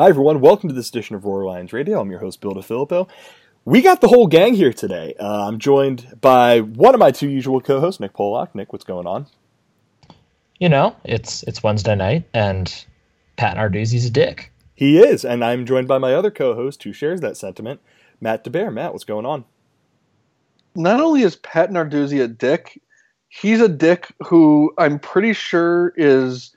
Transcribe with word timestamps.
Hi, 0.00 0.08
everyone. 0.08 0.40
Welcome 0.40 0.68
to 0.68 0.76
this 0.76 0.90
edition 0.90 1.16
of 1.16 1.24
Roar 1.24 1.44
Lions 1.44 1.72
Radio. 1.72 2.00
I'm 2.00 2.08
your 2.08 2.20
host, 2.20 2.40
Bill 2.40 2.52
DeFilippo. 2.52 3.08
We 3.64 3.82
got 3.82 4.00
the 4.00 4.06
whole 4.06 4.28
gang 4.28 4.54
here 4.54 4.72
today. 4.72 5.16
Uh, 5.18 5.48
I'm 5.48 5.58
joined 5.58 6.20
by 6.20 6.60
one 6.60 6.94
of 6.94 7.00
my 7.00 7.10
two 7.10 7.28
usual 7.28 7.60
co-hosts, 7.60 7.98
Nick 7.98 8.12
Pollock. 8.12 8.54
Nick, 8.54 8.72
what's 8.72 8.84
going 8.84 9.08
on? 9.08 9.26
You 10.60 10.68
know, 10.68 10.94
it's 11.02 11.42
it's 11.48 11.64
Wednesday 11.64 11.96
night, 11.96 12.28
and 12.32 12.72
Pat 13.34 13.56
Narduzzi's 13.56 14.04
a 14.04 14.10
dick. 14.10 14.52
He 14.76 15.00
is, 15.00 15.24
and 15.24 15.44
I'm 15.44 15.66
joined 15.66 15.88
by 15.88 15.98
my 15.98 16.14
other 16.14 16.30
co-host 16.30 16.80
who 16.84 16.92
shares 16.92 17.20
that 17.22 17.36
sentiment, 17.36 17.80
Matt 18.20 18.44
DeBear. 18.44 18.72
Matt, 18.72 18.92
what's 18.92 19.02
going 19.02 19.26
on? 19.26 19.46
Not 20.76 21.00
only 21.00 21.22
is 21.22 21.34
Pat 21.34 21.70
Narduzzi 21.70 22.22
a 22.22 22.28
dick, 22.28 22.80
he's 23.26 23.60
a 23.60 23.68
dick 23.68 24.14
who 24.28 24.72
I'm 24.78 25.00
pretty 25.00 25.32
sure 25.32 25.92
is 25.96 26.54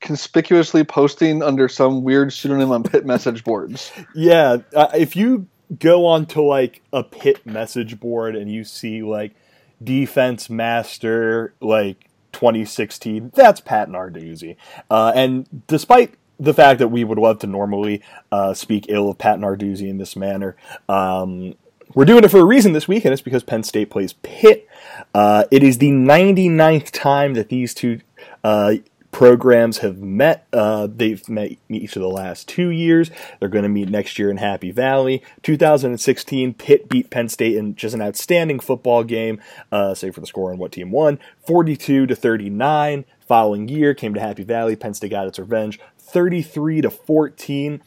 conspicuously 0.00 0.84
posting 0.84 1.42
under 1.42 1.68
some 1.68 2.02
weird 2.02 2.32
pseudonym 2.32 2.72
on 2.72 2.82
Pitt 2.82 3.06
message 3.06 3.44
boards. 3.44 3.92
Yeah, 4.14 4.58
uh, 4.74 4.88
if 4.94 5.14
you 5.14 5.46
go 5.78 6.06
onto 6.06 6.42
like 6.42 6.82
a 6.92 7.04
Pitt 7.04 7.46
message 7.46 8.00
board 8.00 8.34
and 8.34 8.50
you 8.50 8.64
see 8.64 9.02
like 9.02 9.34
defense 9.82 10.50
master 10.50 11.54
like 11.60 12.08
2016, 12.32 13.32
that's 13.34 13.60
Pat 13.60 13.88
Narduzzi. 13.88 14.56
Uh, 14.90 15.12
and 15.14 15.64
despite 15.66 16.14
the 16.38 16.54
fact 16.54 16.78
that 16.78 16.88
we 16.88 17.04
would 17.04 17.18
love 17.18 17.38
to 17.40 17.46
normally 17.46 18.02
uh, 18.32 18.54
speak 18.54 18.86
ill 18.88 19.10
of 19.10 19.18
Pat 19.18 19.38
Narduzzi 19.38 19.88
in 19.88 19.98
this 19.98 20.16
manner, 20.16 20.56
um, 20.88 21.54
we're 21.94 22.04
doing 22.04 22.24
it 22.24 22.30
for 22.30 22.38
a 22.38 22.44
reason 22.44 22.72
this 22.72 22.86
week, 22.86 23.04
and 23.04 23.12
it's 23.12 23.22
because 23.22 23.42
Penn 23.42 23.64
State 23.64 23.90
plays 23.90 24.12
Pitt. 24.12 24.68
Uh, 25.12 25.44
it 25.50 25.62
is 25.62 25.78
the 25.78 25.90
99th 25.90 26.90
time 26.92 27.34
that 27.34 27.48
these 27.48 27.74
two 27.74 28.00
uh, 28.44 28.74
programs 29.10 29.78
have 29.78 29.98
met. 29.98 30.46
Uh, 30.52 30.86
they've 30.90 31.26
met 31.28 31.52
each 31.68 31.96
of 31.96 32.02
the 32.02 32.08
last 32.08 32.48
two 32.48 32.68
years. 32.68 33.10
They're 33.38 33.48
going 33.48 33.64
to 33.64 33.68
meet 33.68 33.88
next 33.88 34.18
year 34.18 34.30
in 34.30 34.36
Happy 34.36 34.70
Valley. 34.70 35.22
2016, 35.42 36.54
Pitt 36.54 36.88
beat 36.88 37.10
Penn 37.10 37.28
State 37.28 37.56
in 37.56 37.74
just 37.74 37.94
an 37.94 38.02
outstanding 38.02 38.60
football 38.60 39.04
game, 39.04 39.40
uh, 39.72 39.94
save 39.94 40.14
for 40.14 40.20
the 40.20 40.26
score 40.26 40.52
on 40.52 40.58
what 40.58 40.72
team 40.72 40.90
won, 40.90 41.18
42 41.46 42.06
to 42.06 42.16
39. 42.16 43.04
Following 43.26 43.68
year 43.68 43.94
came 43.94 44.14
to 44.14 44.20
Happy 44.20 44.42
Valley. 44.42 44.74
Penn 44.76 44.94
State 44.94 45.10
got 45.10 45.26
its 45.26 45.38
revenge, 45.38 45.78
33 45.98 46.80
to 46.82 46.90
14. 46.90 47.82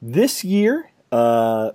This 0.00 0.44
year, 0.44 0.90
uh, 1.12 1.72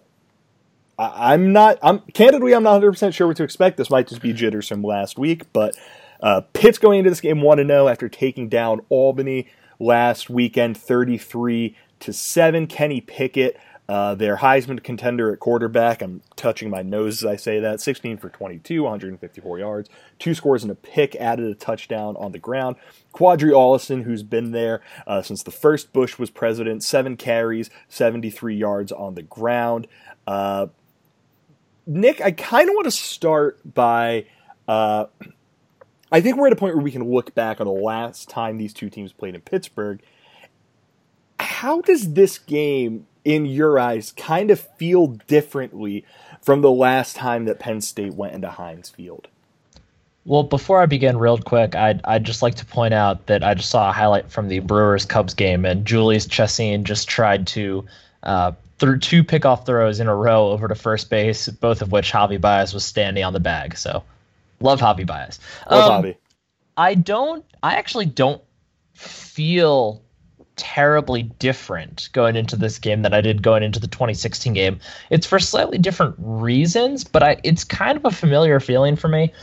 I, 0.98 1.34
am 1.34 1.54
not. 1.54 1.80
I'm 1.82 2.00
candidly, 2.14 2.54
I'm 2.54 2.64
not 2.64 2.74
100 2.74 2.92
percent 2.92 3.16
sure 3.16 3.28
what 3.28 3.38
to 3.38 3.44
expect. 3.44 3.78
This 3.78 3.90
might 3.90 4.08
just 4.08 4.22
be 4.22 4.34
jitters 4.34 4.68
from 4.68 4.84
last 4.84 5.18
week, 5.18 5.52
but 5.54 5.76
uh, 6.22 6.42
Pitt's 6.54 6.78
going 6.78 7.00
into 7.00 7.10
this 7.10 7.22
game 7.22 7.42
1 7.42 7.58
0 7.58 7.88
after 7.88 8.08
taking 8.10 8.50
down 8.50 8.82
Albany 8.90 9.48
last 9.80 10.30
weekend 10.30 10.78
33 10.78 11.76
to 12.00 12.14
7. 12.14 12.68
Kenny 12.68 13.02
Pickett, 13.02 13.60
uh, 13.90 14.16
their 14.16 14.38
Heisman 14.38 14.84
contender 14.84 15.34
at 15.34 15.40
quarterback. 15.40 16.02
I'm 16.02 16.22
touching 16.36 16.70
my 16.70 16.82
nose 16.82 17.24
as 17.24 17.26
I 17.26 17.36
say 17.36 17.60
that. 17.60 17.82
16 17.82 18.18
for 18.18 18.30
22, 18.30 18.84
154 18.84 19.60
yards, 19.60 19.90
two 20.20 20.36
scores 20.36 20.64
and 20.64 20.72
a 20.72 20.76
pick, 20.76 21.16
added 21.16 21.48
a 21.48 21.56
touchdown 21.56 22.16
on 22.18 22.32
the 22.32 22.40
ground. 22.40 22.76
Qadree 23.14 23.52
Ollison, 23.52 24.04
who's 24.04 24.24
been 24.24 24.52
there 24.52 24.82
uh, 25.08 25.22
since 25.22 25.44
the 25.44 25.52
first 25.52 25.92
Bush 25.92 26.20
was 26.20 26.30
president, 26.30 26.84
seven 26.84 27.18
carries, 27.18 27.70
73 27.90 28.56
yards 28.56 28.92
on 28.92 29.16
the 29.16 29.24
ground. 29.24 29.88
Uh, 30.28 30.68
Nick, 31.88 32.22
I 32.22 32.32
kind 32.32 32.70
of 32.70 32.76
want 32.76 32.86
to 32.86 32.92
start 32.92 33.60
by 33.74 34.26
uh, 34.68 35.06
I 36.12 36.22
think 36.22 36.38
we're 36.38 36.48
at 36.48 36.54
a 36.54 36.58
point 36.58 36.76
where 36.76 36.84
we 36.84 36.92
can 36.92 37.10
look 37.10 37.34
back 37.34 37.62
on 37.62 37.68
the 37.68 37.74
last 37.74 38.30
time 38.30 38.58
these 38.58 38.74
two 38.74 38.90
teams 38.90 39.14
played 39.14 39.36
in 39.36 39.42
Pittsburgh. 39.42 40.02
How 41.40 41.82
does 41.82 42.14
this 42.14 42.38
game, 42.38 43.08
in 43.24 43.46
your 43.46 43.80
eyes, 43.80 44.12
kind 44.12 44.52
of 44.52 44.60
feel 44.60 45.08
differently 45.08 46.04
from 46.42 46.62
the 46.62 46.72
last 46.72 47.16
time 47.16 47.46
that 47.46 47.60
Penn 47.60 47.82
State 47.82 48.14
went 48.14 48.34
into 48.34 48.50
Heinz 48.50 48.90
Field? 48.90 49.28
Well, 50.26 50.44
before 50.44 50.82
I 50.82 50.86
begin, 50.86 51.18
real 51.18 51.38
quick, 51.38 51.76
I'd, 51.76 52.02
I'd 52.04 52.24
just 52.24 52.42
like 52.42 52.56
to 52.56 52.66
point 52.66 52.94
out 52.94 53.26
that 53.26 53.44
I 53.44 53.56
just 53.56 53.70
saw 53.72 53.90
a 53.90 53.94
highlight 53.94 54.30
from 54.30 54.50
the 54.50 54.60
Brewers 54.60 55.06
Cubs 55.06 55.34
game, 55.34 55.66
and 55.66 55.86
Jhoulys 55.86 56.30
Chacin 56.30 56.84
just 56.84 57.08
tried 57.08 57.48
to 57.48 57.86
uh, 58.24 58.52
threw 58.78 59.00
two 59.00 59.24
pickoff 59.24 59.66
throws 59.66 60.00
in 60.00 60.08
a 60.08 60.16
row 60.16 60.50
over 60.50 60.68
to 60.68 60.76
first 60.76 61.10
base, 61.10 61.48
both 61.48 61.82
of 61.82 61.92
which 61.92 62.12
Javi 62.12 62.40
Baez 62.40 62.74
was 62.74 62.86
standing 62.86 63.24
on 63.24 63.34
the 63.34 63.40
bag. 63.40 63.78
So 63.78 64.04
Love 64.62 64.80
Javi 64.80 65.06
Baez. 65.06 65.40
Love 65.70 65.92
um, 65.92 66.04
Javi. 66.04 66.16
I 66.78 66.96
don't. 66.96 67.46
I 67.62 67.76
actually 67.76 68.06
don't 68.06 68.42
feel 68.94 70.02
terribly 70.56 71.24
different 71.24 72.10
going 72.14 72.36
into 72.36 72.56
this 72.56 72.78
game 72.78 73.02
than 73.02 73.14
I 73.14 73.22
did 73.22 73.42
going 73.42 73.64
into 73.64 73.80
the 73.80 73.88
2016 73.88 74.54
game. 74.54 74.80
It's 75.10 75.26
for 75.26 75.40
slightly 75.40 75.78
different 75.78 76.16
reasons, 76.20 77.04
but 77.04 77.24
I 77.24 77.38
it's 77.44 77.64
kind 77.64 77.98
of 77.98 78.06
a 78.06 78.12
familiar 78.12 78.60
feeling 78.60 78.96
for 78.96 79.08
me. 79.08 79.34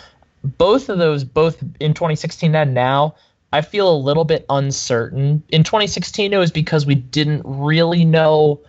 Both 0.45 0.89
of 0.89 0.99
those, 0.99 1.25
both 1.25 1.63
in 1.81 1.95
2016 1.95 2.55
and 2.55 2.73
now, 2.73 3.17
I 3.53 3.63
feel 3.63 3.93
a 3.93 3.97
little 3.97 4.25
bit 4.25 4.47
uncertain. 4.49 5.43
In 5.49 5.65
2016, 5.65 6.33
it 6.33 6.37
was 6.37 6.53
because 6.53 6.87
we 6.87 6.95
didn't 6.95 7.43
really 7.45 8.05
know 8.05 8.61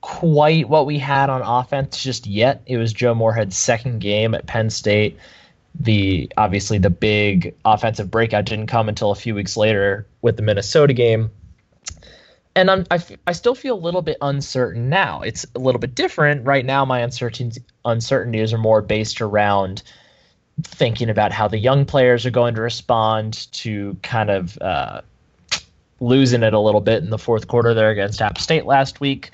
quite 0.00 0.68
what 0.68 0.86
we 0.86 0.98
had 0.98 1.28
on 1.28 1.42
offense 1.42 2.02
just 2.02 2.26
yet. 2.26 2.62
It 2.66 2.76
was 2.76 2.92
Joe 2.92 3.14
Moorhead's 3.14 3.56
second 3.56 3.98
game 3.98 4.34
at 4.34 4.46
Penn 4.46 4.70
State 4.70 5.18
the 5.78 6.30
obviously 6.36 6.78
the 6.78 6.90
big 6.90 7.54
offensive 7.64 8.10
breakout 8.10 8.44
didn't 8.44 8.66
come 8.66 8.88
until 8.88 9.10
a 9.10 9.14
few 9.14 9.34
weeks 9.34 9.56
later 9.56 10.06
with 10.20 10.36
the 10.36 10.42
Minnesota 10.42 10.92
game. 10.92 11.30
And 12.54 12.70
I'm, 12.70 12.86
I, 12.90 12.96
f- 12.96 13.12
I 13.26 13.32
still 13.32 13.54
feel 13.54 13.74
a 13.74 13.80
little 13.80 14.02
bit 14.02 14.18
uncertain 14.20 14.90
now. 14.90 15.22
It's 15.22 15.46
a 15.54 15.58
little 15.58 15.78
bit 15.78 15.94
different 15.94 16.44
right 16.44 16.64
now. 16.64 16.84
My 16.84 17.00
uncertainties 17.00 18.52
are 18.52 18.58
more 18.58 18.82
based 18.82 19.22
around 19.22 19.82
thinking 20.62 21.08
about 21.08 21.32
how 21.32 21.48
the 21.48 21.58
young 21.58 21.86
players 21.86 22.26
are 22.26 22.30
going 22.30 22.54
to 22.56 22.60
respond 22.60 23.50
to 23.52 23.96
kind 24.02 24.28
of 24.28 24.58
uh, 24.58 25.00
losing 26.00 26.42
it 26.42 26.52
a 26.52 26.58
little 26.58 26.82
bit 26.82 27.02
in 27.02 27.08
the 27.08 27.18
fourth 27.18 27.48
quarter 27.48 27.72
there 27.72 27.90
against 27.90 28.20
App 28.20 28.36
State 28.36 28.66
last 28.66 29.00
week 29.00 29.30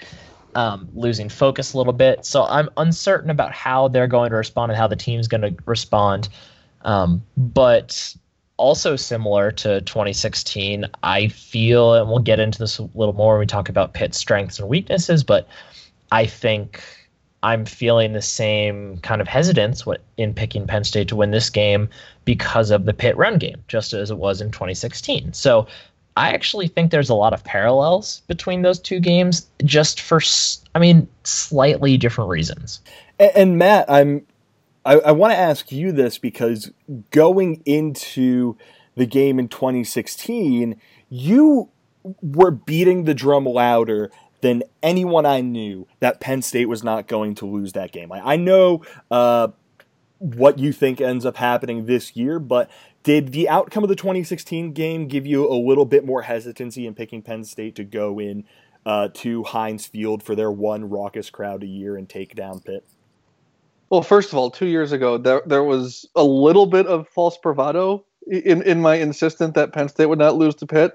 um, 0.54 0.88
losing 0.94 1.28
focus 1.28 1.72
a 1.72 1.78
little 1.78 1.92
bit. 1.92 2.24
So 2.24 2.44
I'm 2.44 2.68
uncertain 2.76 3.30
about 3.30 3.52
how 3.52 3.88
they're 3.88 4.06
going 4.06 4.30
to 4.30 4.36
respond 4.36 4.72
and 4.72 4.78
how 4.78 4.86
the 4.86 4.96
team's 4.96 5.28
going 5.28 5.42
to 5.42 5.54
respond. 5.66 6.28
Um, 6.82 7.22
but 7.36 8.14
also 8.56 8.96
similar 8.96 9.50
to 9.52 9.80
2016, 9.82 10.86
I 11.02 11.28
feel, 11.28 11.94
and 11.94 12.08
we'll 12.08 12.18
get 12.18 12.40
into 12.40 12.58
this 12.58 12.78
a 12.78 12.88
little 12.94 13.14
more 13.14 13.34
when 13.34 13.40
we 13.40 13.46
talk 13.46 13.68
about 13.68 13.94
Pitt's 13.94 14.18
strengths 14.18 14.58
and 14.58 14.68
weaknesses, 14.68 15.24
but 15.24 15.48
I 16.10 16.26
think 16.26 16.82
I'm 17.42 17.64
feeling 17.64 18.12
the 18.12 18.22
same 18.22 18.98
kind 18.98 19.20
of 19.20 19.28
hesitance 19.28 19.84
in 20.16 20.34
picking 20.34 20.66
Penn 20.66 20.84
State 20.84 21.08
to 21.08 21.16
win 21.16 21.30
this 21.30 21.50
game 21.50 21.88
because 22.24 22.70
of 22.70 22.84
the 22.84 22.92
Pitt 22.92 23.16
run 23.16 23.38
game, 23.38 23.62
just 23.68 23.92
as 23.92 24.10
it 24.10 24.18
was 24.18 24.40
in 24.40 24.50
2016. 24.50 25.32
So 25.32 25.68
I 26.18 26.30
actually 26.30 26.66
think 26.66 26.90
there's 26.90 27.08
a 27.08 27.14
lot 27.14 27.32
of 27.32 27.44
parallels 27.44 28.22
between 28.26 28.62
those 28.62 28.80
two 28.80 28.98
games, 28.98 29.46
just 29.64 30.00
for, 30.00 30.20
I 30.74 30.80
mean, 30.80 31.06
slightly 31.22 31.96
different 31.96 32.28
reasons. 32.28 32.80
And, 33.20 33.30
and 33.36 33.58
Matt, 33.58 33.88
I'm, 33.88 34.26
I, 34.84 34.94
I 34.98 35.12
want 35.12 35.32
to 35.32 35.38
ask 35.38 35.70
you 35.70 35.92
this 35.92 36.18
because 36.18 36.72
going 37.12 37.62
into 37.64 38.56
the 38.96 39.06
game 39.06 39.38
in 39.38 39.46
2016, 39.46 40.80
you 41.08 41.68
were 42.20 42.50
beating 42.50 43.04
the 43.04 43.14
drum 43.14 43.44
louder 43.44 44.10
than 44.40 44.64
anyone 44.82 45.24
I 45.24 45.40
knew 45.40 45.86
that 46.00 46.18
Penn 46.18 46.42
State 46.42 46.68
was 46.68 46.82
not 46.82 47.06
going 47.06 47.36
to 47.36 47.46
lose 47.46 47.74
that 47.74 47.92
game. 47.92 48.10
I, 48.10 48.32
I 48.32 48.36
know 48.36 48.82
uh, 49.08 49.48
what 50.18 50.58
you 50.58 50.72
think 50.72 51.00
ends 51.00 51.24
up 51.24 51.36
happening 51.36 51.86
this 51.86 52.16
year, 52.16 52.40
but 52.40 52.68
did 53.08 53.32
the 53.32 53.48
outcome 53.48 53.82
of 53.82 53.88
the 53.88 53.96
2016 53.96 54.74
game 54.74 55.08
give 55.08 55.26
you 55.26 55.50
a 55.50 55.56
little 55.56 55.86
bit 55.86 56.04
more 56.04 56.20
hesitancy 56.20 56.86
in 56.86 56.92
picking 56.94 57.22
Penn 57.22 57.42
State 57.42 57.74
to 57.76 57.84
go 57.84 58.18
in 58.18 58.44
uh, 58.84 59.08
to 59.14 59.42
Heinz 59.44 59.86
Field 59.86 60.22
for 60.22 60.34
their 60.34 60.50
one 60.50 60.90
raucous 60.90 61.30
crowd 61.30 61.62
a 61.62 61.66
year 61.66 61.96
and 61.96 62.06
take 62.06 62.34
down 62.34 62.60
Pitt? 62.60 62.86
Well, 63.88 64.02
first 64.02 64.30
of 64.30 64.38
all, 64.38 64.50
two 64.50 64.66
years 64.66 64.92
ago, 64.92 65.16
there 65.16 65.40
there 65.46 65.64
was 65.64 66.06
a 66.16 66.22
little 66.22 66.66
bit 66.66 66.86
of 66.86 67.08
false 67.08 67.38
bravado 67.38 68.04
in 68.26 68.60
in 68.60 68.82
my 68.82 68.96
insistence 68.96 69.54
that 69.54 69.72
Penn 69.72 69.88
State 69.88 70.04
would 70.04 70.18
not 70.18 70.36
lose 70.36 70.54
to 70.56 70.66
Pitt. 70.66 70.92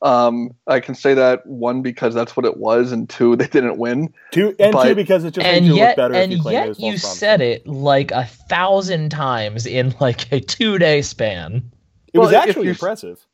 Um, 0.00 0.54
I 0.68 0.78
can 0.78 0.94
say 0.94 1.14
that 1.14 1.44
one 1.44 1.82
because 1.82 2.14
that's 2.14 2.36
what 2.36 2.46
it 2.46 2.58
was, 2.58 2.92
and 2.92 3.08
two 3.08 3.36
they 3.36 3.48
didn't 3.48 3.78
win. 3.78 4.12
Two 4.32 4.54
and 4.58 4.72
but, 4.72 4.84
two 4.84 4.94
because 4.94 5.24
it 5.24 5.34
just 5.34 5.44
makes 5.44 5.66
you 5.66 5.76
look 5.76 5.96
better. 5.96 6.14
And 6.14 6.32
you 6.32 6.50
yet 6.50 6.78
you 6.78 6.98
said 6.98 7.40
it 7.40 7.66
like 7.66 8.10
a 8.12 8.24
thousand 8.24 9.10
times 9.10 9.66
in 9.66 9.94
like 10.00 10.30
a 10.32 10.40
two 10.40 10.78
day 10.78 11.02
span. 11.02 11.70
It 12.12 12.18
well, 12.18 12.28
was 12.28 12.34
actually 12.34 12.68
impressive. 12.68 13.24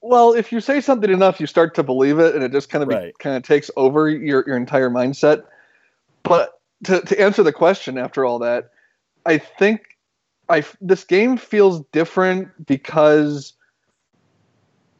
Well, 0.00 0.32
if 0.32 0.52
you 0.52 0.60
say 0.60 0.80
something 0.80 1.10
enough, 1.10 1.40
you 1.40 1.46
start 1.46 1.74
to 1.74 1.82
believe 1.82 2.18
it, 2.18 2.34
and 2.34 2.42
it 2.42 2.52
just 2.52 2.70
kind 2.70 2.82
of 2.82 2.88
right. 2.88 3.16
kind 3.18 3.36
of 3.36 3.42
takes 3.42 3.70
over 3.76 4.08
your 4.08 4.44
your 4.46 4.56
entire 4.56 4.90
mindset. 4.90 5.44
But 6.22 6.60
to 6.84 7.00
to 7.00 7.20
answer 7.20 7.42
the 7.42 7.52
question 7.52 7.98
after 7.98 8.24
all 8.24 8.38
that, 8.38 8.70
I 9.26 9.38
think 9.38 9.98
I 10.48 10.64
this 10.80 11.04
game 11.04 11.36
feels 11.36 11.82
different 11.92 12.66
because 12.66 13.52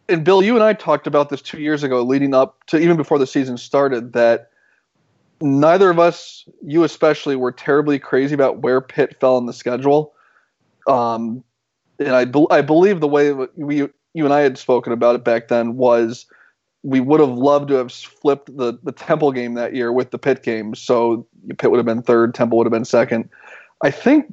and 0.08 0.25
Bill, 0.25 0.43
you 0.43 0.55
and 0.55 0.64
I 0.64 0.72
talked 0.72 1.06
about 1.06 1.28
this 1.28 1.43
two 1.43 1.60
years 1.60 1.82
ago, 1.82 2.02
leading 2.02 2.34
up 2.34 2.64
to 2.66 2.78
even 2.78 2.96
before 2.96 3.19
the 3.19 3.26
season 3.26 3.58
started, 3.58 4.14
that 4.14 4.50
neither 5.40 5.90
of 5.90 5.99
us, 5.99 6.44
you 6.64 6.82
especially, 6.82 7.37
were 7.37 7.52
terribly 7.52 7.99
crazy 7.99 8.34
about 8.34 8.60
where 8.60 8.81
Pitt 8.81 9.19
fell 9.20 9.37
in 9.38 9.46
the 9.46 9.52
schedule. 9.52 10.14
Um, 10.87 11.44
and 11.99 12.10
I, 12.10 12.25
be- 12.25 12.46
I 12.50 12.62
believe 12.62 13.00
the 13.00 13.08
way 13.08 13.32
we, 13.32 13.76
you 14.14 14.25
and 14.25 14.32
I 14.32 14.40
had 14.40 14.56
spoken 14.56 14.93
about 14.93 15.14
it 15.14 15.25
back 15.25 15.49
then 15.49 15.76
was 15.76 16.26
we 16.82 17.00
would 17.00 17.20
have 17.20 17.31
loved 17.31 17.69
to 17.69 17.75
have 17.75 17.93
flipped 17.93 18.56
the, 18.56 18.78
the 18.82 18.93
Temple 18.93 19.32
game 19.32 19.55
that 19.55 19.75
year 19.75 19.93
with 19.93 20.10
the 20.10 20.19
Pitt 20.19 20.43
game. 20.43 20.75
So 20.75 21.26
Pitt 21.58 21.70
would 21.70 21.76
have 21.76 21.87
been 21.87 22.02
third, 22.02 22.34
Temple 22.34 22.56
would 22.58 22.66
have 22.66 22.72
been 22.72 22.84
second. 22.84 23.28
I 23.82 23.90
think, 23.90 24.32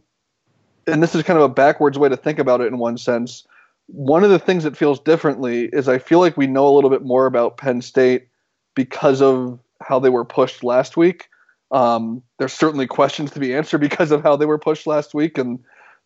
and 0.88 1.04
this 1.04 1.16
is 1.16 1.24
kind 1.24 1.38
of 1.38 1.44
a 1.44 1.50
backwards 1.50 2.00
way 2.00 2.08
to 2.08 2.16
think 2.16 2.40
about 2.40 2.62
it 2.62 2.68
in 2.68 2.78
one 2.78 2.98
sense 2.98 3.46
one 3.88 4.24
of 4.24 4.30
the 4.30 4.40
things 4.40 4.64
that 4.64 4.78
feels 4.78 5.00
differently 5.00 5.70
is 5.72 5.88
I 5.88 6.00
feel 6.00 6.20
like 6.20 6.38
we 6.38 6.48
know 6.48 6.68
a 6.68 6.74
little 6.74 6.90
bit 6.90 7.04
more 7.04 7.26
about 7.26 7.58
Penn 7.58 7.82
State 7.82 8.28
because 8.74 9.22
of 9.22 9.60
how 9.82 10.00
they 10.00 10.10
were 10.10 10.26
pushed 10.26 10.64
last 10.64 10.98
week. 10.98 11.30
Um, 11.72 12.22
there's 12.38 12.54
certainly 12.54 12.88
questions 12.88 13.32
to 13.32 13.40
be 13.40 13.54
answered 13.54 13.80
because 13.80 14.12
of 14.12 14.24
how 14.24 14.36
they 14.36 14.46
were 14.46 14.58
pushed 14.58 14.88
last 14.88 15.14
week 15.14 15.38
and 15.38 15.60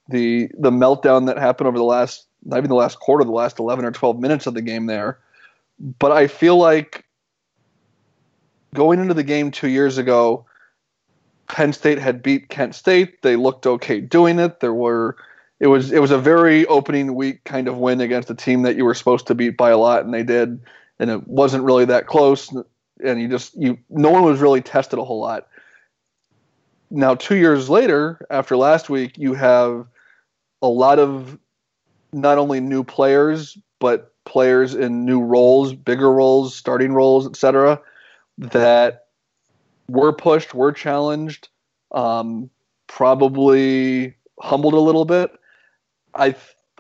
the 0.08 0.50
the 0.58 0.72
meltdown 0.72 1.28
that 1.28 1.38
happened 1.38 1.68
over 1.68 1.78
the 1.78 1.84
last 1.84 2.26
not 2.46 2.58
even 2.58 2.70
the 2.70 2.76
last 2.76 3.00
quarter, 3.00 3.24
the 3.24 3.32
last 3.32 3.60
11 3.60 3.86
or 3.86 3.92
12 3.92 4.20
minutes 4.20 4.48
of 4.48 4.54
the 4.54 4.62
game 4.62 4.86
there. 4.86 5.20
But 5.78 6.12
I 6.12 6.28
feel 6.28 6.58
like 6.58 7.06
going 8.74 9.00
into 9.00 9.14
the 9.14 9.24
game 9.24 9.52
two 9.52 9.68
years 9.68 9.98
ago, 9.98 10.46
Penn 11.48 11.74
State 11.74 12.00
had 12.00 12.22
beat 12.22 12.50
Kent 12.50 12.76
State. 12.76 13.22
They 13.22 13.36
looked 13.36 13.66
okay 13.66 14.00
doing 14.00 14.40
it. 14.40 14.60
There 14.60 14.74
were 14.74 15.18
it 15.60 15.68
was 15.68 15.92
it 15.92 16.00
was 16.00 16.12
a 16.12 16.18
very 16.18 16.66
opening 16.68 17.16
week 17.16 17.44
kind 17.44 17.68
of 17.68 17.78
win 17.78 18.02
against 18.02 18.30
a 18.30 18.36
team 18.36 18.62
that 18.64 18.76
you 18.76 18.86
were 18.86 18.94
supposed 18.94 19.28
to 19.28 19.36
beat 19.36 19.58
by 19.58 19.70
a 19.70 19.78
lot, 19.78 20.06
and 20.06 20.14
they 20.14 20.24
did, 20.24 20.62
and 21.00 21.10
it 21.10 21.28
wasn't 21.28 21.64
really 21.64 21.86
that 21.86 22.08
close, 22.08 22.50
and 23.04 23.22
you 23.22 23.28
just 23.28 23.56
you 23.56 23.78
no 23.90 24.10
one 24.10 24.24
was 24.24 24.40
really 24.40 24.62
tested 24.62 25.00
a 25.00 25.04
whole 25.04 25.20
lot. 25.20 25.48
Now, 26.92 27.16
two 27.16 27.36
years 27.36 27.70
later, 27.70 28.26
after 28.30 28.58
last 28.58 28.90
week, 28.90 29.18
you 29.18 29.34
have 29.36 29.86
a 30.62 30.68
lot 30.68 30.98
of 30.98 31.38
not 32.12 32.38
only 32.38 32.60
new 32.60 32.84
players 32.84 33.58
but 33.80 34.14
players 34.26 34.76
in 34.76 35.06
new 35.06 35.22
roles, 35.22 35.74
bigger 35.74 36.12
roles, 36.12 36.56
starting 36.56 36.94
roles, 36.94 37.28
etc. 37.28 37.82
That 38.38 39.08
were 39.88 40.14
pushed, 40.14 40.54
were 40.54 40.72
challenged, 40.72 41.50
um, 41.92 42.50
probably 42.88 44.14
humbled 44.40 44.74
a 44.74 44.80
little 44.80 45.06
bit, 45.06 45.32
I 46.16 46.36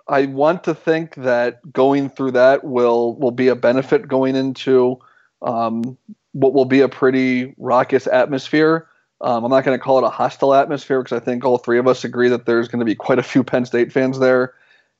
I 0.07 0.25
want 0.25 0.63
to 0.63 0.73
think 0.73 1.15
that 1.15 1.61
going 1.71 2.09
through 2.09 2.31
that 2.31 2.63
will 2.63 3.15
will 3.15 3.31
be 3.31 3.47
a 3.47 3.55
benefit 3.55 4.07
going 4.07 4.35
into 4.35 4.99
um, 5.41 5.97
what 6.31 6.53
will 6.53 6.65
be 6.65 6.81
a 6.81 6.89
pretty 6.89 7.53
raucous 7.57 8.07
atmosphere. 8.07 8.87
Um, 9.21 9.43
I'm 9.43 9.51
not 9.51 9.65
going 9.65 9.77
to 9.77 9.83
call 9.83 9.97
it 9.97 10.05
a 10.05 10.09
hostile 10.09 10.53
atmosphere 10.53 11.01
because 11.03 11.19
I 11.19 11.23
think 11.23 11.43
all 11.43 11.57
three 11.57 11.77
of 11.77 11.87
us 11.87 12.03
agree 12.03 12.29
that 12.29 12.45
there's 12.45 12.67
going 12.67 12.79
to 12.79 12.85
be 12.85 12.95
quite 12.95 13.19
a 13.19 13.23
few 13.23 13.43
Penn 13.43 13.65
State 13.65 13.91
fans 13.91 14.19
there, 14.19 14.53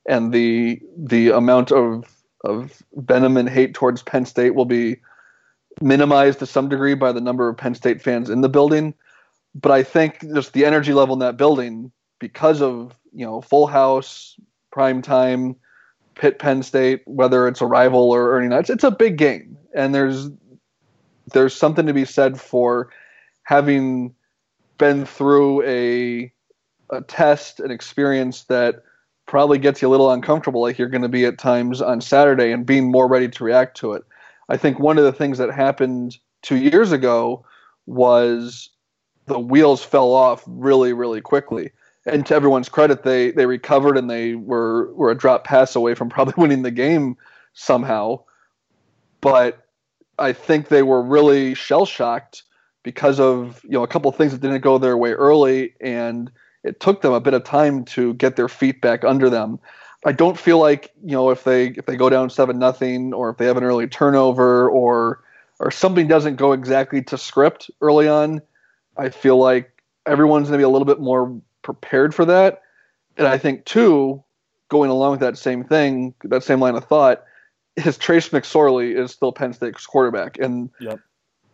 and 0.06 0.32
the 0.32 0.80
the 0.96 1.30
amount 1.30 1.72
of 1.72 2.04
of 2.44 2.82
venom 2.94 3.36
and 3.36 3.48
hate 3.48 3.74
towards 3.74 4.02
Penn 4.02 4.26
State 4.26 4.54
will 4.54 4.64
be 4.64 4.96
minimized 5.80 6.38
to 6.38 6.46
some 6.46 6.68
degree 6.68 6.94
by 6.94 7.12
the 7.12 7.20
number 7.20 7.48
of 7.48 7.56
Penn 7.56 7.74
State 7.74 8.02
fans 8.02 8.30
in 8.30 8.42
the 8.42 8.48
building. 8.48 8.94
But 9.54 9.72
I 9.72 9.82
think 9.82 10.20
just 10.34 10.52
the 10.52 10.64
energy 10.64 10.92
level 10.92 11.14
in 11.14 11.18
that 11.20 11.36
building, 11.36 11.90
because 12.18 12.62
of 12.62 12.94
you 13.12 13.24
know, 13.24 13.40
full 13.40 13.66
house, 13.66 14.36
prime 14.70 15.02
time, 15.02 15.56
Pitt 16.14 16.38
Penn 16.38 16.62
State, 16.62 17.02
whether 17.06 17.48
it's 17.48 17.60
a 17.60 17.66
rival 17.66 18.10
or 18.10 18.32
Ernie 18.36 18.48
Nuts, 18.48 18.70
it's 18.70 18.84
a 18.84 18.90
big 18.90 19.16
game, 19.16 19.56
and 19.74 19.94
there's 19.94 20.28
there's 21.32 21.54
something 21.54 21.86
to 21.86 21.94
be 21.94 22.04
said 22.04 22.40
for 22.40 22.90
having 23.44 24.14
been 24.78 25.06
through 25.06 25.62
a 25.62 26.32
a 26.90 27.02
test, 27.02 27.60
an 27.60 27.70
experience 27.70 28.44
that 28.44 28.82
probably 29.26 29.58
gets 29.58 29.80
you 29.80 29.88
a 29.88 29.90
little 29.90 30.10
uncomfortable, 30.10 30.60
like 30.60 30.76
you're 30.76 30.88
going 30.88 31.02
to 31.02 31.08
be 31.08 31.24
at 31.24 31.38
times 31.38 31.80
on 31.80 32.00
Saturday, 32.00 32.52
and 32.52 32.66
being 32.66 32.90
more 32.90 33.08
ready 33.08 33.28
to 33.28 33.44
react 33.44 33.76
to 33.78 33.92
it. 33.92 34.02
I 34.48 34.56
think 34.56 34.78
one 34.78 34.98
of 34.98 35.04
the 35.04 35.12
things 35.12 35.38
that 35.38 35.52
happened 35.52 36.18
two 36.42 36.56
years 36.56 36.90
ago 36.90 37.44
was 37.86 38.68
the 39.26 39.38
wheels 39.38 39.84
fell 39.84 40.12
off 40.12 40.42
really, 40.46 40.92
really 40.92 41.20
quickly 41.20 41.70
and 42.12 42.26
to 42.26 42.34
everyone's 42.34 42.68
credit, 42.68 43.02
they 43.02 43.30
they 43.30 43.46
recovered 43.46 43.96
and 43.96 44.10
they 44.10 44.34
were 44.34 44.92
were 44.94 45.10
a 45.10 45.14
drop 45.14 45.44
pass 45.44 45.74
away 45.74 45.94
from 45.94 46.08
probably 46.10 46.34
winning 46.36 46.62
the 46.62 46.70
game 46.70 47.16
somehow. 47.54 48.20
But 49.20 49.66
I 50.18 50.32
think 50.32 50.68
they 50.68 50.82
were 50.82 51.02
really 51.02 51.54
shell 51.54 51.86
shocked 51.86 52.42
because 52.82 53.20
of 53.20 53.62
you 53.64 53.70
know 53.70 53.82
a 53.82 53.88
couple 53.88 54.10
things 54.12 54.32
that 54.32 54.40
didn't 54.40 54.60
go 54.60 54.78
their 54.78 54.96
way 54.96 55.12
early, 55.12 55.74
and 55.80 56.30
it 56.64 56.80
took 56.80 57.02
them 57.02 57.12
a 57.12 57.20
bit 57.20 57.34
of 57.34 57.44
time 57.44 57.84
to 57.86 58.14
get 58.14 58.36
their 58.36 58.48
feet 58.48 58.80
back 58.80 59.04
under 59.04 59.30
them. 59.30 59.58
I 60.04 60.12
don't 60.12 60.38
feel 60.38 60.58
like 60.58 60.90
you 61.04 61.12
know 61.12 61.30
if 61.30 61.44
they 61.44 61.68
if 61.68 61.86
they 61.86 61.96
go 61.96 62.08
down 62.08 62.30
seven 62.30 62.58
nothing 62.58 63.12
or 63.12 63.30
if 63.30 63.36
they 63.36 63.46
have 63.46 63.56
an 63.56 63.64
early 63.64 63.86
turnover 63.86 64.68
or 64.68 65.22
or 65.58 65.70
something 65.70 66.08
doesn't 66.08 66.36
go 66.36 66.52
exactly 66.52 67.02
to 67.02 67.18
script 67.18 67.70
early 67.82 68.08
on, 68.08 68.40
I 68.96 69.10
feel 69.10 69.36
like 69.36 69.82
everyone's 70.06 70.48
going 70.48 70.58
to 70.58 70.58
be 70.58 70.64
a 70.64 70.70
little 70.70 70.86
bit 70.86 71.00
more 71.00 71.40
prepared 71.72 72.14
for 72.14 72.24
that. 72.24 72.62
And 73.16 73.28
I 73.28 73.38
think 73.38 73.64
too, 73.64 74.22
going 74.68 74.90
along 74.90 75.12
with 75.12 75.20
that 75.20 75.38
same 75.38 75.62
thing, 75.62 76.14
that 76.24 76.42
same 76.42 76.60
line 76.60 76.74
of 76.74 76.84
thought, 76.84 77.24
is 77.76 77.96
Trace 77.96 78.30
McSorley 78.30 78.98
is 78.98 79.12
still 79.12 79.32
Penn 79.32 79.52
State's 79.52 79.86
quarterback, 79.86 80.38
and 80.38 80.70
yep. 80.80 80.98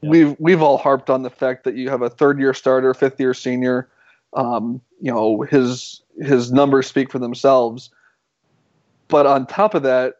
Yep. 0.00 0.10
we've 0.10 0.36
we've 0.38 0.62
all 0.62 0.78
harped 0.78 1.10
on 1.10 1.22
the 1.22 1.30
fact 1.30 1.64
that 1.64 1.74
you 1.74 1.90
have 1.90 2.02
a 2.02 2.08
third 2.08 2.38
year 2.38 2.54
starter, 2.54 2.94
fifth 2.94 3.20
year 3.20 3.34
senior. 3.34 3.88
Um, 4.32 4.80
you 5.00 5.12
know 5.12 5.42
his 5.42 6.02
his 6.20 6.52
numbers 6.52 6.86
speak 6.86 7.10
for 7.10 7.18
themselves, 7.18 7.90
but 9.08 9.26
on 9.26 9.46
top 9.46 9.74
of 9.74 9.82
that, 9.82 10.14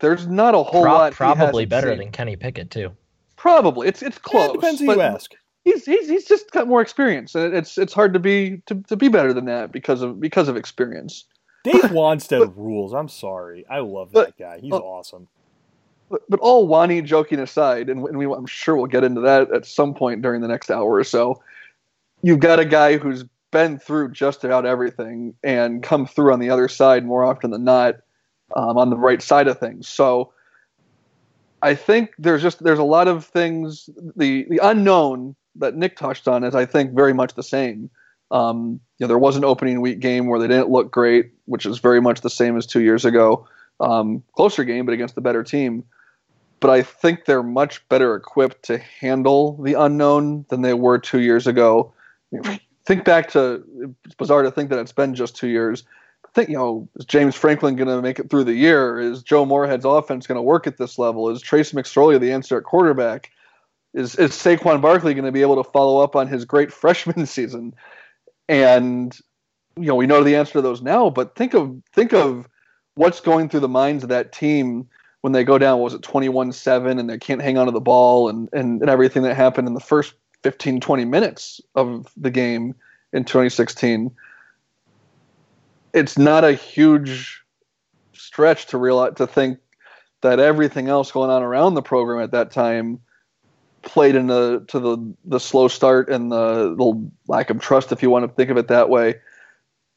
there's 0.00 0.26
not 0.26 0.54
a 0.54 0.62
whole 0.62 0.82
Pro- 0.82 0.92
lot. 0.92 1.12
Probably 1.12 1.64
better 1.64 1.90
seen. 1.90 1.98
than 1.98 2.10
Kenny 2.10 2.36
Pickett 2.36 2.70
too. 2.70 2.94
Probably 3.36 3.88
it's 3.88 4.02
it's 4.02 4.18
close. 4.18 4.48
Yeah, 4.48 4.52
depends 4.52 4.80
who 4.80 4.92
you 4.92 5.00
ask 5.00 5.32
he's, 5.64 5.84
he's 5.84 6.08
he's 6.08 6.24
just 6.24 6.50
got 6.50 6.68
more 6.68 6.80
experience, 6.80 7.34
and 7.34 7.54
it's 7.54 7.78
it's 7.78 7.92
hard 7.92 8.12
to 8.14 8.18
be 8.18 8.62
to, 8.66 8.74
to 8.88 8.96
be 8.96 9.08
better 9.08 9.32
than 9.32 9.44
that 9.46 9.72
because 9.72 10.02
of 10.02 10.20
because 10.20 10.48
of 10.48 10.56
experience. 10.56 11.24
Dave 11.64 11.74
Wannstedt 11.82 12.54
rules. 12.56 12.92
I'm 12.92 13.08
sorry, 13.08 13.64
I 13.70 13.78
love 13.78 14.12
that 14.12 14.34
but, 14.36 14.38
guy. 14.38 14.58
He's 14.60 14.72
uh, 14.72 14.78
awesome. 14.78 15.28
But, 16.10 16.22
but 16.28 16.40
all 16.40 16.66
Wani 16.66 17.00
joking 17.00 17.38
aside, 17.38 17.88
and, 17.88 18.06
and 18.06 18.18
we, 18.18 18.26
I'm 18.26 18.46
sure 18.46 18.76
we'll 18.76 18.86
get 18.86 19.04
into 19.04 19.22
that 19.22 19.52
at 19.54 19.64
some 19.64 19.94
point 19.94 20.20
during 20.20 20.42
the 20.42 20.48
next 20.48 20.70
hour 20.70 20.92
or 20.92 21.04
so. 21.04 21.42
You've 22.22 22.40
got 22.40 22.60
a 22.60 22.64
guy 22.64 22.98
who's 22.98 23.24
been 23.50 23.78
through 23.78 24.10
just 24.10 24.44
about 24.44 24.66
everything 24.66 25.34
and 25.42 25.82
come 25.82 26.06
through 26.06 26.32
on 26.32 26.40
the 26.40 26.50
other 26.50 26.68
side 26.68 27.04
more 27.04 27.24
often 27.24 27.50
than 27.50 27.64
not, 27.64 27.96
um, 28.56 28.76
on 28.76 28.90
the 28.90 28.96
right 28.96 29.22
side 29.22 29.48
of 29.48 29.58
things. 29.58 29.88
So 29.88 30.32
I 31.62 31.74
think 31.74 32.12
there's 32.18 32.42
just 32.42 32.62
there's 32.62 32.78
a 32.78 32.84
lot 32.84 33.08
of 33.08 33.24
things 33.24 33.88
the 34.16 34.46
the 34.50 34.58
unknown 34.62 35.36
that 35.56 35.76
Nick 35.76 35.96
touched 35.96 36.28
on 36.28 36.44
is 36.44 36.54
I 36.54 36.64
think 36.64 36.92
very 36.92 37.12
much 37.12 37.34
the 37.34 37.42
same. 37.42 37.90
Um, 38.30 38.80
you 38.98 39.04
know, 39.04 39.08
there 39.08 39.18
was 39.18 39.36
an 39.36 39.44
opening 39.44 39.80
week 39.80 40.00
game 40.00 40.26
where 40.26 40.40
they 40.40 40.48
didn't 40.48 40.70
look 40.70 40.90
great, 40.90 41.32
which 41.44 41.66
is 41.66 41.78
very 41.78 42.00
much 42.00 42.22
the 42.22 42.30
same 42.30 42.56
as 42.56 42.66
two 42.66 42.80
years 42.80 43.04
ago. 43.04 43.46
Um, 43.80 44.22
closer 44.34 44.64
game, 44.64 44.86
but 44.86 44.92
against 44.92 45.14
the 45.14 45.20
better 45.20 45.42
team. 45.42 45.84
But 46.60 46.70
I 46.70 46.82
think 46.82 47.24
they're 47.24 47.42
much 47.42 47.86
better 47.88 48.14
equipped 48.14 48.62
to 48.66 48.78
handle 48.78 49.60
the 49.60 49.74
unknown 49.74 50.46
than 50.48 50.62
they 50.62 50.74
were 50.74 50.98
two 50.98 51.20
years 51.20 51.46
ago. 51.46 51.92
Think 52.84 53.04
back 53.04 53.28
to 53.30 53.94
it's 54.04 54.14
bizarre 54.16 54.42
to 54.42 54.50
think 54.50 54.70
that 54.70 54.80
it's 54.80 54.90
been 54.90 55.14
just 55.14 55.36
two 55.36 55.46
years. 55.46 55.84
think 56.34 56.48
you 56.48 56.56
know 56.56 56.88
is 56.96 57.04
James 57.04 57.36
Franklin 57.36 57.76
going 57.76 57.86
to 57.86 58.02
make 58.02 58.18
it 58.18 58.28
through 58.28 58.42
the 58.42 58.54
year? 58.54 58.98
Is 58.98 59.22
Joe 59.22 59.44
Moorhead's 59.44 59.84
offense 59.84 60.26
going 60.26 60.36
to 60.36 60.42
work 60.42 60.66
at 60.66 60.78
this 60.78 60.98
level? 60.98 61.30
Is 61.30 61.40
Trace 61.40 61.70
McSorley 61.70 62.18
the 62.18 62.32
answer 62.32 62.58
at 62.58 62.64
quarterback? 62.64 63.30
Is 63.94 64.14
is 64.16 64.30
Saquon 64.32 64.80
Barkley 64.80 65.14
going 65.14 65.24
to 65.24 65.32
be 65.32 65.42
able 65.42 65.62
to 65.62 65.70
follow 65.70 66.02
up 66.02 66.16
on 66.16 66.28
his 66.28 66.44
great 66.44 66.72
freshman 66.72 67.26
season? 67.26 67.74
And 68.48 69.16
you 69.76 69.86
know, 69.86 69.94
we 69.94 70.06
know 70.06 70.22
the 70.22 70.36
answer 70.36 70.54
to 70.54 70.62
those 70.62 70.82
now, 70.82 71.10
but 71.10 71.34
think 71.34 71.54
of 71.54 71.82
think 71.92 72.12
of 72.12 72.48
what's 72.94 73.20
going 73.20 73.48
through 73.48 73.60
the 73.60 73.68
minds 73.68 74.02
of 74.02 74.10
that 74.10 74.32
team 74.32 74.88
when 75.22 75.32
they 75.32 75.44
go 75.44 75.56
down. 75.56 75.80
Was 75.80 75.94
it 75.94 76.02
21-7 76.02 76.98
and 76.98 77.08
they 77.08 77.16
can't 77.16 77.40
hang 77.40 77.56
on 77.56 77.66
to 77.66 77.72
the 77.72 77.80
ball 77.80 78.28
and, 78.28 78.50
and, 78.52 78.82
and 78.82 78.90
everything 78.90 79.22
that 79.22 79.34
happened 79.34 79.66
in 79.66 79.72
the 79.72 79.80
first 79.80 80.12
15, 80.42 80.80
20 80.80 81.04
minutes 81.06 81.60
of 81.74 82.12
the 82.18 82.30
game 82.30 82.74
in 83.14 83.24
2016? 83.24 84.10
It's 85.94 86.18
not 86.18 86.44
a 86.44 86.52
huge 86.52 87.42
stretch 88.12 88.66
to 88.66 88.78
realize 88.78 89.14
to 89.16 89.26
think 89.26 89.58
that 90.20 90.38
everything 90.38 90.88
else 90.88 91.10
going 91.10 91.30
on 91.30 91.42
around 91.42 91.74
the 91.74 91.82
program 91.82 92.22
at 92.22 92.32
that 92.32 92.50
time– 92.50 93.00
played 93.82 94.14
into 94.14 94.64
to 94.68 94.80
the 94.80 95.14
the 95.24 95.40
slow 95.40 95.68
start 95.68 96.08
and 96.08 96.30
the, 96.30 96.74
the 96.76 97.10
lack 97.28 97.50
of 97.50 97.60
trust, 97.60 97.92
if 97.92 98.02
you 98.02 98.10
want 98.10 98.28
to 98.28 98.34
think 98.34 98.50
of 98.50 98.56
it 98.56 98.68
that 98.68 98.88
way. 98.88 99.16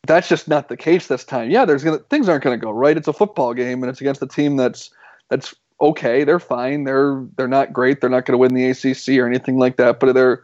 That's 0.08 0.30
just 0.30 0.48
not 0.48 0.70
the 0.70 0.78
case 0.78 1.08
this 1.08 1.24
time. 1.24 1.50
Yeah, 1.50 1.66
there's 1.66 1.84
gonna 1.84 2.00
things 2.00 2.30
aren't 2.30 2.44
gonna 2.44 2.58
go 2.58 2.72
right. 2.72 2.98
It's 2.98 3.08
a 3.08 3.14
football 3.14 3.54
game 3.54 3.82
and 3.82 3.90
it's 3.90 4.02
against 4.02 4.22
a 4.22 4.28
team 4.28 4.56
that's 4.56 4.92
that's 5.30 5.56
okay. 5.82 6.24
They're 6.24 6.40
fine. 6.40 6.84
They're 6.84 7.24
they're 7.38 7.48
not 7.48 7.74
great. 7.74 8.02
They're 8.02 8.10
not 8.10 8.26
going 8.26 8.34
to 8.34 8.38
win 8.38 8.54
the 8.54 8.70
ACC 8.70 9.20
or 9.20 9.28
anything 9.28 9.58
like 9.58 9.78
that. 9.78 10.00
But 10.00 10.14
they're 10.14 10.44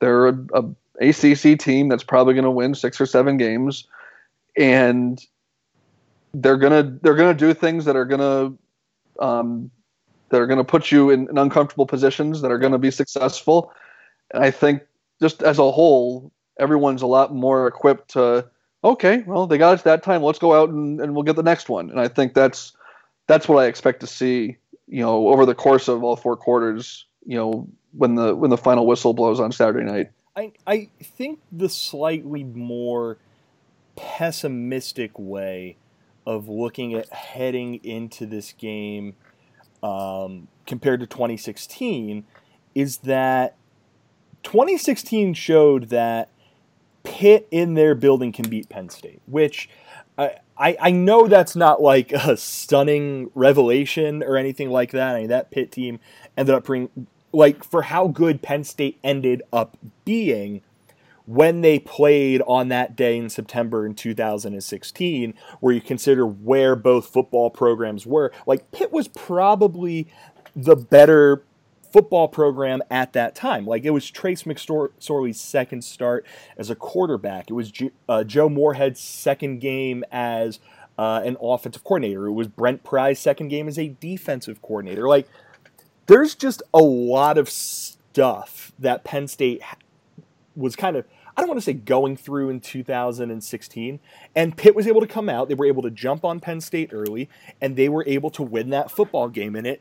they're 0.00 0.28
a, 0.28 0.38
a 0.54 0.64
ACC 1.00 1.58
team 1.58 1.88
that's 1.88 2.04
probably 2.04 2.34
going 2.34 2.44
to 2.44 2.50
win 2.50 2.74
six 2.74 3.00
or 3.00 3.06
seven 3.06 3.36
games, 3.36 3.86
and 4.56 5.24
they're 6.34 6.56
gonna 6.56 6.98
they're 7.02 7.16
gonna 7.16 7.34
do 7.34 7.54
things 7.54 7.84
that 7.84 7.96
are 7.96 8.04
gonna 8.04 8.52
um, 9.18 9.70
that 10.30 10.40
are 10.40 10.46
gonna 10.46 10.64
put 10.64 10.90
you 10.90 11.10
in, 11.10 11.28
in 11.28 11.38
uncomfortable 11.38 11.86
positions 11.86 12.42
that 12.42 12.50
are 12.50 12.58
gonna 12.58 12.78
be 12.78 12.90
successful. 12.90 13.72
And 14.32 14.44
I 14.44 14.50
think 14.50 14.82
just 15.20 15.42
as 15.42 15.58
a 15.58 15.70
whole, 15.70 16.32
everyone's 16.58 17.02
a 17.02 17.06
lot 17.06 17.34
more 17.34 17.66
equipped 17.66 18.10
to 18.12 18.48
okay, 18.84 19.22
well 19.26 19.46
they 19.46 19.58
got 19.58 19.74
us 19.74 19.82
that 19.82 20.02
time. 20.02 20.22
Let's 20.22 20.38
go 20.38 20.54
out 20.54 20.70
and, 20.70 21.00
and 21.00 21.14
we'll 21.14 21.24
get 21.24 21.36
the 21.36 21.42
next 21.42 21.68
one. 21.68 21.90
And 21.90 22.00
I 22.00 22.08
think 22.08 22.34
that's 22.34 22.72
that's 23.26 23.48
what 23.48 23.62
I 23.62 23.66
expect 23.66 24.00
to 24.00 24.06
see. 24.06 24.56
You 24.86 25.02
know, 25.02 25.28
over 25.28 25.44
the 25.44 25.54
course 25.54 25.88
of 25.88 26.02
all 26.02 26.16
four 26.16 26.36
quarters. 26.36 27.04
You 27.24 27.36
know, 27.36 27.68
when 27.92 28.14
the 28.14 28.34
when 28.34 28.50
the 28.50 28.56
final 28.56 28.86
whistle 28.86 29.14
blows 29.14 29.40
on 29.40 29.52
Saturday 29.52 29.84
night. 29.84 30.10
I 30.36 30.52
I 30.66 30.88
think 31.02 31.40
the 31.50 31.68
slightly 31.68 32.44
more 32.44 33.18
pessimistic 33.96 35.18
way 35.18 35.76
of 36.24 36.48
looking 36.48 36.94
at 36.94 37.12
heading 37.12 37.76
into 37.82 38.26
this 38.26 38.52
game 38.52 39.16
um, 39.82 40.48
compared 40.66 41.00
to 41.00 41.06
2016 41.06 42.24
is 42.74 42.98
that 42.98 43.56
2016 44.42 45.34
showed 45.34 45.84
that 45.88 46.30
Pitt 47.02 47.48
in 47.50 47.74
their 47.74 47.94
building 47.94 48.32
can 48.32 48.48
beat 48.48 48.68
Penn 48.68 48.88
State, 48.88 49.22
which 49.26 49.68
I, 50.16 50.36
I, 50.56 50.76
I 50.80 50.90
know 50.90 51.26
that's 51.26 51.56
not 51.56 51.80
like 51.80 52.12
a 52.12 52.36
stunning 52.36 53.30
revelation 53.34 54.22
or 54.22 54.36
anything 54.36 54.70
like 54.70 54.92
that. 54.92 55.16
I 55.16 55.20
mean, 55.20 55.28
that 55.28 55.50
Pitt 55.50 55.72
team 55.72 56.00
ended 56.36 56.54
up 56.54 56.64
bringing, 56.64 57.06
like, 57.32 57.64
for 57.64 57.82
how 57.82 58.08
good 58.08 58.42
Penn 58.42 58.64
State 58.64 58.98
ended 59.02 59.42
up 59.52 59.76
being 60.04 60.62
when 61.28 61.60
they 61.60 61.78
played 61.78 62.40
on 62.46 62.68
that 62.68 62.96
day 62.96 63.18
in 63.18 63.28
September 63.28 63.84
in 63.84 63.94
2016, 63.94 65.34
where 65.60 65.74
you 65.74 65.80
consider 65.80 66.26
where 66.26 66.74
both 66.74 67.06
football 67.06 67.50
programs 67.50 68.06
were, 68.06 68.32
like 68.46 68.70
Pitt 68.70 68.90
was 68.90 69.08
probably 69.08 70.08
the 70.56 70.74
better 70.74 71.44
football 71.92 72.28
program 72.28 72.82
at 72.90 73.12
that 73.12 73.34
time. 73.34 73.66
Like 73.66 73.84
it 73.84 73.90
was 73.90 74.10
Trace 74.10 74.44
McSorley's 74.44 75.38
second 75.38 75.84
start 75.84 76.24
as 76.56 76.70
a 76.70 76.74
quarterback. 76.74 77.50
It 77.50 77.52
was 77.52 77.74
uh, 78.08 78.24
Joe 78.24 78.48
Moorhead's 78.48 78.98
second 78.98 79.58
game 79.58 80.04
as 80.10 80.60
uh, 80.96 81.20
an 81.26 81.36
offensive 81.42 81.84
coordinator. 81.84 82.26
It 82.26 82.32
was 82.32 82.48
Brent 82.48 82.84
Pry's 82.84 83.18
second 83.18 83.48
game 83.48 83.68
as 83.68 83.78
a 83.78 83.88
defensive 84.00 84.62
coordinator. 84.62 85.06
Like 85.06 85.28
there's 86.06 86.34
just 86.34 86.62
a 86.72 86.80
lot 86.80 87.36
of 87.36 87.50
stuff 87.50 88.72
that 88.78 89.04
Penn 89.04 89.28
State 89.28 89.60
was 90.56 90.74
kind 90.74 90.96
of 90.96 91.04
I 91.38 91.42
don't 91.42 91.50
want 91.50 91.60
to 91.60 91.64
say 91.64 91.74
going 91.74 92.16
through 92.16 92.50
in 92.50 92.58
2016. 92.58 94.00
And 94.34 94.56
Pitt 94.56 94.74
was 94.74 94.88
able 94.88 95.00
to 95.00 95.06
come 95.06 95.28
out. 95.28 95.48
They 95.48 95.54
were 95.54 95.66
able 95.66 95.84
to 95.84 95.90
jump 95.90 96.24
on 96.24 96.40
Penn 96.40 96.60
State 96.60 96.90
early, 96.92 97.28
and 97.60 97.76
they 97.76 97.88
were 97.88 98.02
able 98.08 98.28
to 98.30 98.42
win 98.42 98.70
that 98.70 98.90
football 98.90 99.28
game. 99.28 99.54
And 99.54 99.64
it 99.64 99.80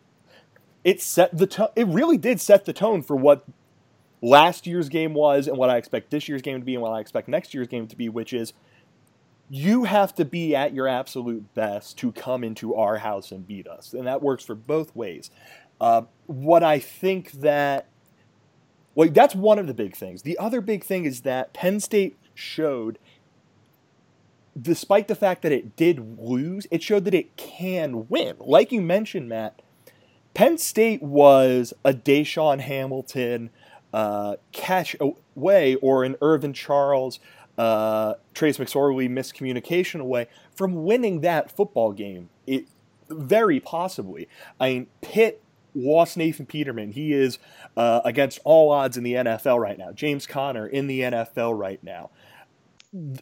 it 0.84 1.02
set 1.02 1.36
the 1.36 1.48
tone. 1.48 1.70
It 1.76 1.88
really 1.88 2.16
did 2.16 2.40
set 2.40 2.66
the 2.66 2.74
tone 2.74 3.02
for 3.02 3.16
what 3.16 3.44
last 4.22 4.68
year's 4.68 4.88
game 4.88 5.16
was, 5.16 5.48
and 5.48 5.58
what 5.58 5.72
I 5.72 5.78
expect 5.78 6.12
this 6.12 6.30
year's 6.30 6.44
game 6.44 6.60
to 6.60 6.66
be, 6.66 6.76
and 6.76 6.84
what 6.84 6.92
I 6.92 7.00
expect 7.00 7.28
next 7.28 7.56
year's 7.56 7.68
game 7.68 7.88
to 7.88 7.96
be, 7.96 8.08
which 8.08 8.34
is 8.34 8.54
you 9.50 9.86
have 9.86 10.14
to 10.14 10.26
be 10.26 10.56
at 10.56 10.76
your 10.76 10.88
absolute 10.88 11.56
best 11.56 11.98
to 11.98 12.12
come 12.12 12.44
into 12.44 12.76
our 12.76 13.00
house 13.00 13.32
and 13.32 13.48
beat 13.48 13.68
us, 13.68 13.94
and 13.94 14.06
that 14.06 14.22
works 14.22 14.46
for 14.46 14.54
both 14.54 14.96
ways. 14.96 15.32
Uh, 15.82 16.04
what 16.28 16.62
I 16.62 16.78
think 16.78 17.32
that 17.32 17.88
well, 18.98 19.10
that's 19.12 19.36
one 19.36 19.60
of 19.60 19.68
the 19.68 19.76
big 19.76 19.96
things. 19.96 20.24
The 20.24 20.40
other 20.40 20.60
big 20.60 20.84
thing 20.84 21.06
is 21.06 21.22
that 21.22 21.54
Penn 21.54 21.80
State 21.80 22.18
showed, 22.34 22.98
despite 24.60 25.08
the 25.08 25.14
fact 25.14 25.44
that 25.44 25.52
it 25.52 25.76
did 25.76 26.20
lose, 26.20 26.66
it 26.72 26.82
showed 26.82 27.06
that 27.06 27.14
it 27.14 27.38
can 27.38 28.08
win. 28.08 28.38
Like 28.40 28.72
you 28.72 28.82
mentioned, 28.82 29.30
Matt, 29.30 29.62
Penn 30.34 30.58
State 30.58 31.04
was 31.04 31.76
a 31.86 31.94
DaeSean 31.94 32.60
Hamilton 32.60 33.52
uh, 33.94 34.38
catch 34.52 34.96
away 35.00 35.76
or 35.76 36.04
an 36.04 36.16
Irvin 36.20 36.54
Charles, 36.54 37.20
uh, 37.56 38.16
Trace 38.34 38.58
McSorley 38.58 39.08
miscommunication 39.08 40.00
away 40.00 40.28
from 40.56 40.86
winning 40.86 41.22
that 41.22 41.56
football 41.56 41.92
game. 41.92 42.30
It 42.48 42.66
very 43.12 43.60
possibly. 43.60 44.28
I 44.60 44.70
mean, 44.70 44.88
Pitt 45.02 45.44
lost 45.78 46.18
Nathan 46.18 46.46
Peterman. 46.46 46.92
He 46.92 47.14
is 47.14 47.40
uh, 47.76 48.02
against 48.04 48.40
all 48.44 48.72
odds 48.72 48.98
in 48.98 49.04
the 49.04 49.14
NFL 49.14 49.60
right 49.60 49.78
now. 49.78 49.92
James 49.92 50.28
Conner 50.28 50.68
in 50.68 50.88
the 50.88 51.02
NFL 51.02 51.58
right 51.58 51.82
now. 51.84 52.10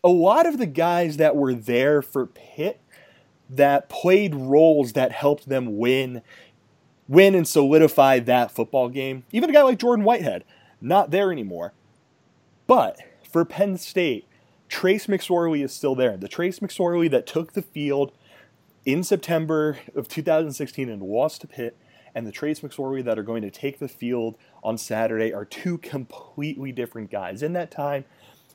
A 0.03 0.09
lot 0.09 0.45
of 0.45 0.57
the 0.57 0.65
guys 0.65 1.17
that 1.17 1.35
were 1.35 1.53
there 1.53 2.01
for 2.01 2.25
Pitt 2.25 2.79
that 3.49 3.89
played 3.89 4.33
roles 4.33 4.93
that 4.93 5.11
helped 5.11 5.49
them 5.49 5.77
win, 5.77 6.21
win 7.07 7.35
and 7.35 7.47
solidify 7.47 8.19
that 8.19 8.51
football 8.51 8.89
game. 8.89 9.23
Even 9.31 9.49
a 9.49 9.53
guy 9.53 9.61
like 9.61 9.79
Jordan 9.79 10.05
Whitehead, 10.05 10.43
not 10.81 11.11
there 11.11 11.31
anymore. 11.31 11.73
But 12.67 12.99
for 13.29 13.45
Penn 13.45 13.77
State, 13.77 14.27
Trace 14.69 15.07
McSorley 15.07 15.63
is 15.63 15.73
still 15.73 15.95
there. 15.95 16.17
The 16.17 16.27
Trace 16.27 16.59
McSorley 16.59 17.09
that 17.11 17.27
took 17.27 17.53
the 17.53 17.61
field 17.61 18.11
in 18.85 19.03
September 19.03 19.79
of 19.95 20.07
2016 20.07 20.89
and 20.89 21.01
lost 21.01 21.41
to 21.41 21.47
Pitt 21.47 21.77
and 22.15 22.25
the 22.25 22.31
Trace 22.31 22.61
McSorley 22.61 23.03
that 23.03 23.19
are 23.19 23.23
going 23.23 23.41
to 23.41 23.51
take 23.51 23.77
the 23.77 23.89
field 23.89 24.37
on 24.63 24.77
Saturday 24.77 25.33
are 25.33 25.43
two 25.45 25.77
completely 25.77 26.71
different 26.71 27.11
guys. 27.11 27.43
In 27.43 27.51
that 27.53 27.69
time, 27.69 28.05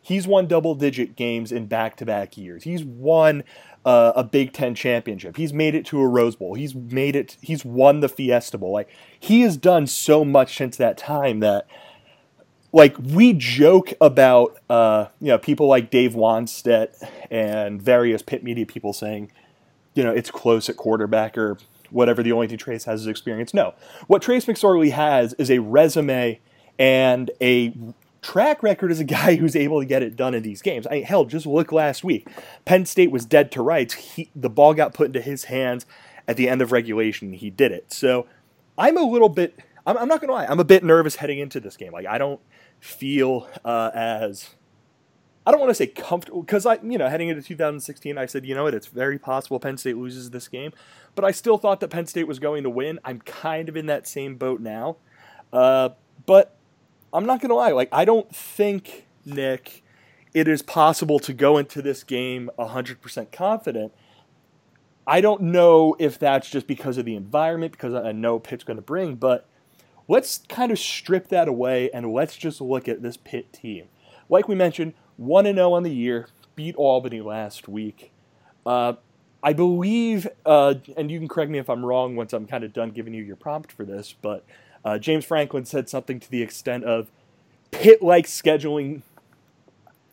he's 0.01 0.27
won 0.27 0.47
double 0.47 0.75
digit 0.75 1.15
games 1.15 1.53
in 1.53 1.67
back 1.67 1.95
to 1.97 2.07
back 2.07 2.39
years. 2.39 2.65
He's 2.65 2.83
won 2.83 3.45
uh, 3.85 4.13
a 4.17 4.25
Big 4.25 4.55
Ten 4.55 4.75
championship. 4.75 5.37
He's 5.37 5.53
made 5.53 5.75
it 5.75 5.85
to 5.87 6.01
a 6.01 6.09
Rose 6.09 6.37
Bowl. 6.37 6.55
He's 6.55 6.75
made 6.75 7.15
it. 7.15 7.37
He's 7.43 7.65
won 7.65 8.01
the 8.01 8.09
Fiesta 8.09 8.57
Bowl. 8.57 8.73
Like 8.73 8.89
he 9.19 9.43
has 9.43 9.59
done 9.59 9.87
so 9.87 10.25
much 10.25 10.57
since 10.57 10.77
that 10.79 10.97
time 10.97 11.41
that. 11.41 11.67
Like 12.73 12.97
we 13.01 13.33
joke 13.33 13.93
about, 14.01 14.57
uh, 14.71 15.07
you 15.21 15.27
know, 15.27 15.39
people 15.39 15.67
like 15.67 15.91
Dave 15.91 16.13
Wannstedt 16.13 16.95
and 17.29 17.83
various 17.83 18.23
Pitt 18.23 18.45
media 18.45 18.65
people 18.65 18.93
saying, 18.93 19.33
you 19.95 20.05
know, 20.05 20.13
it's 20.13 20.31
close 20.31 20.69
at 20.69 20.77
quarterback 20.77 21.37
or 21.37 21.59
whatever 21.91 22.23
the 22.23 22.33
only 22.33 22.47
thing 22.47 22.59
Trace 22.59 22.85
has 22.85 23.03
is 23.03 23.07
experience. 23.07 23.55
No. 23.55 23.75
What 24.07 24.23
Trace 24.23 24.47
McSorley 24.47 24.93
has 24.93 25.35
is 25.35 25.51
a 25.51 25.59
resume 25.59 26.41
and 26.79 27.31
a 27.41 27.75
track 28.23 28.63
record 28.63 28.91
as 28.91 29.01
a 29.01 29.05
guy 29.19 29.37
who's 29.37 29.57
able 29.57 29.81
to 29.81 29.87
get 29.87 30.03
it 30.03 30.17
done 30.17 30.35
in 30.35 30.43
these 30.43 30.63
games. 30.63 30.87
I 30.87 31.01
hell, 31.01 31.25
just 31.25 31.47
look 31.47 31.73
last 31.73 32.05
week. 32.05 32.29
Penn 32.65 32.87
State 32.87 33.11
was 33.11 33.25
dead 33.25 33.51
to 33.53 33.63
rights. 33.63 33.95
He, 33.95 34.31
the 34.35 34.51
ball 34.51 34.75
got 34.75 34.95
put 34.95 35.09
into 35.09 35.21
his 35.21 35.45
hands 35.45 35.87
at 36.27 36.37
the 36.37 36.49
end 36.49 36.63
of 36.63 36.73
regulation. 36.73 37.33
He 37.33 37.51
did 37.51 37.73
it. 37.73 37.93
So 37.93 38.27
I'm 38.79 38.97
a 38.97 39.03
little 39.03 39.29
bit. 39.29 39.59
I'm, 39.87 39.97
I'm 39.97 40.09
not 40.09 40.21
gonna 40.21 40.33
lie. 40.33 40.47
I'm 40.47 40.61
a 40.61 40.65
bit 40.65 40.85
nervous 40.85 41.17
heading 41.17 41.39
into 41.39 41.61
this 41.61 41.77
game. 41.77 41.93
Like 41.93 42.07
I 42.07 42.19
don't 42.19 42.41
feel 42.81 43.49
uh, 43.65 43.91
as 43.95 44.51
I 45.47 45.51
don't 45.51 45.61
want 45.61 45.71
to 45.71 45.75
say 45.75 45.87
comfortable 45.87 46.43
because 46.43 46.67
I, 46.67 46.79
you 46.83 46.99
know, 46.99 47.09
heading 47.09 47.29
into 47.29 47.43
2016, 47.43 48.19
I 48.19 48.27
said, 48.27 48.45
you 48.45 48.55
know 48.55 48.65
what, 48.65 48.75
it's 48.75 48.87
very 48.87 49.19
possible 49.19 49.59
Penn 49.59 49.79
State 49.79 49.97
loses 49.97 50.31
this 50.31 50.49
game, 50.49 50.73
but 51.15 51.25
I 51.25 51.31
still 51.31 51.57
thought 51.57 51.81
that 51.81 51.89
Penn 51.89 52.07
State 52.07 52.27
was 52.27 52.39
going 52.39 52.63
to 52.63 52.71
win. 52.71 52.99
I'm 53.05 53.21
kind 53.21 53.69
of 53.69 53.77
in 53.77 53.87
that 53.87 54.07
same 54.07 54.37
boat 54.37 54.61
now, 54.61 54.97
uh, 55.53 55.91
but 56.27 56.57
I'm 57.13 57.25
not 57.25 57.41
going 57.41 57.49
to 57.49 57.55
lie. 57.55 57.71
Like, 57.71 57.89
I 57.91 58.05
don't 58.05 58.35
think 58.35 59.07
Nick, 59.25 59.83
it 60.35 60.47
is 60.47 60.61
possible 60.63 61.19
to 61.21 61.33
go 61.33 61.57
into 61.57 61.81
this 61.81 62.05
game 62.05 62.51
100% 62.59 63.33
confident. 63.33 63.93
I 65.07 65.21
don't 65.21 65.43
know 65.43 65.97
if 65.99 66.19
that's 66.19 66.51
just 66.51 66.67
because 66.67 66.99
of 66.99 67.07
the 67.07 67.17
environment, 67.17 67.73
because 67.73 67.95
I 67.95 68.13
know 68.13 68.39
Pitt's 68.39 68.63
going 68.63 68.77
to 68.77 68.83
bring, 68.83 69.17
but 69.17 69.49
let's 70.07 70.39
kind 70.49 70.71
of 70.71 70.79
strip 70.79 71.29
that 71.29 71.49
away 71.49 71.91
and 71.93 72.13
let's 72.13 72.37
just 72.37 72.61
look 72.61 72.89
at 72.89 73.03
this 73.03 73.17
Pitt 73.17 73.53
team. 73.53 73.87
Like 74.29 74.47
we 74.47 74.55
mentioned, 74.55 74.95
1 75.21 75.45
0 75.45 75.73
on 75.75 75.83
the 75.83 75.93
year, 75.93 76.29
beat 76.57 76.75
Albany 76.77 77.21
last 77.21 77.69
week. 77.69 78.11
Uh, 78.65 78.95
I 79.43 79.53
believe, 79.53 80.27
uh, 80.47 80.75
and 80.97 81.11
you 81.11 81.19
can 81.19 81.29
correct 81.29 81.51
me 81.51 81.59
if 81.59 81.69
I'm 81.69 81.85
wrong 81.85 82.17
once 82.17 82.33
I'm 82.33 82.47
kind 82.47 82.65
of 82.65 82.73
done 82.73 82.91
giving 82.91 83.13
you 83.13 83.23
your 83.23 83.37
prompt 83.37 83.71
for 83.71 83.85
this, 83.85 84.15
but 84.21 84.45
uh, 84.83 84.99
James 84.99 85.27
Franklin 85.27 85.67
said 85.67 85.91
something 85.91 86.21
to 86.21 86.31
the 86.31 86.41
extent 86.41 86.85
of 86.85 87.11
Pitt 87.71 88.03
like 88.03 88.27
scheduling, 88.27 89.03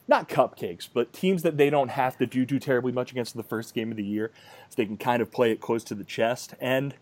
not 0.09 0.27
cupcakes, 0.27 0.89
but 0.93 1.13
teams 1.13 1.41
that 1.41 1.55
they 1.55 1.69
don't 1.69 1.89
have 1.89 2.17
to 2.17 2.25
do 2.25 2.45
too 2.45 2.59
terribly 2.59 2.91
much 2.91 3.11
against 3.11 3.35
the 3.35 3.43
first 3.43 3.73
game 3.73 3.91
of 3.91 3.97
the 3.97 4.03
year, 4.03 4.31
so 4.69 4.75
they 4.75 4.85
can 4.85 4.97
kind 4.97 5.21
of 5.21 5.31
play 5.31 5.51
it 5.51 5.61
close 5.61 5.85
to 5.85 5.95
the 5.95 6.03
chest. 6.03 6.53
And, 6.59 6.95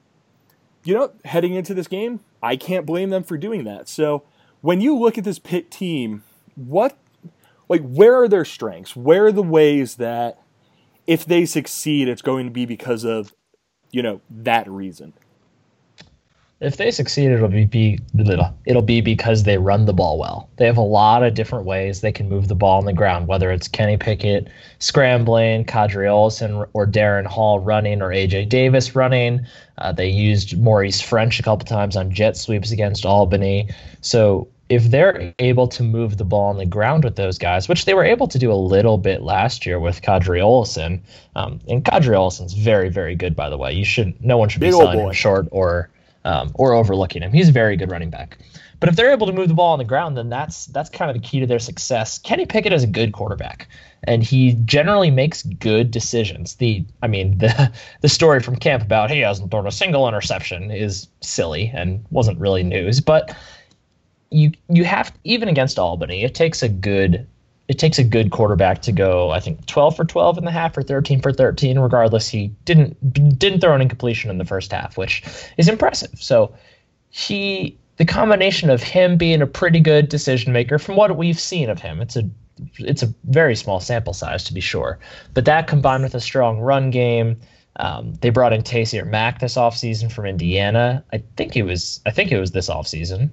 you 0.83 0.93
know, 0.93 1.11
heading 1.25 1.55
into 1.55 1.73
this 1.73 1.87
game, 1.87 2.19
I 2.43 2.55
can't 2.55 2.85
blame 2.85 3.09
them 3.09 3.23
for 3.23 3.35
doing 3.35 3.63
that. 3.63 3.89
So 3.89 4.21
when 4.61 4.79
you 4.79 4.95
look 4.95 5.17
at 5.17 5.23
this 5.23 5.39
Pitt 5.39 5.71
team, 5.71 6.23
what 6.55 6.97
like 7.69 7.81
where 7.81 8.21
are 8.21 8.27
their 8.27 8.45
strengths? 8.45 8.95
Where 8.95 9.27
are 9.27 9.31
the 9.31 9.43
ways 9.43 9.95
that 9.95 10.39
if 11.07 11.25
they 11.25 11.45
succeed, 11.45 12.07
it's 12.07 12.21
going 12.21 12.45
to 12.45 12.51
be 12.51 12.65
because 12.65 13.03
of 13.03 13.33
you 13.91 14.01
know 14.01 14.21
that 14.29 14.69
reason? 14.69 15.13
if 16.61 16.77
they 16.77 16.89
succeed, 16.89 17.31
it'll 17.31 17.49
be, 17.49 17.65
be 17.65 17.99
it'll 18.65 18.81
be 18.81 19.01
because 19.01 19.43
they 19.43 19.57
run 19.57 19.85
the 19.85 19.93
ball 19.93 20.17
well. 20.17 20.49
They 20.55 20.65
have 20.65 20.77
a 20.77 20.81
lot 20.81 21.21
of 21.21 21.33
different 21.33 21.65
ways 21.65 21.99
they 21.99 22.13
can 22.13 22.29
move 22.29 22.47
the 22.47 22.55
ball 22.55 22.77
on 22.77 22.85
the 22.85 22.93
ground, 22.93 23.27
whether 23.27 23.51
it's 23.51 23.67
Kenny 23.67 23.97
Pickett 23.97 24.47
scrambling, 24.79 25.65
Qadree 25.65 26.07
Ollison 26.07 26.67
or 26.73 26.85
Darrin 26.85 27.25
Hall 27.25 27.59
running, 27.59 28.01
or 28.01 28.09
AJ 28.09 28.47
Davis 28.47 28.95
running. 28.95 29.45
Uh, 29.77 29.91
they 29.91 30.07
used 30.07 30.57
Maurice 30.57 31.01
Ffrench 31.01 31.39
a 31.39 31.43
couple 31.43 31.65
times 31.65 31.97
on 31.97 32.09
jet 32.09 32.37
sweeps 32.37 32.71
against 32.71 33.05
Albany. 33.05 33.69
So 33.99 34.47
if 34.69 34.85
they're 34.85 35.33
able 35.39 35.67
to 35.67 35.83
move 35.83 36.17
the 36.17 36.25
ball 36.25 36.49
on 36.49 36.57
the 36.57 36.65
ground 36.65 37.03
with 37.03 37.15
those 37.15 37.37
guys, 37.37 37.69
which 37.69 37.85
they 37.85 37.93
were 37.93 38.03
able 38.03 38.27
to 38.27 38.39
do 38.39 38.51
a 38.51 38.55
little 38.55 38.97
bit 38.97 39.21
last 39.21 39.65
year 39.65 39.79
with 39.79 40.01
Qadree 40.01 40.41
Ollison, 40.41 41.01
um, 41.35 41.59
and 41.67 41.83
Qadree 41.83 42.15
Ollison's 42.15 42.53
very, 42.53 42.89
very 42.89 43.15
good, 43.15 43.35
by 43.35 43.49
the 43.49 43.57
way. 43.57 43.73
You 43.73 43.85
should 43.85 44.19
no 44.23 44.37
one 44.37 44.49
should 44.49 44.61
Big 44.61 44.71
be 44.71 44.77
selling 44.77 44.99
him 44.99 45.13
short 45.13 45.47
or 45.51 45.89
um, 46.23 46.51
or 46.55 46.73
overlooking 46.73 47.21
him. 47.21 47.31
He's 47.31 47.49
a 47.49 47.51
very 47.51 47.77
good 47.77 47.91
running 47.91 48.09
back. 48.09 48.37
But 48.79 48.89
if 48.89 48.95
they're 48.95 49.11
able 49.11 49.27
to 49.27 49.33
move 49.33 49.47
the 49.47 49.53
ball 49.53 49.71
on 49.71 49.79
the 49.79 49.85
ground, 49.85 50.17
then 50.17 50.29
that's 50.29 50.65
that's 50.67 50.89
kind 50.89 51.09
of 51.09 51.15
the 51.15 51.25
key 51.25 51.39
to 51.39 51.45
their 51.45 51.59
success. 51.59 52.17
Kenny 52.17 52.45
Pickett 52.45 52.73
is 52.73 52.83
a 52.83 52.87
good 52.87 53.13
quarterback, 53.13 53.67
and 54.03 54.23
he 54.23 54.53
generally 54.65 55.11
makes 55.11 55.43
good 55.43 55.91
decisions. 55.91 56.55
The 56.55 56.83
I 57.01 57.07
mean 57.07 57.37
the 57.37 57.71
the 58.01 58.09
story 58.09 58.41
from 58.41 58.55
camp 58.55 58.83
about 58.83 59.11
he 59.11 59.19
hasn't 59.19 59.51
thrown 59.51 59.67
a 59.67 59.71
single 59.71 60.07
interception 60.07 60.71
is 60.71 61.07
silly 61.21 61.71
and 61.73 62.03
wasn't 62.09 62.39
really 62.39 62.63
news. 62.63 62.99
But 62.99 63.35
you 64.29 64.51
you 64.69 64.83
have 64.83 65.13
even 65.23 65.47
against 65.49 65.79
Albany, 65.79 66.23
it 66.23 66.35
takes 66.35 66.63
a 66.63 66.69
good 66.69 67.27
it 67.67 67.79
takes 67.79 67.97
a 67.97 68.03
good 68.03 68.31
quarterback 68.31 68.81
to 68.83 68.91
go, 68.91 69.31
I 69.31 69.39
think, 69.39 69.65
12 69.65 69.95
for 69.95 70.05
12 70.05 70.37
in 70.37 70.45
the 70.45 70.51
half 70.51 70.77
or 70.77 70.83
13 70.83 71.21
for 71.21 71.33
13. 71.33 71.79
Regardless, 71.79 72.27
he 72.27 72.47
didn't 72.65 73.39
didn't 73.39 73.61
throw 73.61 73.73
an 73.73 73.81
incompletion 73.81 74.29
in 74.29 74.37
the 74.37 74.45
first 74.45 74.71
half, 74.71 74.97
which 74.97 75.23
is 75.57 75.67
impressive. 75.67 76.11
So 76.15 76.53
he, 77.09 77.77
the 77.97 78.05
combination 78.05 78.69
of 78.69 78.83
him 78.83 79.17
being 79.17 79.41
a 79.41 79.47
pretty 79.47 79.79
good 79.79 80.09
decision 80.09 80.53
maker 80.53 80.77
from 80.77 80.95
what 80.95 81.17
we've 81.17 81.39
seen 81.39 81.69
of 81.69 81.79
him, 81.79 82.01
it's 82.01 82.15
a 82.15 82.29
it's 82.77 83.03
a 83.03 83.13
very 83.25 83.55
small 83.55 83.79
sample 83.79 84.13
size 84.13 84.43
to 84.45 84.53
be 84.53 84.61
sure, 84.61 84.99
but 85.33 85.45
that 85.45 85.67
combined 85.67 86.03
with 86.03 86.15
a 86.15 86.21
strong 86.21 86.59
run 86.59 86.89
game. 86.89 87.39
Um, 87.77 88.13
they 88.21 88.29
brought 88.29 88.53
in 88.53 88.61
Taysir 88.61 89.05
Mack 89.05 89.39
this 89.39 89.55
offseason 89.55 90.09
from 90.09 90.25
Indiana. 90.25 91.03
I 91.11 91.21
think 91.35 91.57
it 91.57 91.63
was 91.63 91.99
I 92.05 92.11
think 92.11 92.31
it 92.31 92.39
was 92.39 92.51
this 92.51 92.69
offseason. 92.69 93.31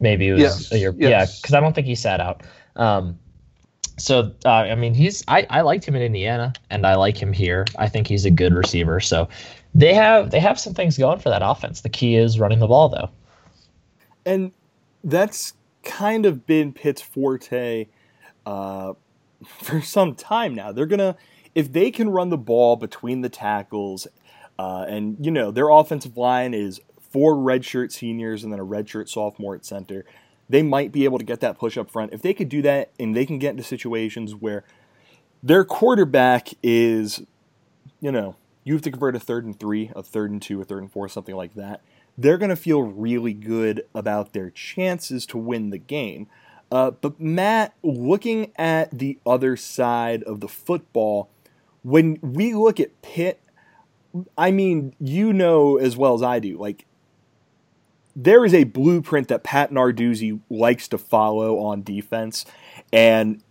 Maybe 0.00 0.28
it 0.28 0.32
was 0.32 0.42
yes. 0.42 0.72
a 0.72 0.78
year. 0.78 0.94
Yes. 0.96 1.10
Yeah, 1.10 1.40
because 1.40 1.54
I 1.54 1.60
don't 1.60 1.74
think 1.74 1.86
he 1.86 1.94
sat 1.94 2.20
out. 2.20 2.42
Um, 2.76 3.18
so 3.98 4.32
uh, 4.44 4.50
I 4.50 4.74
mean, 4.74 4.94
he's 4.94 5.22
I, 5.28 5.46
I 5.50 5.60
liked 5.60 5.84
him 5.84 5.94
in 5.94 6.02
Indiana, 6.02 6.54
and 6.70 6.86
I 6.86 6.94
like 6.94 7.16
him 7.16 7.32
here. 7.32 7.66
I 7.78 7.88
think 7.88 8.06
he's 8.06 8.24
a 8.24 8.30
good 8.30 8.54
receiver. 8.54 9.00
So 9.00 9.28
they 9.74 9.94
have 9.94 10.30
they 10.30 10.40
have 10.40 10.58
some 10.58 10.74
things 10.74 10.96
going 10.96 11.18
for 11.18 11.28
that 11.28 11.42
offense. 11.44 11.82
The 11.82 11.90
key 11.90 12.16
is 12.16 12.40
running 12.40 12.58
the 12.58 12.66
ball, 12.66 12.88
though. 12.88 13.10
And 14.24 14.52
that's 15.04 15.54
kind 15.82 16.26
of 16.26 16.46
been 16.46 16.72
Pitt's 16.72 17.02
forte 17.02 17.86
uh, 18.46 18.94
for 19.46 19.80
some 19.80 20.14
time 20.14 20.54
now. 20.54 20.72
They're 20.72 20.86
gonna 20.86 21.16
if 21.54 21.72
they 21.72 21.90
can 21.90 22.08
run 22.10 22.30
the 22.30 22.38
ball 22.38 22.76
between 22.76 23.20
the 23.20 23.28
tackles, 23.28 24.06
uh, 24.58 24.86
and 24.88 25.16
you 25.24 25.30
know 25.30 25.50
their 25.50 25.68
offensive 25.68 26.16
line 26.16 26.54
is 26.54 26.80
four 27.10 27.34
redshirt 27.34 27.92
seniors 27.92 28.44
and 28.44 28.52
then 28.52 28.60
a 28.60 28.64
redshirt 28.64 29.08
sophomore 29.08 29.54
at 29.54 29.64
center 29.64 30.04
they 30.50 30.62
might 30.62 30.90
be 30.90 31.04
able 31.04 31.16
to 31.16 31.24
get 31.24 31.38
that 31.40 31.58
push 31.58 31.78
up 31.78 31.88
front. 31.88 32.12
If 32.12 32.22
they 32.22 32.34
could 32.34 32.48
do 32.48 32.60
that 32.62 32.90
and 32.98 33.14
they 33.14 33.24
can 33.24 33.38
get 33.38 33.50
into 33.50 33.62
situations 33.62 34.34
where 34.34 34.64
their 35.44 35.64
quarterback 35.64 36.48
is, 36.60 37.22
you 38.00 38.10
know, 38.10 38.34
you 38.64 38.74
have 38.74 38.82
to 38.82 38.90
convert 38.90 39.14
a 39.14 39.20
third 39.20 39.44
and 39.44 39.58
three, 39.58 39.92
a 39.94 40.02
third 40.02 40.32
and 40.32 40.42
two, 40.42 40.60
a 40.60 40.64
third 40.64 40.82
and 40.82 40.92
four, 40.92 41.08
something 41.08 41.36
like 41.36 41.54
that, 41.54 41.82
they're 42.18 42.36
going 42.36 42.50
to 42.50 42.56
feel 42.56 42.82
really 42.82 43.32
good 43.32 43.84
about 43.94 44.32
their 44.32 44.50
chances 44.50 45.24
to 45.26 45.38
win 45.38 45.70
the 45.70 45.78
game. 45.78 46.26
Uh, 46.72 46.90
but 46.90 47.20
Matt, 47.20 47.72
looking 47.84 48.50
at 48.56 48.90
the 48.90 49.18
other 49.24 49.56
side 49.56 50.24
of 50.24 50.40
the 50.40 50.48
football, 50.48 51.30
when 51.82 52.18
we 52.22 52.54
look 52.54 52.80
at 52.80 53.02
Pitt, 53.02 53.40
I 54.36 54.50
mean, 54.50 54.94
you 54.98 55.32
know 55.32 55.76
as 55.76 55.96
well 55.96 56.14
as 56.14 56.22
I 56.22 56.40
do, 56.40 56.58
like 56.58 56.86
there 58.16 58.44
is 58.44 58.54
a 58.54 58.64
blueprint 58.64 59.28
that 59.28 59.44
Pat 59.44 59.70
Narduzzi 59.70 60.40
likes 60.48 60.88
to 60.88 60.98
follow 60.98 61.58
on 61.58 61.82
defense, 61.82 62.44
and 62.92 63.42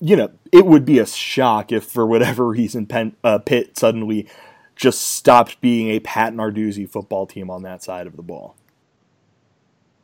you 0.00 0.16
know 0.16 0.30
it 0.52 0.66
would 0.66 0.84
be 0.84 0.98
a 0.98 1.06
shock 1.06 1.72
if 1.72 1.84
for 1.84 2.06
whatever 2.06 2.46
reason 2.48 2.86
Penn, 2.86 3.16
uh, 3.22 3.38
Pitt 3.38 3.78
suddenly 3.78 4.28
just 4.74 5.00
stopped 5.00 5.60
being 5.60 5.88
a 5.88 6.00
Pat 6.00 6.34
Narduzzi 6.34 6.88
football 6.88 7.26
team 7.26 7.50
on 7.50 7.62
that 7.62 7.82
side 7.82 8.06
of 8.06 8.16
the 8.16 8.22
ball. 8.22 8.54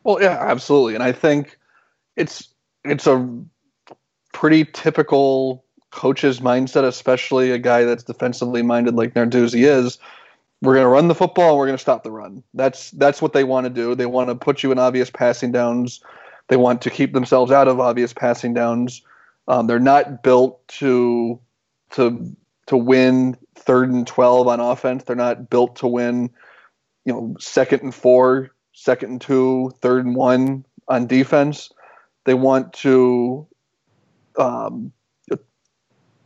Well, 0.03 0.21
yeah, 0.21 0.37
absolutely, 0.39 0.95
and 0.95 1.03
I 1.03 1.11
think 1.11 1.57
it's 2.15 2.49
it's 2.83 3.07
a 3.07 3.29
pretty 4.33 4.65
typical 4.65 5.63
coach's 5.91 6.39
mindset, 6.39 6.83
especially 6.83 7.51
a 7.51 7.59
guy 7.59 7.83
that's 7.83 8.03
defensively 8.03 8.61
minded 8.63 8.95
like 8.95 9.13
Narduzzi 9.13 9.63
is 9.63 9.99
we're 10.63 10.75
going 10.75 10.85
to 10.85 10.89
run 10.89 11.09
the 11.09 11.15
football 11.15 11.49
and 11.49 11.57
we're 11.57 11.65
going 11.65 11.77
to 11.77 11.81
stop 11.81 12.03
the 12.03 12.11
run. 12.11 12.41
That's 12.53 12.91
that's 12.91 13.21
what 13.21 13.33
they 13.33 13.43
want 13.43 13.65
to 13.65 13.69
do. 13.69 13.95
They 13.95 14.05
want 14.05 14.29
to 14.29 14.35
put 14.35 14.63
you 14.63 14.71
in 14.71 14.79
obvious 14.79 15.09
passing 15.09 15.51
downs. 15.51 16.01
They 16.47 16.55
want 16.55 16.81
to 16.83 16.89
keep 16.89 17.11
themselves 17.11 17.51
out 17.51 17.67
of 17.67 17.81
obvious 17.81 18.13
passing 18.13 18.53
downs. 18.53 19.01
Um, 19.49 19.67
they're 19.67 19.79
not 19.79 20.23
built 20.23 20.65
to 20.79 21.37
to 21.91 22.33
to 22.67 22.77
win 22.77 23.37
third 23.55 23.91
and 23.91 24.07
twelve 24.07 24.47
on 24.47 24.61
offense. 24.61 25.03
They're 25.03 25.17
not 25.17 25.49
built 25.49 25.75
to 25.77 25.87
win, 25.87 26.29
you 27.03 27.11
know, 27.11 27.35
second 27.41 27.81
and 27.81 27.93
four, 27.93 28.51
second 28.71 29.11
and 29.11 29.21
two, 29.21 29.69
third 29.81 30.05
and 30.05 30.15
one 30.15 30.65
on 30.87 31.07
defense. 31.07 31.71
They 32.23 32.35
want 32.35 32.71
to 32.73 33.45
um, 34.39 34.93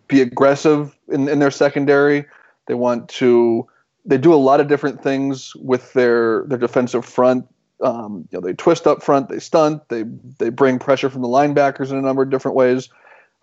be 0.08 0.22
aggressive 0.22 0.96
in, 1.08 1.28
in 1.28 1.40
their 1.40 1.50
secondary. 1.50 2.26
They 2.68 2.76
want 2.76 3.10
to 3.10 3.68
they 4.08 4.18
do 4.18 4.34
a 4.34 4.36
lot 4.36 4.60
of 4.60 4.68
different 4.68 5.04
things 5.04 5.54
with 5.58 5.94
their 5.94 6.46
their 6.46 6.58
defensive 6.58 7.06
front. 7.06 7.46
Um, 7.82 8.28
you 8.32 8.40
know, 8.40 8.48
they 8.48 8.54
twist 8.54 8.88
up 8.88 9.04
front, 9.04 9.30
they 9.30 9.40
stunt, 9.40 9.88
they 9.90 10.04
they 10.40 10.50
bring 10.50 10.80
pressure 10.80 11.10
from 11.10 11.22
the 11.22 11.28
linebackers 11.28 11.92
in 11.92 11.98
a 11.98 12.02
number 12.02 12.24
of 12.24 12.30
different 12.32 12.56
ways. 12.56 12.90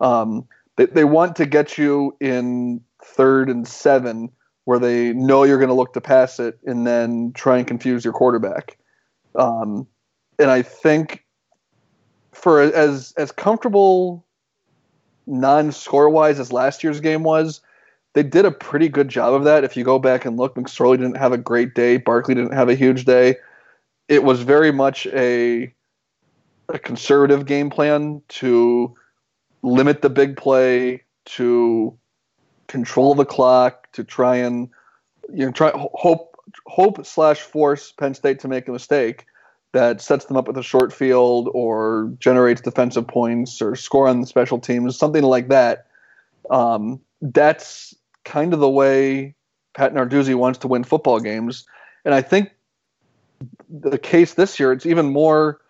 Um, 0.01 0.45
they 0.75 0.87
they 0.87 1.05
want 1.05 1.35
to 1.37 1.45
get 1.45 1.77
you 1.77 2.17
in 2.19 2.81
third 3.03 3.49
and 3.49 3.65
seven, 3.67 4.31
where 4.65 4.79
they 4.79 5.13
know 5.13 5.43
you're 5.43 5.59
going 5.59 5.69
to 5.69 5.75
look 5.75 5.93
to 5.93 6.01
pass 6.01 6.39
it, 6.39 6.59
and 6.65 6.85
then 6.85 7.31
try 7.33 7.57
and 7.59 7.67
confuse 7.67 8.03
your 8.03 8.13
quarterback. 8.13 8.77
Um, 9.35 9.87
and 10.39 10.49
I 10.49 10.63
think 10.63 11.23
for 12.33 12.59
as 12.61 13.13
as 13.17 13.31
comfortable 13.31 14.25
non-score 15.27 16.09
wise 16.09 16.39
as 16.39 16.51
last 16.51 16.83
year's 16.83 16.99
game 16.99 17.23
was, 17.23 17.61
they 18.15 18.23
did 18.23 18.45
a 18.45 18.51
pretty 18.51 18.87
good 18.87 19.09
job 19.09 19.33
of 19.33 19.43
that. 19.43 19.65
If 19.65 19.75
you 19.75 19.83
go 19.83 19.99
back 19.99 20.23
and 20.23 20.37
look, 20.37 20.55
McSorley 20.55 20.97
didn't 20.97 21.17
have 21.17 21.33
a 21.33 21.37
great 21.37 21.75
day. 21.75 21.97
Barkley 21.97 22.33
didn't 22.33 22.53
have 22.53 22.69
a 22.69 22.75
huge 22.75 23.03
day. 23.03 23.35
It 24.07 24.23
was 24.23 24.41
very 24.41 24.71
much 24.71 25.05
a 25.07 25.71
a 26.69 26.79
conservative 26.79 27.45
game 27.45 27.69
plan 27.69 28.21
to 28.27 28.95
limit 29.61 30.01
the 30.01 30.09
big 30.09 30.37
play, 30.37 31.03
to 31.25 31.95
control 32.67 33.13
the 33.13 33.25
clock, 33.25 33.91
to 33.91 34.03
try 34.03 34.37
and 34.37 34.69
you 35.33 35.45
know 35.45 35.51
try 35.51 35.71
hope 35.75 36.39
hope 36.67 37.05
slash 37.05 37.41
force 37.41 37.91
Penn 37.91 38.13
State 38.13 38.39
to 38.39 38.47
make 38.47 38.69
a 38.69 38.71
mistake 38.71 39.25
that 39.73 39.99
sets 39.99 40.25
them 40.25 40.37
up 40.37 40.47
with 40.47 40.57
a 40.57 40.63
short 40.63 40.93
field 40.93 41.49
or 41.53 42.13
generates 42.19 42.61
defensive 42.61 43.05
points 43.05 43.61
or 43.61 43.75
score 43.75 44.07
on 44.07 44.21
the 44.21 44.27
special 44.27 44.57
teams, 44.57 44.97
something 44.97 45.23
like 45.23 45.49
that. 45.49 45.87
Um, 46.49 47.01
that's 47.21 47.94
kind 48.25 48.53
of 48.53 48.59
the 48.59 48.69
way 48.69 49.35
Pat 49.73 49.93
Narduzzi 49.93 50.35
wants 50.35 50.59
to 50.59 50.67
win 50.67 50.83
football 50.83 51.19
games. 51.19 51.65
And 52.03 52.13
I 52.13 52.21
think 52.21 52.51
the 53.69 53.97
case 53.97 54.33
this 54.33 54.59
year, 54.59 54.71
it's 54.71 54.85
even 54.85 55.07
more 55.07 55.61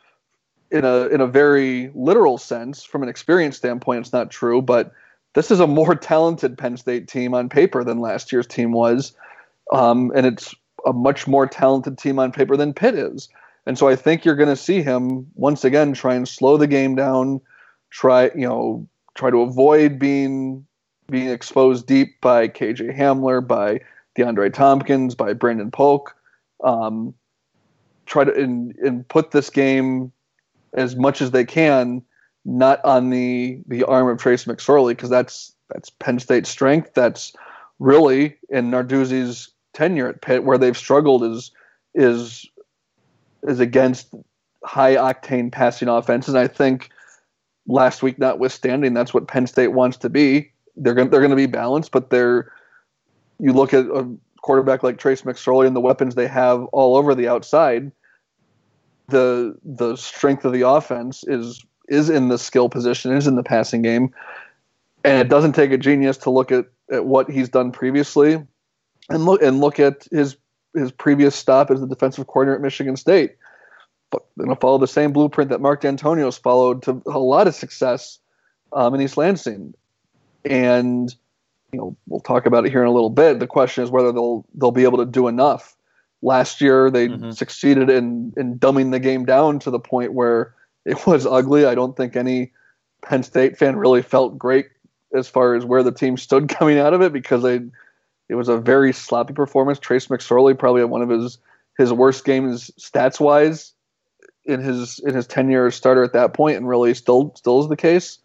in 0.72 0.86
a 0.86 1.08
in 1.08 1.22
a 1.22 1.28
very 1.28 1.92
literal 1.94 2.38
sense. 2.38 2.84
From 2.84 3.04
an 3.04 3.10
experience 3.10 3.58
standpoint, 3.58 4.02
it's 4.02 4.14
not 4.14 4.32
true, 4.32 4.62
but 4.62 4.92
this 5.34 5.52
is 5.52 5.60
a 5.60 5.68
more 5.68 5.96
talented 6.12 6.58
Penn 6.58 6.78
State 6.78 7.08
team 7.08 7.34
on 7.34 7.50
paper 7.50 7.84
than 7.84 8.00
last 8.00 8.32
year's 8.32 8.48
team 8.48 8.72
was, 8.72 9.14
um, 9.72 10.12
and 10.16 10.26
it's 10.26 10.56
a 10.86 10.94
much 10.94 11.28
more 11.28 11.48
talented 11.48 11.98
team 11.98 12.20
on 12.20 12.32
paper 12.32 12.56
than 12.56 12.74
Pitt 12.74 12.96
is. 12.96 13.30
And 13.66 13.78
so 13.78 13.88
I 13.88 13.96
think 13.96 14.24
you're 14.24 14.36
going 14.36 14.50
to 14.50 14.56
see 14.56 14.84
him 14.84 15.28
once 15.34 15.66
again 15.66 15.94
try 15.94 16.14
and 16.14 16.28
slow 16.28 16.58
the 16.58 16.68
game 16.68 16.96
down, 16.96 17.42
try 17.90 18.26
you 18.36 18.48
know 18.48 18.88
try 19.16 19.32
to 19.32 19.42
avoid 19.42 19.98
being 19.98 20.65
being 21.08 21.30
exposed 21.30 21.86
deep 21.86 22.20
by 22.22 22.48
KJ 22.48 22.98
Hamler, 22.98 23.46
by 23.46 23.82
DeAndre 24.18 24.54
Thompkins, 24.54 25.16
by 25.16 25.34
Brandon 25.34 25.72
Polk. 25.72 26.16
Um, 26.64 27.14
try 28.06 28.24
to 28.24 28.34
and, 28.34 28.76
and 28.78 29.08
put 29.08 29.32
this 29.32 29.50
game 29.50 30.12
as 30.74 30.96
much 30.96 31.22
as 31.22 31.32
they 31.32 31.46
can 31.46 32.04
not 32.46 32.84
on 32.86 33.10
the 33.10 33.60
the 33.68 33.84
arm 33.84 34.08
of 34.08 34.20
Trace 34.20 34.46
McSorley 34.46 34.92
because 34.92 35.10
that's 35.10 35.54
that's 35.74 35.90
Penn 35.90 36.20
State's 36.20 36.50
strength. 36.50 36.94
That's 36.94 37.34
really 37.80 38.38
in 38.50 38.72
Narduzzi's 38.72 39.50
tenure 39.74 40.08
at 40.08 40.22
Pitt 40.22 40.44
where 40.44 40.58
they've 40.58 40.78
struggled 40.78 41.24
is 41.24 41.52
is 41.96 42.46
is 43.48 43.60
against 43.60 44.14
high 44.64 44.96
octane 44.96 45.52
passing 45.52 45.88
offenses. 45.88 46.34
And 46.34 46.44
I 46.44 46.48
think 46.48 46.90
last 47.68 48.04
week 48.04 48.20
notwithstanding, 48.20 48.94
that's 48.94 49.14
what 49.14 49.28
Penn 49.28 49.48
State 49.48 49.70
wants 49.70 49.98
to 49.98 50.10
be. 50.10 50.52
They're 50.78 50.94
going 50.94 51.10
they're 51.10 51.22
going 51.22 51.30
to 51.32 51.36
be 51.36 51.46
balanced, 51.46 51.92
but 51.92 52.10
they're 52.10 52.52
you 53.40 53.54
look 53.54 53.74
at 53.74 53.86
a 53.86 54.10
quarterback 54.42 54.84
like 54.84 54.98
Trace 54.98 55.24
McSorley 55.24 55.68
and 55.68 55.76
the 55.76 55.82
weapons 55.82 56.16
they 56.16 56.28
have 56.28 56.64
all 56.66 56.96
over 56.96 57.16
the 57.16 57.28
outside. 57.28 57.92
The 59.08 59.56
the 59.64 59.96
strength 59.96 60.46
of 60.46 60.54
the 60.54 60.68
offense 60.68 61.24
is 61.28 61.64
is 61.88 62.10
in 62.10 62.30
the 62.30 62.38
skill 62.38 62.70
position, 62.70 63.16
is 63.16 63.28
in 63.28 63.36
the 63.36 63.44
passing 63.44 63.82
game, 63.82 64.14
and 65.04 65.20
it 65.20 65.30
doesn't 65.30 65.54
take 65.54 65.72
a 65.72 65.78
genius 65.78 66.18
to 66.18 66.30
look 66.30 66.52
at, 66.52 66.66
at 66.92 67.06
what 67.06 67.30
he's 67.30 67.50
done 67.50 67.72
previously, 67.72 68.44
and 69.10 69.26
look 69.26 69.42
and 69.42 69.60
look 69.60 69.80
at 69.80 70.08
his 70.12 70.38
his 70.74 70.92
previous 70.92 71.36
stop 71.36 71.72
as 71.72 71.80
the 71.80 71.88
defensive 71.88 72.28
coordinator 72.28 72.56
at 72.56 72.62
Michigan 72.62 72.98
State. 72.98 73.36
But 74.12 74.26
going 74.38 74.50
to 74.50 74.56
follow 74.56 74.78
the 74.78 74.88
same 74.88 75.14
blueprint 75.14 75.50
that 75.50 75.62
Mark 75.62 75.82
Dantonio's 75.82 76.38
followed 76.38 76.84
to 76.84 77.02
a 77.08 77.20
lot 77.20 77.48
of 77.48 77.56
success 77.56 78.20
um, 78.74 78.94
in 78.94 79.02
East 79.02 79.18
Lansing, 79.18 79.74
and 80.46 81.14
you 81.72 81.80
know 81.80 81.96
we'll 82.08 82.22
talk 82.22 82.46
about 82.46 82.66
it 82.66 82.72
here 82.72 82.82
in 82.82 82.88
a 82.88 82.94
little 82.94 83.10
bit. 83.10 83.40
The 83.40 83.48
question 83.48 83.84
is 83.84 83.92
whether 83.92 84.12
they'll 84.12 84.46
they'll 84.56 84.72
be 84.72 84.84
able 84.84 85.00
to 85.00 85.06
do 85.06 85.28
enough. 85.28 85.76
Last 86.22 86.62
year 86.62 86.90
they 86.90 87.08
mm-hmm. 87.08 87.32
succeeded 87.32 87.90
in 87.90 88.34
in 88.38 88.60
dumbing 88.60 88.92
the 88.92 89.00
game 89.00 89.26
down 89.26 89.60
to 89.60 89.72
the 89.72 89.80
point 89.80 90.14
where 90.14 90.54
it 90.86 91.06
was 91.08 91.26
ugly. 91.26 91.66
I 91.66 91.76
don't 91.76 91.98
think 91.98 92.16
any 92.16 92.52
Penn 93.02 93.24
State 93.24 93.58
fan 93.58 93.76
really 93.76 94.02
felt 94.02 94.38
great 94.38 94.68
as 95.14 95.28
far 95.28 95.56
as 95.56 95.66
where 95.66 95.84
the 95.84 95.92
team 95.92 96.18
stood 96.18 96.50
coming 96.58 96.80
out 96.80 96.94
of 96.94 97.02
it 97.02 97.14
because 97.14 97.44
they 97.44 97.62
it 98.28 98.36
was 98.36 98.50
a 98.50 98.58
very 98.58 98.92
sloppy 98.92 99.34
performance. 99.34 99.80
Trace 99.80 100.08
McSorley 100.08 100.58
probably 100.58 100.82
had 100.82 100.90
one 100.90 101.02
of 101.02 101.10
his 101.10 101.38
his 101.78 101.92
worst 101.92 102.26
games 102.26 102.72
stats 102.80 103.20
wise 103.20 103.74
in 104.46 104.62
his 104.62 105.00
in 105.00 105.14
his 105.14 105.28
tenure 105.28 105.68
as 105.68 105.76
starter 105.76 106.04
at 106.04 106.14
that 106.14 106.34
point, 106.34 106.58
and 106.58 106.68
really 106.68 106.94
still 106.94 107.34
still 107.36 107.62
is 107.62 107.70
the 107.70 107.76
case. 107.76 108.20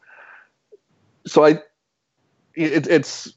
So 1.27 1.45
I, 1.45 1.61
it, 2.55 2.87
it's 2.87 3.33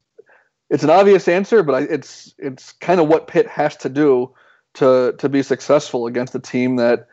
it's 0.70 0.82
an 0.82 0.90
obvious 0.90 1.28
answer, 1.28 1.62
but 1.62 1.74
I, 1.74 1.80
it's 1.82 2.34
it's 2.38 2.72
kind 2.72 3.00
of 3.00 3.08
what 3.08 3.28
Pitt 3.28 3.46
has 3.48 3.76
to 3.78 3.88
do 3.88 4.32
to 4.74 5.14
to 5.18 5.28
be 5.28 5.42
successful 5.42 6.06
against 6.06 6.34
a 6.34 6.40
team 6.40 6.76
that 6.76 7.08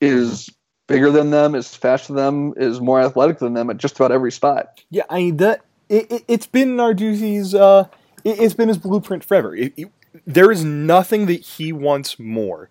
is 0.00 0.50
bigger 0.86 1.10
than 1.10 1.30
them, 1.30 1.54
is 1.54 1.74
faster 1.74 2.12
than 2.12 2.24
them, 2.24 2.54
is 2.56 2.80
more 2.80 3.00
athletic 3.00 3.38
than 3.38 3.54
them 3.54 3.70
at 3.70 3.76
just 3.76 3.96
about 3.96 4.12
every 4.12 4.32
spot. 4.32 4.82
Yeah, 4.90 5.04
I 5.08 5.18
mean 5.18 5.36
that 5.38 5.62
it, 5.88 6.10
it, 6.10 6.24
has 6.28 6.46
been 6.46 6.76
Narduzzi's 6.76 7.54
uh, 7.54 7.88
it, 8.24 8.38
has 8.38 8.54
been 8.54 8.68
his 8.68 8.78
blueprint 8.78 9.24
forever. 9.24 9.54
It, 9.54 9.90
there 10.26 10.50
is 10.50 10.64
nothing 10.64 11.26
that 11.26 11.40
he 11.40 11.72
wants 11.72 12.18
more 12.18 12.70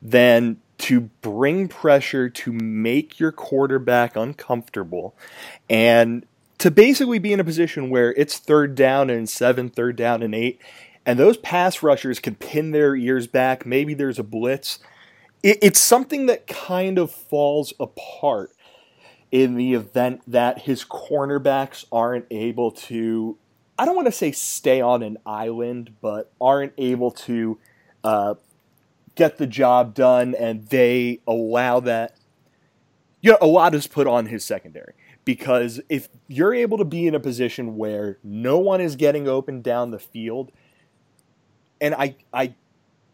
than 0.00 0.58
to 0.78 1.02
bring 1.22 1.68
pressure 1.68 2.28
to 2.28 2.52
make 2.52 3.18
your 3.18 3.32
quarterback 3.32 4.16
uncomfortable 4.16 5.14
and 5.68 6.24
to 6.58 6.70
basically 6.70 7.18
be 7.18 7.32
in 7.32 7.40
a 7.40 7.44
position 7.44 7.90
where 7.90 8.12
it's 8.14 8.38
third 8.38 8.74
down 8.74 9.10
and 9.10 9.28
seven, 9.28 9.68
third 9.68 9.96
down 9.96 10.22
and 10.22 10.34
eight, 10.34 10.60
and 11.06 11.18
those 11.18 11.36
pass 11.36 11.82
rushers 11.82 12.18
can 12.18 12.34
pin 12.34 12.72
their 12.72 12.94
ears 12.96 13.26
back. 13.26 13.64
Maybe 13.64 13.94
there's 13.94 14.18
a 14.18 14.24
blitz 14.24 14.78
it, 15.42 15.58
it's 15.62 15.80
something 15.80 16.26
that 16.26 16.46
kind 16.46 16.98
of 16.98 17.10
falls 17.10 17.72
apart 17.78 18.52
in 19.30 19.54
the 19.56 19.74
event 19.74 20.22
that 20.26 20.60
his 20.60 20.84
cornerbacks 20.84 21.84
aren't 21.92 22.26
able 22.30 22.70
to 22.70 23.36
I 23.78 23.84
don't 23.84 23.94
want 23.94 24.06
to 24.06 24.12
say 24.12 24.32
stay 24.32 24.80
on 24.80 25.04
an 25.04 25.18
island, 25.24 25.94
but 26.00 26.32
aren't 26.40 26.72
able 26.78 27.12
to 27.12 27.58
uh, 28.02 28.34
get 29.14 29.38
the 29.38 29.46
job 29.46 29.94
done, 29.94 30.34
and 30.34 30.66
they 30.66 31.20
allow 31.28 31.78
that. 31.80 32.16
You 33.20 33.32
know, 33.32 33.38
a 33.40 33.46
lot 33.46 33.76
is 33.76 33.86
put 33.86 34.08
on 34.08 34.26
his 34.26 34.44
secondary 34.44 34.94
because 35.28 35.78
if 35.90 36.08
you're 36.26 36.54
able 36.54 36.78
to 36.78 36.86
be 36.86 37.06
in 37.06 37.14
a 37.14 37.20
position 37.20 37.76
where 37.76 38.16
no 38.24 38.58
one 38.58 38.80
is 38.80 38.96
getting 38.96 39.28
open 39.28 39.60
down 39.60 39.90
the 39.90 39.98
field, 39.98 40.50
and 41.82 41.94
I, 41.94 42.16
I, 42.32 42.54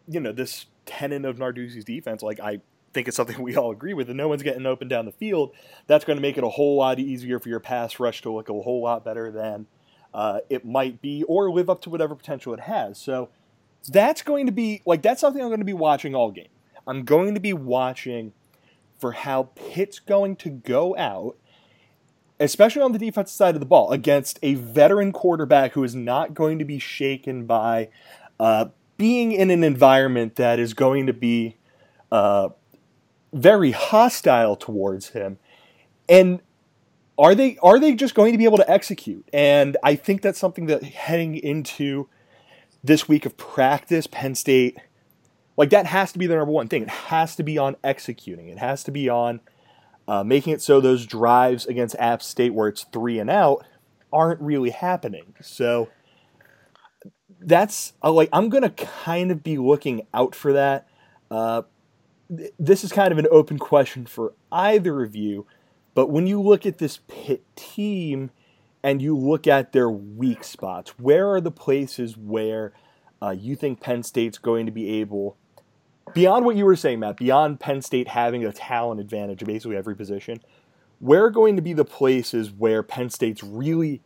you 0.07 0.21
know, 0.21 0.31
this 0.31 0.67
tenet 0.85 1.25
of 1.25 1.35
Narduzzi's 1.35 1.83
defense. 1.83 2.23
Like 2.23 2.39
I 2.39 2.61
think 2.93 3.09
it's 3.09 3.17
something 3.17 3.41
we 3.41 3.57
all 3.57 3.69
agree 3.69 3.93
with, 3.93 4.07
and 4.07 4.15
no 4.15 4.29
one's 4.29 4.43
getting 4.43 4.65
open 4.65 4.87
down 4.87 5.03
the 5.03 5.11
field. 5.11 5.53
That's 5.87 6.05
going 6.05 6.15
to 6.15 6.21
make 6.21 6.37
it 6.37 6.45
a 6.45 6.47
whole 6.47 6.77
lot 6.77 6.99
easier 6.99 7.37
for 7.37 7.49
your 7.49 7.59
pass 7.59 7.99
rush 7.99 8.21
to 8.21 8.31
look 8.31 8.47
a 8.47 8.53
whole 8.53 8.81
lot 8.81 9.03
better 9.03 9.29
than 9.29 9.67
uh, 10.13 10.39
it 10.49 10.63
might 10.63 11.01
be, 11.01 11.23
or 11.23 11.51
live 11.51 11.69
up 11.69 11.81
to 11.81 11.89
whatever 11.89 12.15
potential 12.15 12.53
it 12.53 12.61
has. 12.61 12.97
So 12.97 13.27
that's 13.89 14.21
going 14.21 14.45
to 14.45 14.53
be 14.53 14.81
like 14.85 15.01
that's 15.01 15.19
something 15.19 15.41
I'm 15.41 15.49
going 15.49 15.59
to 15.59 15.65
be 15.65 15.73
watching 15.73 16.15
all 16.15 16.31
game. 16.31 16.47
I'm 16.87 17.03
going 17.03 17.33
to 17.33 17.41
be 17.41 17.51
watching 17.51 18.31
for 18.99 19.11
how 19.11 19.49
Pitt's 19.55 19.99
going 19.99 20.37
to 20.37 20.49
go 20.49 20.95
out, 20.95 21.35
especially 22.39 22.81
on 22.81 22.91
the 22.91 22.99
defensive 22.99 23.35
side 23.35 23.55
of 23.55 23.59
the 23.59 23.65
ball, 23.65 23.91
against 23.91 24.39
a 24.41 24.55
veteran 24.55 25.11
quarterback 25.11 25.73
who 25.73 25.83
is 25.83 25.95
not 25.95 26.33
going 26.33 26.59
to 26.59 26.65
be 26.65 26.79
shaken 26.79 27.45
by 27.45 27.89
uh, 28.39 28.65
being 28.97 29.31
in 29.31 29.49
an 29.49 29.63
environment 29.63 30.35
that 30.35 30.59
is 30.59 30.73
going 30.73 31.05
to 31.07 31.13
be 31.13 31.57
uh, 32.11 32.49
very 33.33 33.71
hostile 33.71 34.55
towards 34.55 35.09
him, 35.09 35.37
and 36.07 36.41
are 37.17 37.35
they 37.35 37.57
are 37.61 37.79
they 37.79 37.95
just 37.95 38.15
going 38.15 38.31
to 38.31 38.37
be 38.37 38.45
able 38.45 38.57
to 38.57 38.69
execute? 38.69 39.27
And 39.31 39.77
I 39.83 39.95
think 39.95 40.21
that's 40.21 40.39
something 40.39 40.65
that 40.67 40.83
heading 40.83 41.35
into 41.35 42.09
this 42.83 43.07
week 43.07 43.25
of 43.25 43.37
practice, 43.37 44.07
Penn 44.07 44.35
State, 44.35 44.77
like 45.57 45.69
that 45.69 45.85
has 45.85 46.11
to 46.11 46.19
be 46.19 46.27
the 46.27 46.35
number 46.35 46.51
one 46.51 46.67
thing. 46.67 46.83
It 46.83 46.89
has 46.89 47.35
to 47.37 47.43
be 47.43 47.57
on 47.57 47.77
executing. 47.83 48.49
It 48.49 48.57
has 48.57 48.83
to 48.83 48.91
be 48.91 49.09
on 49.09 49.39
uh, 50.07 50.23
making 50.23 50.53
it 50.53 50.61
so 50.61 50.79
those 50.79 51.05
drives 51.05 51.65
against 51.65 51.95
App 51.97 52.21
State, 52.21 52.53
where 52.53 52.67
it's 52.67 52.83
three 52.91 53.19
and 53.19 53.29
out, 53.29 53.65
aren't 54.13 54.39
really 54.41 54.69
happening. 54.69 55.33
So 55.41 55.89
that's 57.39 57.93
uh, 58.03 58.11
like 58.11 58.29
I'm 58.31 58.49
gonna 58.49 58.69
kind 58.69 59.31
of 59.31 59.43
be 59.43 59.57
looking 59.57 60.07
out 60.13 60.35
for 60.35 60.53
that. 60.53 60.87
Uh, 61.29 61.63
th- 62.35 62.53
this 62.59 62.83
is 62.83 62.91
kind 62.91 63.11
of 63.11 63.17
an 63.17 63.27
open 63.31 63.57
question 63.57 64.05
for 64.05 64.33
either 64.51 65.03
of 65.03 65.15
you, 65.15 65.45
but 65.93 66.09
when 66.09 66.27
you 66.27 66.41
look 66.41 66.65
at 66.65 66.77
this 66.77 66.99
Pitt 67.07 67.43
team 67.55 68.31
and 68.83 69.01
you 69.01 69.17
look 69.17 69.47
at 69.47 69.71
their 69.71 69.89
weak 69.89 70.43
spots, 70.43 70.99
where 70.99 71.29
are 71.31 71.41
the 71.41 71.51
places 71.51 72.15
where 72.15 72.73
uh, 73.21 73.31
you 73.31 73.55
think 73.55 73.79
Penn 73.79 74.03
State's 74.03 74.37
going 74.37 74.67
to 74.67 74.71
be 74.71 74.99
able, 74.99 75.37
beyond 76.13 76.45
what 76.45 76.55
you 76.55 76.65
were 76.65 76.75
saying, 76.75 76.99
Matt, 76.99 77.17
beyond 77.17 77.59
Penn 77.59 77.81
State 77.81 78.07
having 78.07 78.45
a 78.45 78.51
talent 78.51 78.99
advantage 79.01 79.41
in 79.41 79.47
basically 79.47 79.77
every 79.77 79.95
position, 79.95 80.41
where 80.99 81.25
are 81.25 81.29
going 81.29 81.55
to 81.55 81.61
be 81.61 81.73
the 81.73 81.85
places 81.85 82.51
where 82.51 82.83
Penn 82.83 83.09
State's 83.09 83.43
really 83.43 84.01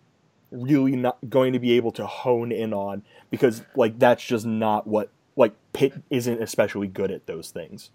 really 0.52 0.96
not 0.96 1.18
going 1.30 1.54
to 1.54 1.60
be 1.60 1.74
able 1.74 1.92
to 1.92 2.06
hone 2.08 2.52
in 2.52 2.74
on 2.74 3.04
because 3.30 3.62
like 3.76 4.00
that's 4.00 4.26
just 4.26 4.46
not 4.46 4.88
what 4.88 5.10
like 5.36 5.54
Pitt 5.74 5.94
isn't 6.10 6.42
especially 6.42 6.88
good 6.88 7.12
at 7.12 7.28
those 7.28 7.52
things. 7.52 7.92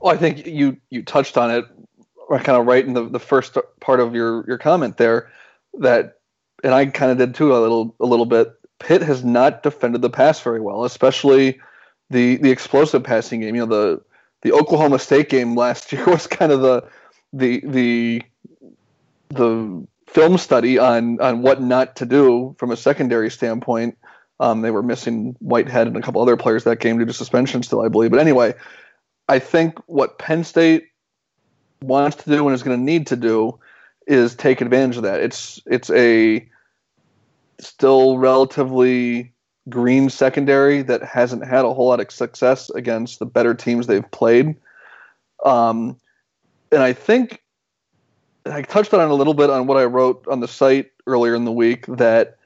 Well, 0.00 0.14
I 0.14 0.16
think 0.16 0.46
you 0.46 0.78
you 0.90 1.02
touched 1.02 1.36
on 1.36 1.50
it 1.50 1.66
kind 2.30 2.58
of 2.58 2.66
right 2.66 2.86
in 2.86 2.94
the, 2.94 3.08
the 3.08 3.20
first 3.20 3.58
part 3.80 4.00
of 4.00 4.14
your 4.14 4.44
your 4.46 4.58
comment 4.58 4.96
there 4.96 5.30
that 5.78 6.18
and 6.64 6.74
I 6.74 6.86
kind 6.86 7.12
of 7.12 7.18
did 7.18 7.34
too 7.34 7.54
a 7.54 7.58
little 7.58 7.94
a 8.00 8.06
little 8.06 8.26
bit. 8.26 8.52
Pitt 8.78 9.02
has 9.02 9.22
not 9.22 9.62
defended 9.62 10.02
the 10.02 10.10
pass 10.10 10.40
very 10.40 10.60
well, 10.60 10.84
especially 10.84 11.60
the 12.12 12.36
the 12.36 12.50
explosive 12.50 13.02
passing 13.02 13.40
game. 13.40 13.54
You 13.54 13.66
know 13.66 13.66
the 13.66 14.02
the 14.42 14.52
Oklahoma 14.52 14.98
State 14.98 15.28
game 15.28 15.56
last 15.56 15.92
year 15.92 16.04
was 16.06 16.26
kind 16.26 16.52
of 16.52 16.60
the 16.60 16.84
the 17.32 17.60
the 17.64 18.22
the 19.30 19.86
film 20.06 20.38
study 20.38 20.78
on 20.78 21.20
on 21.20 21.42
what 21.42 21.60
not 21.60 21.96
to 21.96 22.06
do 22.06 22.54
from 22.58 22.70
a 22.70 22.76
secondary 22.76 23.30
standpoint. 23.30 23.96
Um, 24.38 24.62
they 24.62 24.70
were 24.70 24.82
missing 24.82 25.36
Whitehead 25.38 25.86
and 25.86 25.96
a 25.96 26.02
couple 26.02 26.20
other 26.20 26.36
players 26.36 26.64
that 26.64 26.80
game 26.80 26.98
due 26.98 27.04
to 27.04 27.12
suspension 27.12 27.62
still, 27.62 27.80
I 27.80 27.88
believe. 27.88 28.10
But 28.10 28.18
anyway, 28.20 28.54
I 29.28 29.38
think 29.38 29.78
what 29.86 30.18
Penn 30.18 30.42
State 30.42 30.88
wants 31.80 32.16
to 32.16 32.30
do 32.30 32.46
and 32.46 32.54
is 32.54 32.62
going 32.62 32.76
to 32.76 32.82
need 32.82 33.06
to 33.08 33.16
do 33.16 33.58
is 34.06 34.34
take 34.34 34.60
advantage 34.60 34.96
of 34.96 35.04
that. 35.04 35.20
It's 35.20 35.60
it's 35.66 35.90
a 35.90 36.46
still 37.60 38.18
relatively 38.18 39.31
green 39.68 40.10
secondary 40.10 40.82
that 40.82 41.02
hasn't 41.02 41.46
had 41.46 41.64
a 41.64 41.72
whole 41.72 41.88
lot 41.88 42.00
of 42.00 42.10
success 42.10 42.70
against 42.70 43.18
the 43.18 43.26
better 43.26 43.54
teams 43.54 43.86
they've 43.86 44.10
played. 44.10 44.56
Um, 45.44 45.96
and 46.70 46.82
I 46.82 46.92
think 46.92 47.42
I 48.46 48.62
touched 48.62 48.92
on 48.92 49.08
a 49.08 49.14
little 49.14 49.34
bit 49.34 49.50
on 49.50 49.66
what 49.66 49.76
I 49.76 49.84
wrote 49.84 50.26
on 50.28 50.40
the 50.40 50.48
site 50.48 50.90
earlier 51.06 51.34
in 51.34 51.44
the 51.44 51.52
week 51.52 51.86
that 51.86 52.36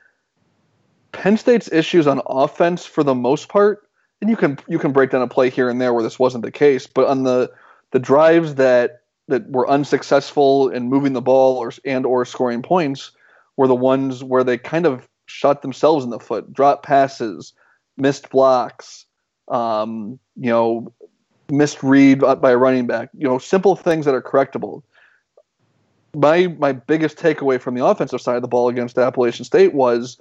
Penn 1.13 1.37
State's 1.37 1.71
issues 1.73 2.07
on 2.07 2.21
offense 2.27 2.85
for 2.85 3.03
the 3.03 3.15
most 3.15 3.49
part, 3.49 3.89
and 4.21 4.29
you 4.29 4.37
can 4.37 4.59
you 4.69 4.79
can 4.79 4.93
break 4.93 5.11
down 5.11 5.23
a 5.23 5.29
play 5.29 5.49
here 5.49 5.71
and 5.71 5.81
there 5.81 5.95
where 5.95 6.03
this 6.03 6.19
wasn't 6.19 6.45
the 6.45 6.51
case, 6.51 6.87
but 6.87 7.07
on 7.07 7.23
the 7.23 7.51
the 7.93 7.99
drives 7.99 8.57
that 8.57 9.03
that 9.29 9.49
were 9.51 9.69
unsuccessful 9.69 10.69
in 10.69 10.89
moving 10.89 11.15
the 11.15 11.23
ball 11.23 11.57
or 11.57 11.73
and 11.85 12.05
or 12.05 12.25
scoring 12.25 12.63
points 12.63 13.13
were 13.57 13.67
the 13.67 13.75
ones 13.75 14.23
where 14.23 14.45
they 14.45 14.59
kind 14.59 14.85
of 14.85 15.09
shot 15.27 15.63
themselves 15.63 16.05
in 16.05 16.11
the 16.11 16.19
foot, 16.19 16.53
drop 16.53 16.83
passes, 16.83 17.53
missed 17.97 18.31
blocks, 18.31 19.07
um, 19.49 20.19
you 20.37 20.51
know, 20.51 20.93
misread 21.51 22.21
by 22.21 22.51
a 22.51 22.57
running 22.57 22.87
back. 22.87 23.11
You 23.17 23.29
know, 23.29 23.39
simple 23.39 23.77
things 23.77 24.05
that 24.05 24.15
are 24.15 24.23
correctable. 24.23 24.83
My 26.15 26.47
my 26.59 26.73
biggest 26.73 27.19
takeaway 27.19 27.61
from 27.61 27.75
the 27.75 27.85
offensive 27.85 28.21
side 28.21 28.37
of 28.37 28.43
the 28.43 28.49
ball 28.49 28.69
against 28.69 28.99
Appalachian 28.99 29.45
State 29.45 29.75
was 29.75 30.19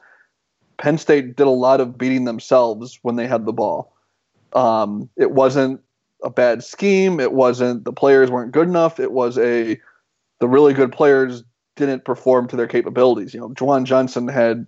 Penn 0.77 0.97
State 0.97 1.35
did 1.35 1.47
a 1.47 1.51
lot 1.51 1.79
of 1.79 1.97
beating 1.97 2.25
themselves 2.25 2.99
when 3.01 3.15
they 3.15 3.27
had 3.27 3.45
the 3.45 3.53
ball. 3.53 3.93
Um, 4.53 5.09
it 5.15 5.31
wasn't 5.31 5.81
a 6.23 6.29
bad 6.29 6.63
scheme. 6.63 7.19
It 7.19 7.33
wasn't 7.33 7.85
the 7.85 7.93
players 7.93 8.29
weren't 8.29 8.51
good 8.51 8.67
enough. 8.67 8.99
It 8.99 9.11
was 9.11 9.37
a 9.37 9.79
the 10.39 10.47
really 10.47 10.73
good 10.73 10.91
players 10.91 11.43
didn't 11.75 12.05
perform 12.05 12.47
to 12.47 12.55
their 12.55 12.67
capabilities. 12.67 13.33
You 13.33 13.39
know, 13.39 13.49
Juwan 13.49 13.85
Johnson 13.85 14.27
had 14.27 14.67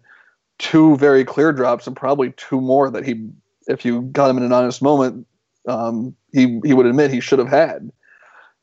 two 0.60 0.98
very 0.98 1.24
clear 1.24 1.54
drops 1.54 1.88
and 1.88 1.96
probably 1.96 2.32
two 2.32 2.62
more 2.62 2.89
that 2.89 3.06
he, 3.06 3.30
if 3.67 3.86
you 3.86 4.02
got 4.04 4.30
him 4.30 4.38
in 4.38 4.43
an 4.43 4.54
honest 4.54 4.82
moment, 4.82 5.28
um, 5.67 6.15
he 6.34 6.60
he 6.63 6.74
would 6.74 6.86
admit 6.86 7.12
he 7.12 7.20
should 7.20 7.39
have 7.39 7.50
had. 7.50 7.91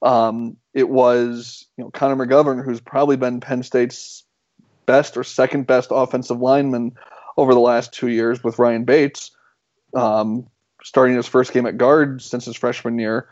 Um, 0.03 0.57
it 0.73 0.89
was 0.89 1.67
you 1.77 1.85
know 1.85 1.91
Connor 1.91 2.27
McGovern, 2.27 2.65
who's 2.65 2.81
probably 2.81 3.17
been 3.17 3.41
Penn 3.41 3.63
State's 3.63 4.25
best 4.87 5.17
or 5.17 5.25
second 5.25 5.67
best 5.67 5.89
offensive 5.91 6.41
lineman 6.41 6.93
over 7.37 7.55
the 7.55 7.61
last 7.61 7.93
two 7.93 8.09
years 8.09 8.45
with 8.45 8.59
Ryan 8.59 8.85
Bates, 8.85 9.31
um, 9.95 10.47
starting 10.83 11.17
his 11.17 11.27
first 11.27 11.53
game 11.53 11.67
at 11.67 11.79
guard 11.79 12.23
since 12.23 12.45
his 12.45 12.57
freshman 12.57 12.99
year, 12.99 13.29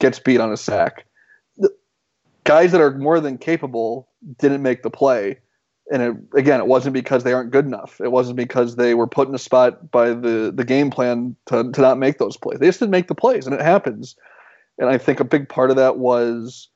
gets 0.00 0.18
beat 0.18 0.40
on 0.40 0.52
a 0.52 0.56
sack. 0.56 1.04
The 1.58 1.70
guys 2.44 2.72
that 2.72 2.80
are 2.80 2.92
more 2.92 3.20
than 3.20 3.38
capable 3.38 4.08
didn't 4.38 4.62
make 4.62 4.82
the 4.82 4.90
play. 4.90 5.38
And 5.92 6.02
it, 6.02 6.16
again, 6.38 6.60
it 6.60 6.66
wasn't 6.66 6.94
because 6.94 7.24
they 7.24 7.32
aren't 7.32 7.50
good 7.50 7.66
enough. 7.66 8.00
It 8.00 8.10
wasn't 8.10 8.36
because 8.36 8.76
they 8.76 8.94
were 8.94 9.06
put 9.06 9.28
in 9.28 9.34
a 9.34 9.38
spot 9.38 9.90
by 9.90 10.08
the, 10.14 10.50
the 10.54 10.64
game 10.64 10.90
plan 10.90 11.36
to, 11.46 11.70
to 11.70 11.80
not 11.80 11.98
make 11.98 12.18
those 12.18 12.36
plays. 12.38 12.58
They 12.58 12.66
just 12.66 12.80
didn't 12.80 12.92
make 12.92 13.08
the 13.08 13.14
plays, 13.14 13.46
and 13.46 13.54
it 13.54 13.60
happens. 13.60 14.16
And 14.78 14.88
I 14.88 14.98
think 14.98 15.20
a 15.20 15.24
big 15.24 15.48
part 15.48 15.70
of 15.70 15.76
that 15.76 15.98
was 15.98 16.68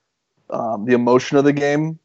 um, 0.51 0.85
the 0.85 0.93
emotion 0.93 1.39
of 1.39 1.45
the 1.45 1.53
game. 1.53 1.99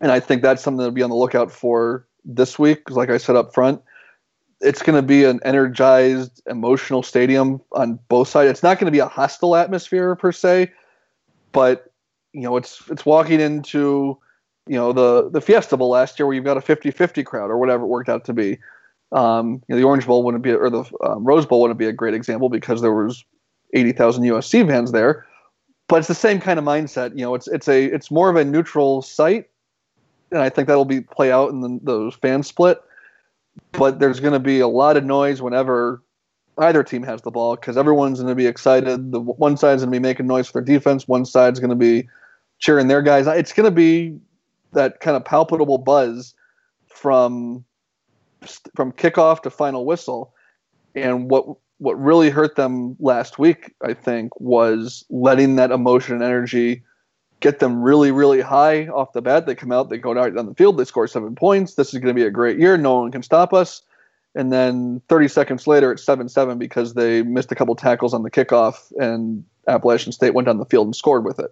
And 0.00 0.10
I 0.10 0.20
think 0.20 0.42
that's 0.42 0.62
something 0.62 0.86
to 0.86 0.92
be 0.92 1.02
on 1.02 1.10
the 1.10 1.16
lookout 1.16 1.50
for 1.52 2.06
this 2.24 2.58
week. 2.58 2.78
Because, 2.78 2.96
like 2.96 3.10
I 3.10 3.18
said 3.18 3.36
up 3.36 3.52
front, 3.52 3.82
it's 4.60 4.82
going 4.82 4.96
to 4.96 5.06
be 5.06 5.24
an 5.24 5.40
energized, 5.44 6.42
emotional 6.46 7.02
stadium 7.02 7.60
on 7.72 7.98
both 8.08 8.28
sides. 8.28 8.50
It's 8.50 8.62
not 8.62 8.78
going 8.78 8.86
to 8.86 8.92
be 8.92 9.00
a 9.00 9.08
hostile 9.08 9.56
atmosphere 9.56 10.14
per 10.14 10.32
se, 10.32 10.72
but 11.52 11.92
you 12.32 12.42
know, 12.42 12.56
it's 12.56 12.82
it's 12.88 13.04
walking 13.04 13.40
into 13.40 14.18
you 14.66 14.76
know 14.76 14.92
the 14.92 15.30
the 15.30 15.40
Fiesta 15.40 15.76
Bowl 15.76 15.90
last 15.90 16.18
year 16.18 16.26
where 16.26 16.34
you've 16.34 16.44
got 16.44 16.56
a 16.56 16.60
50-50 16.60 17.24
crowd 17.24 17.50
or 17.50 17.58
whatever 17.58 17.84
it 17.84 17.88
worked 17.88 18.08
out 18.08 18.24
to 18.26 18.32
be. 18.32 18.58
Um, 19.12 19.62
you 19.66 19.74
know, 19.74 19.76
the 19.76 19.84
Orange 19.84 20.06
Bowl 20.06 20.22
wouldn't 20.22 20.44
be 20.44 20.52
or 20.52 20.70
the 20.70 20.84
um, 21.02 21.24
Rose 21.24 21.46
Bowl 21.46 21.60
wouldn't 21.60 21.78
be 21.78 21.86
a 21.86 21.92
great 21.92 22.14
example 22.14 22.48
because 22.48 22.80
there 22.80 22.94
was 22.94 23.24
eighty 23.74 23.92
thousand 23.92 24.24
USC 24.24 24.66
fans 24.66 24.92
there, 24.92 25.26
but 25.88 25.96
it's 25.96 26.08
the 26.08 26.14
same 26.14 26.40
kind 26.40 26.58
of 26.58 26.64
mindset. 26.64 27.10
You 27.10 27.24
know, 27.24 27.34
it's 27.34 27.48
it's 27.48 27.68
a 27.68 27.84
it's 27.86 28.10
more 28.10 28.30
of 28.30 28.36
a 28.36 28.44
neutral 28.44 29.02
site, 29.02 29.48
and 30.30 30.40
I 30.40 30.48
think 30.48 30.68
that'll 30.68 30.84
be 30.84 31.00
play 31.00 31.32
out 31.32 31.50
in 31.50 31.60
the, 31.60 31.80
the 31.82 32.16
fan 32.20 32.42
split 32.42 32.80
but 33.72 33.98
there's 33.98 34.20
going 34.20 34.32
to 34.32 34.38
be 34.38 34.60
a 34.60 34.68
lot 34.68 34.96
of 34.96 35.04
noise 35.04 35.40
whenever 35.42 36.02
either 36.58 36.82
team 36.82 37.02
has 37.02 37.22
the 37.22 37.30
ball 37.30 37.56
because 37.56 37.76
everyone's 37.76 38.18
going 38.18 38.28
to 38.28 38.34
be 38.34 38.46
excited. 38.46 39.12
The 39.12 39.20
one 39.20 39.56
side's 39.56 39.82
going 39.82 39.92
to 39.92 39.98
be 39.98 40.02
making 40.02 40.26
noise 40.26 40.48
for 40.48 40.60
their 40.60 40.76
defense. 40.76 41.08
One 41.08 41.24
side's 41.24 41.60
going 41.60 41.70
to 41.70 41.76
be 41.76 42.08
cheering 42.58 42.88
their 42.88 43.02
guys. 43.02 43.26
It's 43.26 43.52
going 43.52 43.64
to 43.64 43.70
be 43.70 44.18
that 44.72 45.00
kind 45.00 45.16
of 45.16 45.24
palpable 45.24 45.78
buzz 45.78 46.34
from 46.86 47.64
from 48.74 48.92
kickoff 48.92 49.42
to 49.42 49.50
final 49.50 49.84
whistle. 49.84 50.34
And 50.94 51.30
what 51.30 51.46
what 51.78 51.98
really 51.98 52.30
hurt 52.30 52.56
them 52.56 52.96
last 53.00 53.38
week, 53.38 53.74
I 53.82 53.94
think, 53.94 54.38
was 54.38 55.04
letting 55.08 55.56
that 55.56 55.70
emotion 55.70 56.14
and 56.14 56.22
energy 56.22 56.82
get 57.40 57.58
them 57.58 57.82
really, 57.82 58.12
really 58.12 58.42
high 58.42 58.86
off 58.88 59.14
the 59.14 59.22
bat. 59.22 59.46
They 59.46 59.54
come 59.54 59.72
out, 59.72 59.88
they 59.88 59.96
go 59.96 60.16
out 60.16 60.36
on 60.36 60.46
the 60.46 60.54
field, 60.54 60.76
they 60.76 60.84
score 60.84 61.06
seven 61.06 61.34
points. 61.34 61.74
This 61.74 61.94
is 61.94 62.00
going 62.00 62.14
to 62.14 62.20
be 62.20 62.26
a 62.26 62.30
great 62.30 62.58
year. 62.58 62.76
No 62.76 63.00
one 63.00 63.10
can 63.10 63.22
stop 63.22 63.54
us. 63.54 63.82
And 64.34 64.52
then 64.52 65.00
30 65.08 65.28
seconds 65.28 65.66
later, 65.66 65.90
it's 65.90 66.04
7 66.04 66.28
7 66.28 66.58
because 66.58 66.94
they 66.94 67.22
missed 67.22 67.50
a 67.50 67.54
couple 67.54 67.74
tackles 67.74 68.14
on 68.14 68.22
the 68.22 68.30
kickoff, 68.30 68.92
and 69.00 69.44
Appalachian 69.66 70.12
State 70.12 70.34
went 70.34 70.46
down 70.46 70.58
the 70.58 70.66
field 70.66 70.86
and 70.86 70.94
scored 70.94 71.24
with 71.24 71.40
it. 71.40 71.50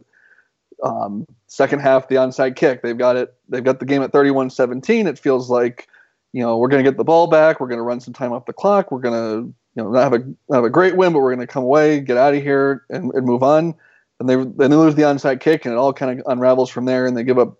Um, 0.83 1.27
second 1.47 1.81
half, 1.81 2.09
the 2.09 2.17
onside 2.17 2.57
kick, 2.57 2.83
they've 2.83 2.97
got 2.97 3.17
it. 3.17 3.35
They've 3.49 3.65
got 3.65 3.81
the 3.81 3.87
game 3.87 4.03
at 4.03 4.13
31 4.13 4.51
17. 4.51 5.07
It 5.07 5.19
feels 5.19 5.51
like, 5.51 5.89
you 6.33 6.43
know, 6.43 6.59
we're 6.59 6.69
going 6.69 6.85
to 6.85 6.89
get 6.89 6.97
the 6.97 7.05
ball 7.05 7.27
back. 7.27 7.61
We're 7.61 7.69
going 7.69 7.79
to 7.79 7.85
run 7.85 8.01
some 8.01 8.15
time 8.15 8.33
off 8.33 8.47
the 8.47 8.53
clock. 8.53 8.93
We're 8.93 9.01
going 9.01 9.15
to, 9.15 9.55
you 9.75 9.83
know, 9.83 9.91
not 9.91 10.03
have 10.03 10.13
a, 10.13 10.19
not 10.49 10.57
have 10.57 10.65
a 10.65 10.71
great 10.71 10.97
win, 10.97 11.13
but 11.13 11.21
we're 11.21 11.35
going 11.35 11.47
to 11.47 11.53
come 11.53 11.65
away, 11.65 12.01
get 12.01 12.17
out 12.17 12.35
of 12.35 12.43
here, 12.43 12.85
and, 12.91 13.13
and 13.13 13.27
move 13.27 13.43
on 13.43 13.75
and 14.21 14.29
they 14.29 14.37
then 14.37 14.71
they 14.71 14.77
lose 14.77 14.95
the 14.95 15.03
onside 15.03 15.41
kick, 15.41 15.65
and 15.65 15.73
it 15.73 15.79
all 15.79 15.93
kind 15.93 16.21
of 16.21 16.27
unravels 16.27 16.71
from 16.71 16.85
there, 16.85 17.07
and 17.07 17.17
they 17.17 17.23
give 17.23 17.39
up 17.39 17.59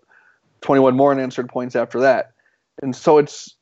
21 0.61 0.95
more 0.95 1.11
unanswered 1.11 1.49
points 1.49 1.75
after 1.75 1.99
that. 2.01 2.33
And 2.81 2.95
so 2.95 3.17
it's 3.17 3.55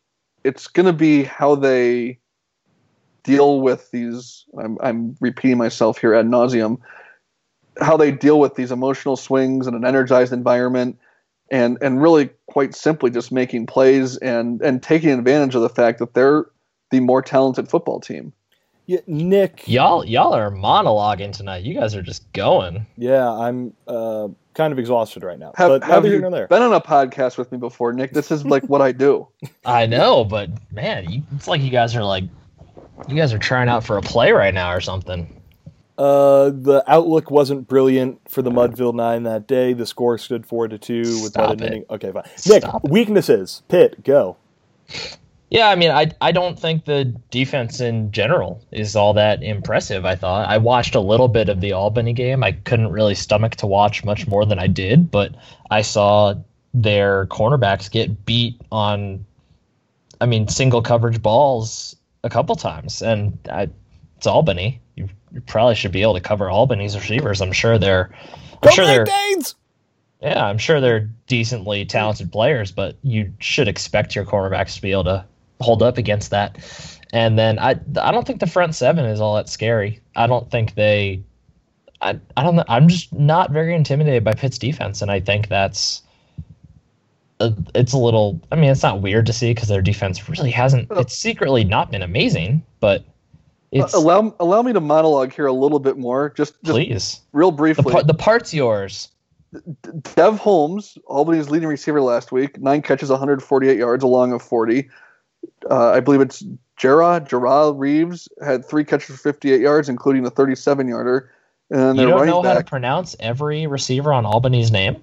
it's 0.43 0.67
going 0.67 0.85
to 0.85 0.93
be 0.93 1.23
how 1.23 1.55
they 1.55 2.19
deal 3.23 3.61
with 3.61 3.91
these. 3.91 4.45
I'm, 4.57 4.77
I'm 4.81 5.17
repeating 5.19 5.57
myself 5.57 5.97
here 5.97 6.13
ad 6.13 6.25
nauseum. 6.25 6.79
How 7.79 7.97
they 7.97 8.11
deal 8.11 8.39
with 8.39 8.55
these 8.55 8.71
emotional 8.71 9.15
swings 9.15 9.67
in 9.67 9.73
an 9.73 9.85
energized 9.85 10.33
environment, 10.33 10.97
and 11.51 11.77
and 11.81 12.01
really 12.01 12.29
quite 12.47 12.75
simply 12.75 13.09
just 13.09 13.31
making 13.31 13.67
plays 13.67 14.17
and 14.17 14.61
and 14.61 14.81
taking 14.81 15.11
advantage 15.11 15.55
of 15.55 15.61
the 15.61 15.69
fact 15.69 15.99
that 15.99 16.13
they're 16.13 16.45
the 16.91 16.99
more 16.99 17.21
talented 17.21 17.69
football 17.69 17.99
team. 17.99 18.33
Yeah, 18.87 18.99
Nick. 19.05 19.67
Y'all, 19.67 20.05
y'all 20.05 20.33
are 20.33 20.49
monologuing 20.49 21.35
tonight. 21.35 21.63
You 21.63 21.73
guys 21.73 21.93
are 21.93 22.01
just 22.01 22.31
going. 22.31 22.85
Yeah, 22.95 23.29
I'm 23.29 23.73
uh, 23.85 24.29
kind 24.53 24.71
of 24.71 24.79
exhausted 24.79 25.23
right 25.23 25.37
now. 25.37 25.51
Have, 25.55 25.67
but 25.67 25.83
have 25.83 26.05
you 26.05 26.21
there. 26.29 26.47
been 26.47 26.61
on 26.61 26.73
a 26.73 26.79
podcast 26.79 27.37
with 27.37 27.51
me 27.51 27.57
before, 27.57 27.91
Nick? 27.91 28.13
This 28.13 28.31
is 28.31 28.45
like 28.45 28.63
what 28.63 28.81
I 28.81 28.93
do. 28.93 29.27
I 29.65 29.87
know, 29.87 30.23
but 30.23 30.49
man, 30.71 31.09
you, 31.09 31.21
it's 31.35 31.49
like 31.49 31.61
you 31.61 31.69
guys 31.69 31.97
are 31.97 32.03
like, 32.03 32.23
you 33.09 33.15
guys 33.15 33.33
are 33.33 33.39
trying 33.39 33.67
out 33.67 33.83
for 33.83 33.97
a 33.97 34.01
play 34.01 34.31
right 34.31 34.53
now 34.53 34.73
or 34.73 34.79
something. 34.79 35.36
Uh, 35.97 36.51
the 36.51 36.83
outlook 36.87 37.31
wasn't 37.31 37.67
brilliant 37.67 38.19
for 38.29 38.41
the 38.41 38.51
Mudville 38.51 38.93
Nine 38.93 39.23
that 39.23 39.47
day. 39.47 39.73
The 39.73 39.85
score 39.85 40.17
stood 40.17 40.45
four 40.45 40.67
to 40.67 40.77
two 40.77 41.01
with 41.23 41.31
Stop 41.31 41.53
inning. 41.53 41.85
Okay, 41.89 42.11
fine. 42.11 42.23
Stop 42.35 42.83
Nick, 42.83 42.91
weaknesses. 42.91 43.63
Pitt, 43.67 44.03
go. 44.03 44.37
Yeah, 45.49 45.69
I 45.69 45.75
mean, 45.75 45.91
I 45.91 46.11
I 46.19 46.31
don't 46.31 46.59
think 46.59 46.85
the 46.85 47.05
defense 47.31 47.79
in 47.79 48.11
general 48.11 48.61
is 48.71 48.95
all 48.95 49.13
that 49.13 49.41
impressive. 49.41 50.05
I 50.05 50.15
thought 50.15 50.47
I 50.49 50.57
watched 50.57 50.93
a 50.93 50.99
little 50.99 51.29
bit 51.29 51.49
of 51.49 51.61
the 51.61 51.71
Albany 51.71 52.13
game. 52.13 52.43
I 52.43 52.51
couldn't 52.51 52.91
really 52.91 53.15
stomach 53.15 53.55
to 53.57 53.67
watch 53.67 54.03
much 54.03 54.27
more 54.27 54.45
than 54.45 54.59
I 54.59 54.67
did, 54.67 55.09
but 55.09 55.35
I 55.71 55.81
saw 55.81 56.35
their 56.73 57.25
cornerbacks 57.27 57.89
get 57.89 58.25
beat 58.25 58.59
on, 58.71 59.25
I 60.21 60.25
mean, 60.25 60.47
single 60.47 60.81
coverage 60.81 61.21
balls 61.21 61.95
a 62.23 62.29
couple 62.29 62.55
times, 62.55 63.01
and 63.01 63.37
I, 63.49 63.69
it's 64.17 64.27
Albany. 64.27 64.81
You, 64.95 65.07
you 65.31 65.41
probably 65.41 65.75
should 65.75 65.91
be 65.91 66.01
able 66.01 66.15
to 66.15 66.21
cover 66.21 66.49
Albany's 66.49 66.95
receivers. 66.95 67.41
I'm 67.41 67.51
sure 67.51 67.77
they're. 67.77 68.09
I'm 68.53 68.59
Go 68.61 68.69
sure 68.71 68.85
they're. 68.85 69.05
Danes! 69.05 69.55
Yeah, 70.21 70.45
I'm 70.45 70.57
sure 70.57 70.81
they're 70.81 71.07
decently 71.27 71.85
talented 71.85 72.31
players, 72.31 72.71
but 72.71 72.97
you 73.03 73.31
should 73.39 73.67
expect 73.67 74.15
your 74.15 74.25
cornerbacks 74.25 74.75
to 74.75 74.81
be 74.81 74.91
able 74.91 75.03
to 75.05 75.25
hold 75.61 75.83
up 75.83 75.97
against 75.97 76.31
that. 76.31 76.57
And 77.13 77.37
then 77.37 77.59
I 77.59 77.79
I 78.01 78.11
don't 78.11 78.25
think 78.25 78.39
the 78.39 78.47
front 78.47 78.75
seven 78.75 79.05
is 79.05 79.21
all 79.21 79.35
that 79.35 79.47
scary. 79.47 80.01
I 80.15 80.27
don't 80.27 80.49
think 80.49 80.73
they. 80.73 81.21
I 82.01 82.19
I 82.35 82.43
don't 82.43 82.55
know. 82.55 82.65
I'm 82.67 82.87
just 82.87 83.13
not 83.13 83.51
very 83.51 83.75
intimidated 83.75 84.23
by 84.23 84.33
Pitt's 84.33 84.57
defense, 84.57 85.01
and 85.01 85.11
I 85.11 85.19
think 85.19 85.47
that's. 85.47 86.01
A, 87.39 87.53
it's 87.75 87.93
a 87.93 87.99
little. 87.99 88.41
I 88.51 88.55
mean, 88.55 88.71
it's 88.71 88.81
not 88.81 89.01
weird 89.01 89.27
to 89.27 89.33
see 89.33 89.53
because 89.53 89.69
their 89.69 89.83
defense 89.83 90.27
really 90.27 90.49
hasn't. 90.49 90.87
It's 90.91 91.15
secretly 91.15 91.63
not 91.63 91.91
been 91.91 92.01
amazing, 92.01 92.63
but 92.79 93.05
it's. 93.71 93.93
Uh, 93.93 93.99
allow 93.99 94.35
allow 94.39 94.61
me 94.61 94.73
to 94.73 94.81
monologue 94.81 95.33
here 95.33 95.47
a 95.47 95.53
little 95.53 95.79
bit 95.79 95.97
more, 95.97 96.29
just, 96.31 96.53
just 96.63 96.75
please, 96.75 97.21
real 97.31 97.51
the, 97.51 97.57
briefly. 97.57 97.91
par- 97.91 98.03
the 98.03 98.13
part's 98.13 98.53
yours. 98.53 99.09
Dev 100.15 100.37
Holmes, 100.39 100.97
Albany's 101.07 101.49
leading 101.49 101.69
receiver 101.69 102.01
last 102.01 102.31
week, 102.31 102.59
nine 102.59 102.81
catches, 102.81 103.09
148 103.09 103.77
yards, 103.77 104.03
along 104.03 104.33
of 104.33 104.41
40 104.41 104.89
uh, 105.69 105.91
I 105.91 105.99
believe 105.99 106.21
it's 106.21 106.43
Gerard 106.77 107.27
Gerard 107.27 107.77
Reeves 107.77 108.27
had 108.43 108.65
three 108.65 108.83
catches 108.83 109.15
for 109.15 109.21
58 109.21 109.61
yards, 109.61 109.89
including 109.89 110.25
a 110.25 110.29
37 110.29 110.87
yarder. 110.87 111.31
And 111.69 111.97
You 111.97 112.05
don't 112.05 112.13
running 112.15 112.27
know 112.27 112.41
how 112.41 112.53
to 112.53 112.59
back, 112.59 112.67
pronounce 112.67 113.15
every 113.19 113.67
receiver 113.67 114.13
on 114.13 114.25
Albany's 114.25 114.71
name. 114.71 115.01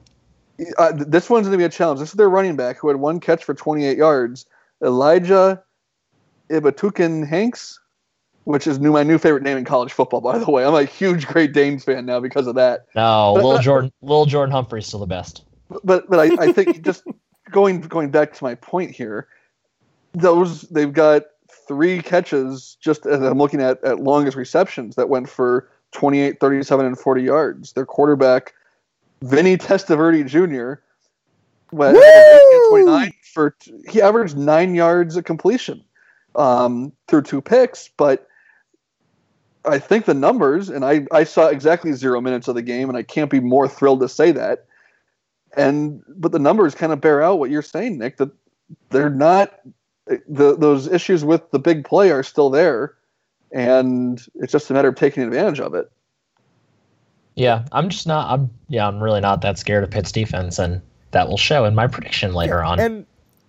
uh, 0.79 0.93
this 0.95 1.29
one's 1.29 1.47
going 1.47 1.53
to 1.53 1.59
be 1.59 1.65
a 1.65 1.69
challenge. 1.69 2.01
This 2.01 2.11
is 2.11 2.15
their 2.15 2.31
running 2.31 2.57
back 2.57 2.79
who 2.79 2.89
had 2.89 2.97
one 2.99 3.21
catch 3.21 3.45
for 3.45 3.55
28 3.55 3.99
yards. 3.99 4.47
Elijah 4.83 5.63
Ibitokun-Hanks, 6.51 7.81
which 8.45 8.67
is 8.67 8.79
new, 8.79 8.93
my 8.93 9.03
new 9.03 9.19
favorite 9.19 9.43
name 9.43 9.57
in 9.57 9.65
college 9.65 9.93
football, 9.93 10.21
by 10.21 10.39
the 10.39 10.51
way. 10.51 10.65
I'm 10.65 10.75
a 10.75 10.85
huge 10.85 11.27
Great 11.27 11.53
Danes 11.53 11.85
fan 11.85 12.07
now 12.07 12.21
because 12.21 12.47
of 12.47 12.55
that. 12.55 12.87
No, 12.95 13.33
Lil 13.35 13.59
Jordan, 13.59 13.93
Lil 14.03 14.27
Jordan 14.27 14.53
Humphrey's 14.53 14.87
still 14.87 15.01
the 15.01 15.07
best. 15.07 15.45
but 15.83 16.09
but 16.09 16.19
I, 16.19 16.45
I 16.45 16.53
think 16.53 16.83
just 16.83 17.05
going 17.51 17.81
going 17.81 18.11
back 18.11 18.33
to 18.35 18.45
my 18.45 18.55
point 18.55 18.91
here, 18.91 19.29
those 20.13 20.63
they've 20.63 20.93
got 20.93 21.23
three 21.67 22.03
catches 22.03 22.77
just 22.81 23.07
as 23.07 23.21
I'm 23.23 23.39
looking 23.39 23.61
at 23.61 23.83
at 23.83 24.01
longest 24.01 24.37
receptions 24.37 24.97
that 24.97 25.09
went 25.09 25.29
for 25.29 25.71
28, 25.93 26.41
37, 26.41 26.87
and 26.87 26.99
40 26.99 27.23
yards. 27.23 27.73
Their 27.73 27.87
quarterback, 27.87 28.53
Vinny 29.23 29.57
Testaverde 29.57 30.27
Jr., 30.27 30.83
went 31.71 31.97
29 32.71 33.13
for 33.33 33.57
he 33.89 34.03
averaged 34.03 34.37
nine 34.37 34.75
yards 34.75 35.17
of 35.17 35.25
completion 35.25 35.83
um, 36.37 36.93
through 37.09 37.23
two 37.23 37.41
picks, 37.41 37.89
but 37.97 38.29
I 39.67 39.79
think 39.79 40.05
the 40.05 40.15
numbers, 40.15 40.69
and 40.69 40.85
I, 40.85 41.07
I 41.11 41.25
saw 41.25 41.47
exactly 41.49 41.93
zero 41.93 42.21
minutes 42.21 42.49
of 42.49 42.55
the 42.55 42.63
game, 42.63 42.89
and 42.89 42.99
I 42.99 43.03
can't 43.03 43.31
be 43.31 43.41
more 43.41 43.69
thrilled 43.69 44.01
to 44.01 44.09
say 44.09 44.33
that. 44.33 44.67
And 45.57 46.03
but 46.09 46.33
the 46.33 46.39
numbers 46.39 46.75
kind 46.75 46.93
of 46.93 47.01
bear 47.01 47.23
out 47.23 47.39
what 47.39 47.51
you're 47.51 47.63
saying, 47.63 47.99
Nick. 47.99 48.17
That 48.17 48.31
they're 48.91 49.11
not 49.11 49.61
the 50.07 50.57
those 50.57 50.89
issues 50.89 51.25
with 51.25 51.51
the 51.51 51.59
big 51.59 51.85
play 51.85 52.11
are 52.11 52.23
still 52.23 52.51
there, 52.51 52.95
and 53.53 54.21
it's 54.37 54.53
just 54.53 54.71
a 54.71 54.75
matter 54.75 54.89
of 54.89 54.97
taking 54.97 55.23
advantage 55.23 55.61
of 55.61 55.75
it. 55.75 55.91
Yeah, 57.37 57.65
I'm 57.73 57.89
just 57.89 58.07
not. 58.07 58.31
I'm 58.31 58.51
yeah, 58.69 58.87
I'm 58.87 59.03
really 59.03 59.21
not 59.21 59.41
that 59.43 59.59
scared 59.59 59.85
of 59.85 59.91
Pitt's 59.91 60.13
defense, 60.13 60.59
and 60.59 60.83
that 61.13 61.29
will 61.29 61.39
show 61.39 61.65
in 61.65 61.75
my 61.75 61.87
prediction 61.87 62.35
later 62.35 62.59
yeah, 62.59 62.69
on. 62.69 62.81
And 62.81 63.07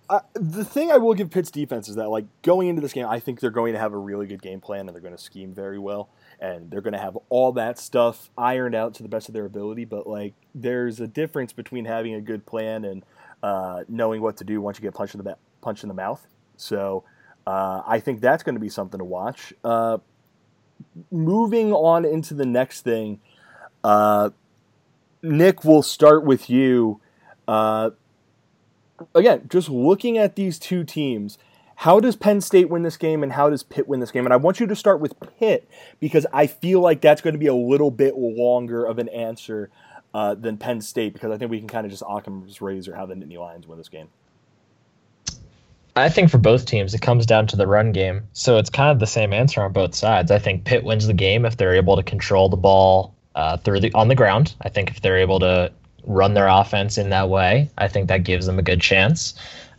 uh, 0.08 0.20
the 0.34 0.64
thing 0.64 0.90
I 0.90 0.98
will 0.98 1.14
give 1.14 1.30
Pitt's 1.30 1.50
defense 1.50 1.88
is 1.88 1.96
that, 1.96 2.08
like, 2.08 2.26
going 2.42 2.68
into 2.68 2.80
this 2.80 2.92
game, 2.92 3.06
I 3.06 3.18
think 3.20 3.40
they're 3.40 3.50
going 3.50 3.72
to 3.72 3.78
have 3.78 3.92
a 3.92 3.98
really 3.98 4.26
good 4.26 4.42
game 4.42 4.60
plan 4.60 4.80
and 4.80 4.90
they're 4.90 5.02
going 5.02 5.16
to 5.16 5.22
scheme 5.22 5.52
very 5.52 5.78
well. 5.78 6.08
And 6.40 6.70
they're 6.70 6.80
going 6.80 6.92
to 6.92 7.00
have 7.00 7.16
all 7.28 7.52
that 7.52 7.78
stuff 7.78 8.30
ironed 8.36 8.74
out 8.74 8.94
to 8.94 9.02
the 9.02 9.08
best 9.08 9.28
of 9.28 9.34
their 9.34 9.46
ability. 9.46 9.84
But, 9.84 10.06
like, 10.06 10.34
there's 10.54 11.00
a 11.00 11.06
difference 11.06 11.52
between 11.52 11.84
having 11.84 12.14
a 12.14 12.20
good 12.20 12.46
plan 12.46 12.84
and 12.84 13.04
uh, 13.42 13.84
knowing 13.88 14.22
what 14.22 14.36
to 14.38 14.44
do 14.44 14.60
once 14.60 14.78
you 14.78 14.82
get 14.82 14.94
punched 14.94 15.14
in 15.14 15.22
the, 15.22 15.36
punched 15.60 15.82
in 15.82 15.88
the 15.88 15.94
mouth. 15.94 16.26
So 16.56 17.04
uh, 17.46 17.82
I 17.86 18.00
think 18.00 18.20
that's 18.20 18.42
going 18.42 18.54
to 18.54 18.60
be 18.60 18.68
something 18.68 18.98
to 18.98 19.04
watch. 19.04 19.52
Uh, 19.64 19.98
moving 21.10 21.72
on 21.72 22.04
into 22.04 22.34
the 22.34 22.46
next 22.46 22.82
thing, 22.82 23.20
uh, 23.82 24.30
Nick, 25.22 25.64
we'll 25.64 25.82
start 25.82 26.24
with 26.24 26.50
you. 26.50 27.00
Again, 29.14 29.46
just 29.48 29.68
looking 29.68 30.18
at 30.18 30.36
these 30.36 30.58
two 30.58 30.84
teams, 30.84 31.38
how 31.76 32.00
does 32.00 32.16
Penn 32.16 32.40
State 32.40 32.70
win 32.70 32.82
this 32.82 32.96
game 32.96 33.22
and 33.22 33.32
how 33.32 33.50
does 33.50 33.62
Pitt 33.62 33.86
win 33.86 34.00
this 34.00 34.10
game? 34.10 34.24
And 34.24 34.32
I 34.32 34.36
want 34.36 34.60
you 34.60 34.66
to 34.66 34.76
start 34.76 35.00
with 35.00 35.14
Pitt 35.38 35.68
because 36.00 36.26
I 36.32 36.46
feel 36.46 36.80
like 36.80 37.00
that's 37.00 37.20
going 37.20 37.34
to 37.34 37.38
be 37.38 37.46
a 37.46 37.54
little 37.54 37.90
bit 37.90 38.16
longer 38.16 38.84
of 38.84 38.98
an 38.98 39.08
answer 39.10 39.70
uh, 40.14 40.34
than 40.34 40.56
Penn 40.56 40.80
State 40.80 41.12
because 41.12 41.30
I 41.30 41.36
think 41.36 41.50
we 41.50 41.58
can 41.58 41.68
kind 41.68 41.84
of 41.84 41.90
just 41.90 42.02
Occam's 42.08 42.62
razor 42.62 42.94
how 42.94 43.04
the 43.04 43.14
Nittany 43.14 43.38
Lions 43.38 43.66
win 43.66 43.76
this 43.76 43.90
game. 43.90 44.08
I 45.96 46.10
think 46.10 46.30
for 46.30 46.38
both 46.38 46.66
teams, 46.66 46.94
it 46.94 47.00
comes 47.00 47.24
down 47.24 47.46
to 47.48 47.56
the 47.56 47.66
run 47.66 47.92
game. 47.92 48.26
So 48.32 48.58
it's 48.58 48.68
kind 48.68 48.90
of 48.90 48.98
the 48.98 49.06
same 49.06 49.32
answer 49.32 49.62
on 49.62 49.72
both 49.72 49.94
sides. 49.94 50.30
I 50.30 50.38
think 50.38 50.64
Pitt 50.64 50.84
wins 50.84 51.06
the 51.06 51.14
game 51.14 51.44
if 51.44 51.56
they're 51.56 51.74
able 51.74 51.96
to 51.96 52.02
control 52.02 52.48
the 52.48 52.56
ball 52.56 53.14
uh, 53.34 53.56
through 53.58 53.80
the 53.80 53.92
on 53.92 54.08
the 54.08 54.14
ground. 54.14 54.54
I 54.62 54.68
think 54.68 54.90
if 54.90 55.00
they're 55.00 55.18
able 55.18 55.40
to 55.40 55.72
run 56.06 56.34
their 56.34 56.48
offense 56.48 56.96
in 56.96 57.10
that 57.10 57.28
way, 57.28 57.68
I 57.78 57.88
think 57.88 58.08
that 58.08 58.24
gives 58.24 58.46
them 58.46 58.58
a 58.58 58.62
good 58.62 58.80
chance. 58.80 59.34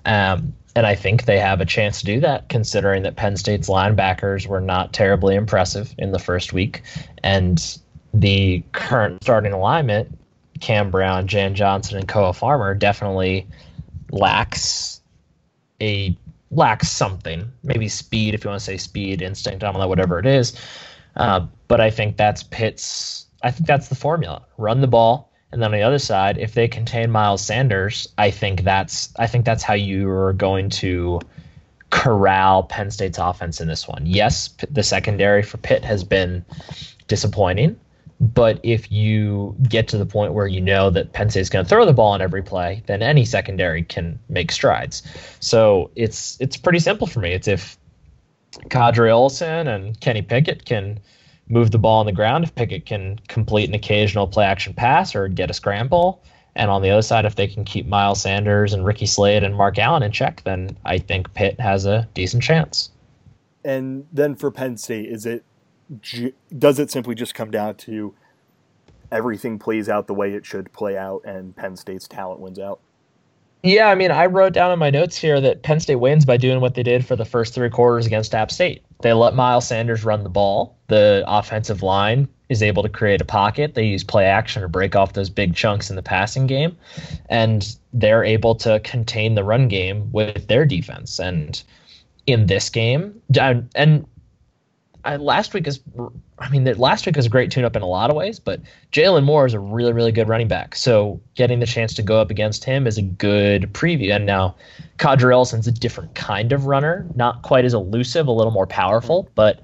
Um, 0.06 0.54
and 0.76 0.86
I 0.86 0.94
think 0.94 1.26
they 1.26 1.40
have 1.40 1.60
a 1.60 1.66
chance 1.66 2.00
to 2.00 2.06
do 2.06 2.20
that, 2.20 2.50
considering 2.50 3.02
that 3.04 3.16
Penn 3.16 3.36
State's 3.36 3.68
linebackers 3.68 4.46
were 4.46 4.62
not 4.62 4.94
terribly 4.94 5.36
impressive 5.36 5.94
in 5.98 6.12
the 6.12 6.20
first 6.20 6.54
week. 6.54 6.84
And 7.24 7.78
the 8.14 8.64
current 8.74 9.24
starting 9.24 9.54
alignment, 9.54 10.16
Cam 10.60 10.92
Brown, 10.92 11.28
Jan 11.28 11.56
Johnson, 11.56 11.98
and 11.98 12.08
Koa 12.08 12.34
Farmer, 12.34 12.76
definitely 12.76 13.48
lacks 14.12 15.02
a 15.82 16.16
lacks 16.52 16.90
something. 16.90 17.52
Maybe 17.64 17.88
speed, 17.88 18.34
if 18.34 18.44
you 18.44 18.50
want 18.50 18.60
to 18.60 18.66
say 18.66 18.78
speed, 18.78 19.22
instinct, 19.22 19.64
I 19.64 19.72
don't 19.72 19.82
know, 19.82 19.88
whatever 19.88 20.20
it 20.20 20.26
is. 20.26 20.54
Uh, 21.16 21.48
but 21.68 21.82
I 21.82 21.90
think 21.90 22.18
that's 22.18 22.44
Pitt's. 22.44 23.26
I 23.44 23.52
think 23.52 23.68
that's 23.68 23.88
the 23.88 23.96
formula. 23.96 24.44
Run 24.58 24.82
the 24.82 24.88
ball, 24.88 25.32
and 25.52 25.62
then 25.62 25.74
on 25.74 25.80
the 25.80 25.84
other 25.84 26.00
side, 26.00 26.38
if 26.38 26.54
they 26.54 26.68
contain 26.68 27.10
Miles 27.10 27.42
Sanders, 27.42 28.08
I 28.18 28.32
think 28.32 28.64
that's 28.64 29.14
I 29.18 29.28
think 29.28 29.46
that's 29.46 29.64
how 29.64 29.76
you 29.76 30.10
are 30.10 30.34
going 30.34 30.70
to 30.72 31.22
corral 31.90 32.64
Penn 32.64 32.92
State's 32.92 33.18
offense 33.18 33.62
in 33.62 33.68
this 33.68 33.88
one. 33.88 34.06
Yes, 34.06 34.50
the 34.70 34.84
secondary 34.84 35.44
for 35.44 35.58
Pitt 35.58 35.86
has 35.86 36.04
been 36.04 36.44
disappointing, 37.08 37.80
but 38.20 38.60
if 38.64 38.92
you 38.92 39.56
get 39.70 39.88
to 39.90 39.98
the 39.98 40.06
point 40.06 40.34
where 40.34 40.48
you 40.48 40.60
know 40.60 40.90
that 40.90 41.14
Penn 41.14 41.30
State's 41.30 41.50
going 41.50 41.64
to 41.64 41.70
throw 41.70 41.86
the 41.86 41.94
ball 41.94 42.12
on 42.12 42.22
every 42.22 42.42
play, 42.42 42.84
then 42.88 43.02
any 43.02 43.24
secondary 43.24 43.84
can 43.84 44.20
make 44.28 44.52
strides. 44.52 45.04
So 45.40 45.92
it's 45.96 46.38
it's 46.42 46.58
pretty 46.58 46.80
simple 46.80 47.08
for 47.08 47.22
me. 47.22 47.32
It's 47.32 47.48
if 47.48 47.78
Qadree 48.70 49.12
Ollison 49.12 49.74
and 49.74 50.00
Kenny 50.02 50.22
Pickett 50.22 50.66
can 50.66 51.00
move 51.50 51.72
the 51.72 51.78
ball 51.78 52.00
on 52.00 52.06
the 52.06 52.12
ground, 52.12 52.44
if 52.44 52.54
Pickett 52.56 52.86
can 52.86 53.20
complete 53.28 53.70
an 53.70 53.76
occasional 53.76 54.28
play 54.28 54.46
action 54.46 54.74
pass 54.74 55.16
or 55.16 55.28
get 55.28 55.50
a 55.50 55.54
scramble, 55.54 56.22
and 56.56 56.72
on 56.72 56.82
the 56.82 56.90
other 56.90 57.02
side, 57.02 57.26
if 57.26 57.36
they 57.36 57.48
can 57.48 57.64
keep 57.64 57.86
Miles 57.86 58.22
Sanders 58.22 58.74
and 58.74 58.84
Ricky 58.84 59.06
Slade 59.06 59.44
and 59.44 59.56
Mark 59.56 59.78
Allen 59.78 60.04
in 60.04 60.12
check, 60.12 60.42
then 60.44 60.76
I 60.86 60.98
think 60.98 61.34
Pitt 61.34 61.60
has 61.60 61.86
a 61.86 62.08
decent 62.14 62.42
chance. 62.42 62.90
And 63.64 64.08
then 64.12 64.36
for 64.36 64.50
Penn 64.50 64.78
State, 64.78 65.10
is 65.10 65.26
it 65.26 65.44
does 66.58 66.80
it 66.80 66.92
simply 66.92 67.16
just 67.16 67.34
come 67.34 67.50
down 67.50 67.76
to 67.76 68.14
everything 69.12 69.58
plays 69.58 69.88
out 69.88 70.08
the 70.08 70.14
way 70.14 70.34
it 70.34 70.46
should 70.46 70.74
play 70.74 70.98
out, 70.98 71.22
and 71.26 71.56
Penn 71.56 71.78
State's 71.78 72.08
talent 72.08 72.42
wins 72.42 72.60
out? 72.60 72.80
Yeah, 73.68 73.90
I 73.90 73.96
mean, 73.96 74.12
I 74.12 74.28
wrote 74.28 74.54
down 74.54 74.72
in 74.72 74.80
my 74.80 74.90
notes 74.90 75.18
here 75.18 75.42
that 75.42 75.62
Penn 75.62 75.82
State 75.82 75.96
wins 75.96 76.26
by 76.26 76.38
doing 76.38 76.62
what 76.62 76.76
they 76.76 76.84
did 76.84 77.06
for 77.06 77.18
the 77.18 77.26
first 77.26 77.54
three 77.54 77.70
quarters 77.70 78.06
against 78.06 78.34
App 78.34 78.50
State. 78.50 78.82
They 79.02 79.12
let 79.12 79.36
Miles 79.36 79.68
Sanders 79.68 80.06
run 80.06 80.24
the 80.24 80.30
ball. 80.30 80.78
The 80.88 81.26
offensive 81.28 81.84
line 81.84 82.30
is 82.48 82.64
able 82.64 82.82
to 82.84 82.88
create 82.88 83.20
a 83.20 83.26
pocket. 83.26 83.76
They 83.76 83.84
use 83.84 84.06
play 84.06 84.24
action 84.24 84.62
to 84.62 84.70
break 84.70 84.96
off 84.96 85.14
those 85.14 85.30
big 85.30 85.54
chunks 85.54 85.90
in 85.90 85.98
the 85.98 86.02
passing 86.02 86.48
game, 86.48 86.78
and 87.30 87.76
they're 87.92 88.24
able 88.24 88.56
to 88.56 88.80
contain 88.86 89.36
the 89.36 89.44
run 89.44 89.68
game 89.68 90.14
with 90.14 90.48
their 90.48 90.66
defense. 90.66 91.20
And 91.20 91.62
in 92.26 92.46
this 92.46 92.70
game, 92.70 93.22
and 93.76 94.08
I, 95.08 95.16
last 95.16 95.54
week 95.54 95.68
is, 95.68 95.80
I 96.38 96.50
mean, 96.50 96.66
last 96.78 97.06
week 97.06 97.16
was 97.16 97.26
a 97.26 97.30
great 97.30 97.50
tune-up 97.50 97.78
in 97.78 97.82
a 97.82 97.88
lot 97.88 98.10
of 98.10 98.16
ways, 98.18 98.40
but 98.40 98.60
Jalin 98.92 99.24
Moore 99.24 99.46
is 99.46 99.54
a 99.54 99.60
really, 99.60 99.94
really 99.94 100.12
good 100.12 100.28
running 100.28 100.50
back. 100.50 100.76
So 100.76 101.22
getting 101.36 101.62
the 101.62 101.66
chance 101.66 101.94
to 101.94 102.04
go 102.04 102.20
up 102.20 102.30
against 102.30 102.66
him 102.66 102.86
is 102.86 102.98
a 102.98 103.02
good 103.02 103.72
preview. 103.72 104.14
And 104.14 104.26
now, 104.26 104.54
Qadree 104.98 105.34
Ollison's 105.34 105.66
a 105.66 105.72
different 105.72 106.14
kind 106.16 106.52
of 106.52 106.66
runner, 106.66 107.08
not 107.16 107.42
quite 107.44 107.64
as 107.64 107.74
elusive, 107.74 108.28
a 108.28 108.34
little 108.34 108.52
more 108.52 108.68
powerful, 108.68 109.30
but 109.34 109.62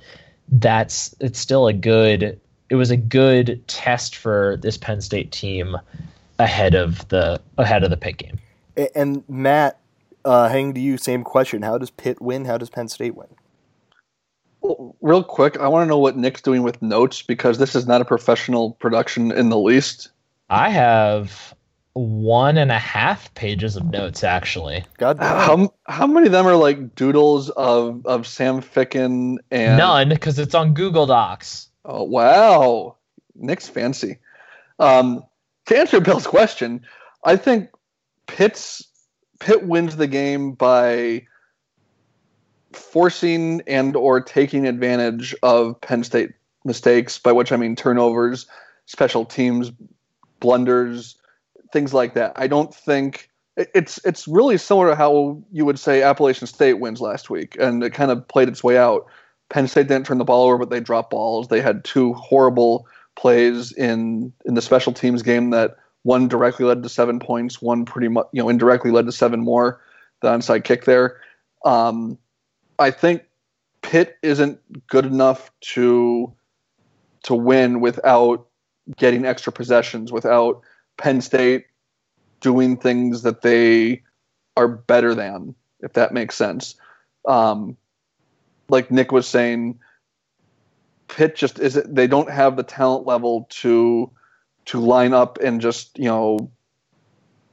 that's 0.47 1.13
it's 1.19 1.39
still 1.39 1.67
a 1.67 1.73
good. 1.73 2.39
It 2.69 2.75
was 2.75 2.89
a 2.89 2.97
good 2.97 3.61
test 3.67 4.15
for 4.15 4.57
this 4.61 4.77
Penn 4.77 5.01
State 5.01 5.31
team 5.33 5.75
ahead 6.39 6.73
of 6.73 7.05
the 7.09 7.41
ahead 7.57 7.83
of 7.83 7.89
the 7.89 7.97
Pitt 7.97 8.17
game. 8.17 8.39
And 8.95 9.23
Matt, 9.27 9.79
uh, 10.23 10.47
hang 10.47 10.73
to 10.73 10.79
you, 10.79 10.97
same 10.97 11.23
question: 11.23 11.63
How 11.63 11.77
does 11.77 11.89
Pitt 11.89 12.21
win? 12.21 12.45
How 12.45 12.57
does 12.57 12.69
Penn 12.69 12.87
State 12.87 13.15
win? 13.15 13.27
Well, 14.63 14.95
real 15.01 15.23
quick, 15.23 15.59
I 15.59 15.67
want 15.67 15.85
to 15.85 15.89
know 15.89 15.99
what 15.99 16.17
Nick's 16.17 16.41
doing 16.41 16.63
with 16.63 16.81
notes 16.81 17.21
because 17.21 17.57
this 17.57 17.75
is 17.75 17.85
not 17.85 18.01
a 18.01 18.05
professional 18.05 18.71
production 18.71 19.31
in 19.31 19.49
the 19.49 19.57
least. 19.59 20.09
I 20.49 20.69
have 20.69 21.53
one 21.93 22.57
and 22.57 22.71
a 22.71 22.79
half 22.79 23.33
pages 23.35 23.75
of 23.75 23.85
notes 23.85 24.23
actually. 24.23 24.83
God, 24.97 25.19
how 25.19 25.73
how 25.85 26.07
many 26.07 26.25
of 26.25 26.31
them 26.31 26.47
are 26.47 26.55
like 26.55 26.95
doodles 26.95 27.49
of 27.51 28.05
of 28.05 28.25
Sam 28.25 28.61
Ficken 28.61 29.37
and 29.51 29.77
none 29.77 30.09
because 30.09 30.39
it's 30.39 30.55
on 30.55 30.73
Google 30.73 31.05
Docs. 31.05 31.69
Oh 31.85 32.03
wow, 32.03 32.95
Nick's 33.35 33.69
fancy. 33.69 34.17
Um, 34.79 35.23
to 35.67 35.77
answer 35.77 35.99
Bill's 35.99 36.25
question, 36.25 36.81
I 37.23 37.35
think 37.35 37.69
Pitt's 38.27 38.87
Pitt 39.39 39.67
wins 39.67 39.97
the 39.97 40.07
game 40.07 40.53
by 40.53 41.27
forcing 42.75 43.61
and 43.67 43.95
or 43.95 44.21
taking 44.21 44.67
advantage 44.67 45.35
of 45.43 45.79
Penn 45.81 46.03
State 46.03 46.31
mistakes, 46.65 47.17
by 47.19 47.31
which 47.31 47.51
I 47.51 47.57
mean 47.57 47.75
turnovers, 47.75 48.45
special 48.85 49.25
teams 49.25 49.71
blunders, 50.39 51.15
things 51.71 51.93
like 51.93 52.13
that. 52.13 52.33
I 52.35 52.47
don't 52.47 52.75
think 52.75 53.29
it's 53.55 53.99
it's 54.03 54.27
really 54.27 54.57
similar 54.57 54.89
to 54.89 54.95
how 54.95 55.41
you 55.51 55.65
would 55.65 55.79
say 55.79 56.03
Appalachian 56.03 56.47
State 56.47 56.75
wins 56.75 57.01
last 57.01 57.29
week, 57.29 57.55
and 57.59 57.83
it 57.83 57.91
kind 57.91 58.11
of 58.11 58.27
played 58.27 58.49
its 58.49 58.63
way 58.63 58.77
out. 58.77 59.05
Penn 59.49 59.67
State 59.67 59.87
didn't 59.87 60.05
turn 60.05 60.17
the 60.17 60.23
ball 60.23 60.45
over, 60.45 60.57
but 60.57 60.69
they 60.69 60.79
dropped 60.79 61.11
balls. 61.11 61.47
They 61.47 61.61
had 61.61 61.83
two 61.83 62.13
horrible 62.13 62.87
plays 63.15 63.71
in 63.71 64.33
in 64.45 64.55
the 64.55 64.61
special 64.61 64.93
teams 64.93 65.21
game 65.21 65.51
that 65.51 65.77
one 66.03 66.27
directly 66.27 66.65
led 66.65 66.83
to 66.83 66.89
seven 66.89 67.19
points, 67.19 67.61
one 67.61 67.85
pretty 67.85 68.07
much 68.07 68.27
you 68.31 68.41
know 68.41 68.49
indirectly 68.49 68.91
led 68.91 69.05
to 69.05 69.11
seven 69.11 69.41
more. 69.41 69.79
The 70.21 70.29
onside 70.29 70.63
kick 70.63 70.85
there. 70.85 71.19
Um, 71.65 72.17
I 72.83 72.91
think 72.91 73.23
Pitt 73.81 74.17
isn't 74.21 74.59
good 74.87 75.05
enough 75.05 75.51
to 75.73 76.33
to 77.23 77.33
win 77.33 77.79
without 77.79 78.47
getting 78.97 79.25
extra 79.25 79.53
possessions, 79.53 80.11
without 80.11 80.61
Penn 80.97 81.21
State 81.21 81.65
doing 82.41 82.75
things 82.75 83.21
that 83.21 83.41
they 83.41 84.03
are 84.57 84.67
better 84.67 85.15
than, 85.15 85.55
if 85.79 85.93
that 85.93 86.13
makes 86.13 86.35
sense. 86.35 86.75
Um, 87.25 87.77
like 88.67 88.91
Nick 88.91 89.13
was 89.13 89.25
saying, 89.25 89.79
Pitt 91.07 91.37
just 91.37 91.59
is 91.59 91.81
they 91.85 92.07
don't 92.07 92.29
have 92.29 92.57
the 92.57 92.63
talent 92.63 93.07
level 93.07 93.47
to 93.61 94.11
to 94.65 94.79
line 94.79 95.13
up 95.13 95.37
and 95.41 95.61
just 95.61 95.97
you 95.97 96.05
know 96.05 96.51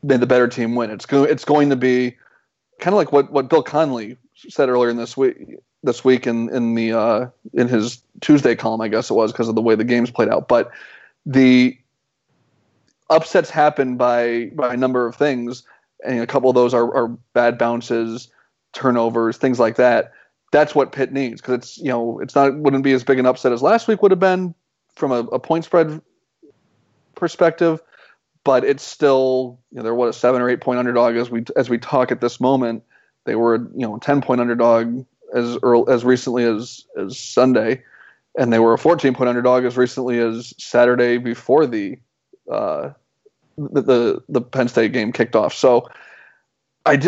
make 0.02 0.18
the 0.18 0.26
better 0.26 0.48
team 0.48 0.74
win. 0.74 0.90
It's 0.90 1.06
going 1.06 1.30
it's 1.30 1.44
going 1.44 1.70
to 1.70 1.76
be 1.76 2.16
kind 2.80 2.94
of 2.94 2.98
like 2.98 3.12
what 3.12 3.30
what 3.30 3.48
Bill 3.48 3.62
Connelly 3.62 4.16
said 4.48 4.68
earlier 4.68 4.90
in 4.90 4.96
this 4.96 5.16
week 5.16 5.58
this 5.82 6.04
week 6.04 6.26
in 6.26 6.48
in 6.50 6.74
the 6.74 6.92
uh, 6.92 7.26
in 7.52 7.68
his 7.68 8.02
Tuesday 8.20 8.54
column, 8.54 8.80
I 8.80 8.88
guess 8.88 9.10
it 9.10 9.14
was 9.14 9.32
because 9.32 9.48
of 9.48 9.54
the 9.54 9.62
way 9.62 9.74
the 9.74 9.84
games 9.84 10.10
played 10.10 10.28
out. 10.28 10.48
But 10.48 10.70
the 11.26 11.76
upsets 13.08 13.50
happen 13.50 13.96
by 13.96 14.50
by 14.54 14.74
a 14.74 14.76
number 14.76 15.06
of 15.06 15.16
things, 15.16 15.64
and 16.04 16.20
a 16.20 16.26
couple 16.26 16.50
of 16.50 16.54
those 16.54 16.74
are, 16.74 16.94
are 16.94 17.08
bad 17.32 17.58
bounces, 17.58 18.28
turnovers, 18.72 19.36
things 19.36 19.58
like 19.58 19.76
that. 19.76 20.12
That's 20.52 20.74
what 20.74 20.92
Pitt 20.92 21.12
needs 21.12 21.40
because 21.40 21.54
it's 21.54 21.78
you 21.78 21.88
know 21.88 22.20
it's 22.20 22.34
not 22.34 22.56
wouldn't 22.56 22.84
be 22.84 22.92
as 22.92 23.04
big 23.04 23.18
an 23.18 23.26
upset 23.26 23.52
as 23.52 23.62
last 23.62 23.88
week 23.88 24.02
would 24.02 24.10
have 24.10 24.20
been 24.20 24.54
from 24.96 25.12
a, 25.12 25.20
a 25.20 25.38
point 25.38 25.64
spread 25.64 26.02
perspective, 27.14 27.80
but 28.44 28.64
it's 28.64 28.82
still 28.82 29.60
you 29.70 29.76
know 29.76 29.82
they're 29.84 29.94
what 29.94 30.08
a 30.08 30.12
seven 30.12 30.42
or 30.42 30.50
eight 30.50 30.60
point 30.60 30.78
underdog 30.78 31.16
as 31.16 31.30
we 31.30 31.44
as 31.56 31.70
we 31.70 31.78
talk 31.78 32.12
at 32.12 32.20
this 32.20 32.40
moment. 32.40 32.82
They 33.24 33.34
were 33.34 33.56
you 33.56 33.86
know 33.86 33.96
a 33.96 34.00
ten 34.00 34.20
point 34.22 34.40
underdog 34.40 35.04
as 35.34 35.58
early, 35.62 35.92
as 35.92 36.04
recently 36.04 36.44
as 36.44 36.84
as 36.96 37.18
Sunday, 37.18 37.82
and 38.38 38.52
they 38.52 38.58
were 38.58 38.72
a 38.72 38.78
14 38.78 39.14
point 39.14 39.28
underdog 39.28 39.64
as 39.64 39.76
recently 39.76 40.18
as 40.18 40.54
Saturday 40.58 41.18
before 41.18 41.66
the 41.66 41.98
uh, 42.50 42.90
the, 43.56 43.82
the, 43.82 44.22
the 44.28 44.40
Penn 44.40 44.68
State 44.68 44.92
game 44.92 45.12
kicked 45.12 45.36
off. 45.36 45.54
So 45.54 45.88
I 46.86 47.00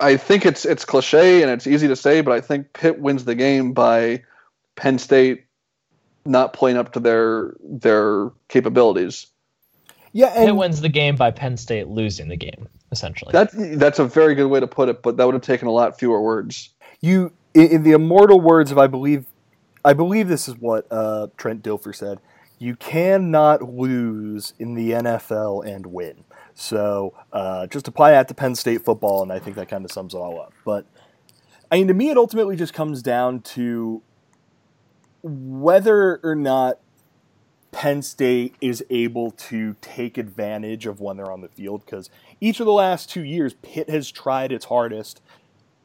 I 0.00 0.16
think 0.16 0.44
it's 0.44 0.64
it's 0.64 0.84
cliche 0.84 1.42
and 1.42 1.50
it's 1.50 1.66
easy 1.66 1.88
to 1.88 1.96
say, 1.96 2.20
but 2.20 2.32
I 2.32 2.40
think 2.40 2.72
Pitt 2.72 2.98
wins 2.98 3.24
the 3.24 3.34
game 3.34 3.72
by 3.72 4.22
Penn 4.76 4.98
State 4.98 5.44
not 6.26 6.52
playing 6.52 6.76
up 6.76 6.92
to 6.92 7.00
their 7.00 7.54
their 7.62 8.30
capabilities. 8.48 9.26
Yeah, 10.12 10.32
and 10.36 10.46
Pitt 10.46 10.56
wins 10.56 10.80
the 10.80 10.88
game 10.88 11.16
by 11.16 11.30
Penn 11.30 11.56
State 11.56 11.88
losing 11.88 12.28
the 12.28 12.36
game. 12.36 12.68
Essentially, 12.94 13.32
that's 13.32 13.54
that's 13.76 13.98
a 13.98 14.04
very 14.04 14.34
good 14.34 14.46
way 14.46 14.60
to 14.60 14.66
put 14.66 14.88
it, 14.88 15.02
but 15.02 15.16
that 15.16 15.24
would 15.24 15.34
have 15.34 15.42
taken 15.42 15.68
a 15.68 15.72
lot 15.72 15.98
fewer 15.98 16.20
words. 16.20 16.70
You, 17.00 17.32
in 17.52 17.82
the 17.82 17.92
immortal 17.92 18.40
words 18.40 18.70
of 18.70 18.78
I 18.78 18.86
believe, 18.86 19.26
I 19.84 19.92
believe 19.92 20.28
this 20.28 20.48
is 20.48 20.56
what 20.56 20.86
uh, 20.90 21.26
Trent 21.36 21.62
Dilfer 21.62 21.94
said 21.94 22.20
you 22.58 22.76
cannot 22.76 23.62
lose 23.62 24.54
in 24.58 24.74
the 24.74 24.92
NFL 24.92 25.66
and 25.66 25.86
win. 25.86 26.24
So 26.54 27.12
uh, 27.32 27.66
just 27.66 27.88
apply 27.88 28.12
that 28.12 28.28
to 28.28 28.34
Penn 28.34 28.54
State 28.54 28.84
football, 28.84 29.22
and 29.22 29.32
I 29.32 29.38
think 29.38 29.56
that 29.56 29.68
kind 29.68 29.84
of 29.84 29.90
sums 29.90 30.14
it 30.14 30.18
all 30.18 30.40
up. 30.40 30.52
But 30.64 30.86
I 31.70 31.78
mean, 31.78 31.88
to 31.88 31.94
me, 31.94 32.10
it 32.10 32.16
ultimately 32.16 32.56
just 32.56 32.72
comes 32.72 33.02
down 33.02 33.40
to 33.40 34.02
whether 35.22 36.20
or 36.22 36.34
not 36.34 36.78
Penn 37.74 38.02
State 38.02 38.54
is 38.60 38.84
able 38.88 39.30
to 39.32 39.76
take 39.80 40.16
advantage 40.16 40.86
of 40.86 41.00
when 41.00 41.16
they're 41.16 41.32
on 41.32 41.40
the 41.40 41.48
field. 41.48 41.84
Because 41.84 42.08
each 42.40 42.60
of 42.60 42.66
the 42.66 42.72
last 42.72 43.10
two 43.10 43.24
years, 43.24 43.54
Pitt 43.62 43.90
has 43.90 44.10
tried 44.10 44.52
its 44.52 44.66
hardest 44.66 45.20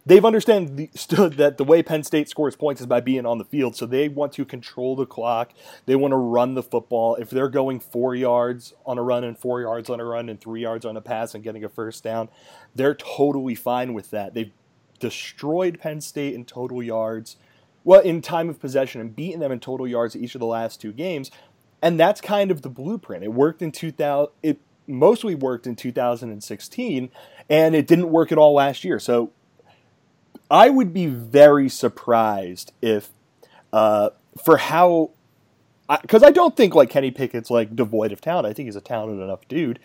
they've 0.09 0.25
understood 0.25 1.33
that 1.37 1.57
the 1.57 1.63
way 1.63 1.83
Penn 1.83 2.03
State 2.03 2.27
scores 2.27 2.55
points 2.55 2.81
is 2.81 2.87
by 2.87 2.99
being 2.99 3.25
on 3.25 3.37
the 3.37 3.45
field. 3.45 3.75
So 3.75 3.85
they 3.85 4.09
want 4.09 4.33
to 4.33 4.43
control 4.43 4.95
the 4.95 5.05
clock. 5.05 5.53
They 5.85 5.95
want 5.95 6.11
to 6.11 6.17
run 6.17 6.55
the 6.55 6.63
football. 6.63 7.15
If 7.15 7.29
they're 7.29 7.49
going 7.49 7.79
four 7.79 8.15
yards 8.15 8.73
on 8.85 8.97
a 8.97 9.03
run 9.03 9.23
and 9.23 9.37
four 9.37 9.61
yards 9.61 9.89
on 9.89 9.99
a 9.99 10.05
run 10.05 10.27
and 10.27 10.41
three 10.41 10.61
yards 10.61 10.85
on 10.85 10.97
a 10.97 11.01
pass 11.01 11.33
and 11.33 11.43
getting 11.43 11.63
a 11.63 11.69
first 11.69 12.03
down, 12.03 12.29
they're 12.75 12.95
totally 12.95 13.55
fine 13.55 13.93
with 13.93 14.09
that. 14.11 14.33
They've 14.33 14.51
destroyed 14.99 15.79
Penn 15.79 16.01
State 16.01 16.33
in 16.33 16.43
total 16.43 16.83
yards, 16.83 17.37
well, 17.85 18.01
in 18.01 18.21
time 18.21 18.49
of 18.49 18.59
possession, 18.59 18.99
and 18.99 19.15
beaten 19.15 19.39
them 19.39 19.51
in 19.51 19.59
total 19.59 19.87
yards 19.87 20.15
each 20.15 20.35
of 20.35 20.39
the 20.39 20.45
last 20.45 20.81
two 20.81 20.91
games. 20.91 21.31
And 21.81 21.99
that's 21.99 22.21
kind 22.21 22.51
of 22.51 22.61
the 22.61 22.69
blueprint. 22.69 23.23
It 23.23 23.33
worked 23.33 23.61
in 23.61 23.71
2000. 23.71 24.31
It 24.43 24.59
mostly 24.87 25.35
worked 25.35 25.67
in 25.67 25.75
2016, 25.75 27.09
and 27.49 27.75
it 27.75 27.87
didn't 27.87 28.09
work 28.09 28.31
at 28.31 28.37
all 28.37 28.53
last 28.53 28.83
year. 28.83 28.99
So 28.99 29.31
I 30.49 30.69
would 30.69 30.93
be 30.93 31.05
very 31.05 31.69
surprised 31.69 32.73
if, 32.81 33.09
uh, 33.71 34.09
for 34.43 34.57
how, 34.57 35.11
because 36.01 36.23
I, 36.23 36.27
I, 36.27 36.31
don't 36.31 36.57
think 36.57 36.75
like 36.75 36.89
Kenny 36.89 37.11
Pickett's 37.11 37.49
like 37.49 37.75
devoid 37.75 38.11
of 38.11 38.19
talent. 38.19 38.47
I 38.47 38.53
think 38.53 38.67
he's 38.67 38.75
a 38.75 38.81
talented 38.81 39.23
enough 39.23 39.47
dude. 39.47 39.79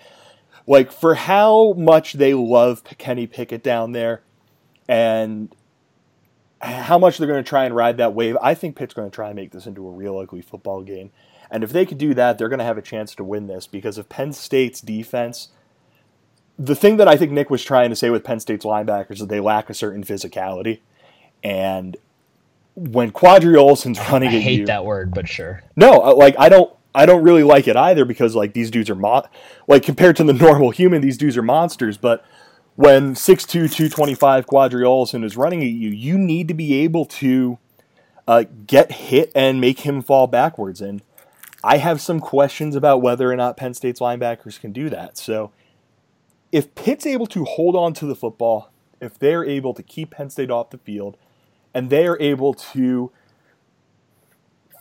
Like 0.66 0.90
for 0.90 1.14
how 1.14 1.74
much 1.74 2.14
they 2.14 2.34
love 2.34 2.82
Kenny 2.98 3.26
Pickett 3.26 3.62
down 3.62 3.92
there, 3.92 4.22
and 4.88 5.54
how 6.60 6.98
much 6.98 7.18
they're 7.18 7.28
going 7.28 7.42
to 7.42 7.48
try 7.48 7.64
and 7.64 7.74
ride 7.74 7.98
that 7.98 8.14
wave. 8.14 8.36
I 8.40 8.54
think 8.54 8.76
Pitt's 8.76 8.94
going 8.94 9.10
to 9.10 9.14
try 9.14 9.28
and 9.28 9.36
make 9.36 9.50
this 9.50 9.66
into 9.66 9.86
a 9.86 9.90
real 9.90 10.18
ugly 10.18 10.42
football 10.42 10.82
game. 10.82 11.10
And 11.54 11.64
if 11.64 11.72
they 11.72 11.86
could 11.86 11.98
do 11.98 12.12
that, 12.14 12.36
they're 12.36 12.50
going 12.50 12.58
to 12.58 12.64
have 12.64 12.76
a 12.76 12.82
chance 12.82 13.14
to 13.14 13.24
win 13.24 13.46
this 13.46 13.66
because 13.66 13.96
of 13.96 14.10
Penn 14.10 14.32
State's 14.34 14.82
defense 14.82 15.48
the 16.58 16.74
thing 16.74 16.96
that 16.98 17.08
I 17.08 17.16
think 17.16 17.32
Nick 17.32 17.50
was 17.50 17.64
trying 17.64 17.90
to 17.90 17.96
say 17.96 18.10
with 18.10 18.24
Penn 18.24 18.40
State's 18.40 18.64
linebackers 18.64 19.20
is 19.20 19.26
they 19.26 19.40
lack 19.40 19.68
a 19.70 19.74
certain 19.74 20.04
physicality. 20.04 20.80
And 21.42 21.96
when 22.74 23.10
Qadree 23.10 23.56
Ollison's 23.56 23.98
running 24.10 24.28
at 24.28 24.34
you. 24.34 24.38
I 24.38 24.40
at 24.40 24.44
hate 24.44 24.60
you, 24.60 24.66
that 24.66 24.84
word, 24.84 25.12
but 25.14 25.28
sure. 25.28 25.62
No, 25.76 26.02
uh, 26.02 26.14
like 26.14 26.36
I 26.38 26.48
don't 26.48 26.74
I 26.94 27.06
don't 27.06 27.22
really 27.22 27.42
like 27.42 27.66
it 27.66 27.76
either 27.76 28.04
because 28.04 28.36
like 28.36 28.54
these 28.54 28.70
dudes 28.70 28.88
are 28.88 28.94
mo- 28.94 29.26
like 29.66 29.82
compared 29.82 30.16
to 30.16 30.24
the 30.24 30.32
normal 30.32 30.70
human, 30.70 31.00
these 31.00 31.18
dudes 31.18 31.36
are 31.36 31.42
monsters, 31.42 31.96
but 31.96 32.24
when 32.76 33.14
6'2", 33.14 33.46
225 33.46 34.46
Qadree 34.46 34.82
Ollison 34.82 35.24
is 35.24 35.36
running 35.36 35.62
at 35.62 35.68
you, 35.68 35.90
you 35.90 36.18
need 36.18 36.48
to 36.48 36.54
be 36.54 36.74
able 36.82 37.04
to 37.04 37.58
uh, 38.26 38.44
get 38.66 38.90
hit 38.90 39.30
and 39.32 39.60
make 39.60 39.80
him 39.80 40.02
fall 40.02 40.26
backwards. 40.26 40.80
And 40.80 41.00
I 41.64 41.78
have 41.78 41.98
some 42.02 42.20
questions 42.20 42.76
about 42.76 43.00
whether 43.00 43.32
or 43.32 43.36
not 43.36 43.56
Penn 43.56 43.72
State's 43.72 43.98
linebackers 43.98 44.60
can 44.60 44.70
do 44.70 44.90
that. 44.90 45.16
So 45.16 45.50
if 46.52 46.74
Pitt's 46.74 47.06
able 47.06 47.26
to 47.28 47.46
hold 47.46 47.74
on 47.74 47.94
to 47.94 48.06
the 48.06 48.14
football, 48.14 48.70
if 49.00 49.18
they're 49.18 49.46
able 49.46 49.72
to 49.72 49.82
keep 49.82 50.10
Penn 50.10 50.28
State 50.28 50.50
off 50.50 50.68
the 50.68 50.76
field, 50.76 51.16
and 51.72 51.88
they 51.88 52.06
are 52.06 52.18
able 52.20 52.52
to 52.52 53.10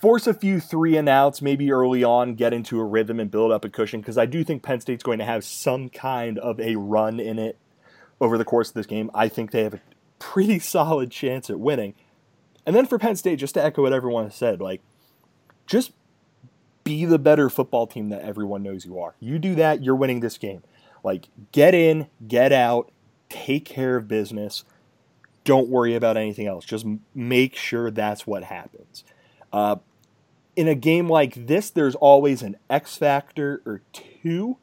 force 0.02 0.28
a 0.28 0.34
few 0.34 0.60
three 0.60 0.98
and 0.98 1.08
outs, 1.08 1.42
maybe 1.42 1.72
early 1.72 2.04
on, 2.04 2.36
get 2.36 2.52
into 2.52 2.82
a 2.82 2.84
rhythm 2.84 3.18
and 3.18 3.32
build 3.32 3.54
up 3.54 3.64
a 3.64 3.70
cushion, 3.70 4.02
because 4.02 4.18
I 4.18 4.26
do 4.26 4.44
think 4.44 4.62
Penn 4.62 4.82
State's 4.82 5.04
going 5.04 5.20
to 5.20 5.26
have 5.26 5.46
some 5.46 5.88
kind 5.88 6.38
of 6.38 6.60
a 6.60 6.76
run 6.76 7.18
in 7.18 7.40
it 7.40 7.58
over 8.20 8.38
the 8.38 8.44
course 8.44 8.68
of 8.68 8.74
this 8.74 8.88
game. 8.88 9.10
I 9.14 9.30
think 9.30 9.52
they 9.52 9.64
have 9.64 9.76
a 9.76 9.82
pretty 10.20 10.60
solid 10.76 11.12
chance 11.12 11.50
at 11.50 11.62
winning. 11.62 11.94
And 12.66 12.76
then 12.76 12.88
for 12.88 13.00
Penn 13.00 13.16
State, 13.16 13.40
just 13.40 13.54
to 13.54 13.64
echo 13.64 13.84
what 13.84 13.94
everyone 13.94 14.26
has 14.26 14.36
said, 14.36 14.60
like, 14.60 14.82
just 15.66 15.94
be 16.84 17.06
the 17.06 17.20
better 17.20 17.50
football 17.50 17.88
team 17.88 18.10
that 18.10 18.22
everyone 18.22 18.64
knows 18.64 18.86
you 18.86 19.00
are. 19.00 19.16
You 19.20 19.40
do 19.40 19.56
that, 19.56 19.84
you're 19.84 19.96
winning 19.96 20.20
this 20.20 20.38
game. 20.38 20.64
Like, 21.04 21.28
get 21.52 21.74
in, 21.74 22.08
get 22.28 22.52
out, 22.52 22.92
take 23.30 23.66
care 23.66 23.98
of 23.98 24.08
business. 24.08 24.64
Don't 25.44 25.70
worry 25.70 25.96
about 25.96 26.16
anything 26.16 26.48
else. 26.48 26.66
Just 26.66 26.86
make 27.14 27.56
sure 27.56 27.92
that's 27.92 28.26
what 28.26 28.44
happens. 28.44 29.04
Uh, 29.52 29.78
in 30.56 30.68
a 30.68 30.76
game 30.76 31.10
like 31.10 31.48
this, 31.48 31.70
there's 31.70 31.96
always 31.96 32.42
an 32.42 32.58
X 32.70 32.96
factor 32.98 33.62
or 33.66 33.82
two 33.92 34.58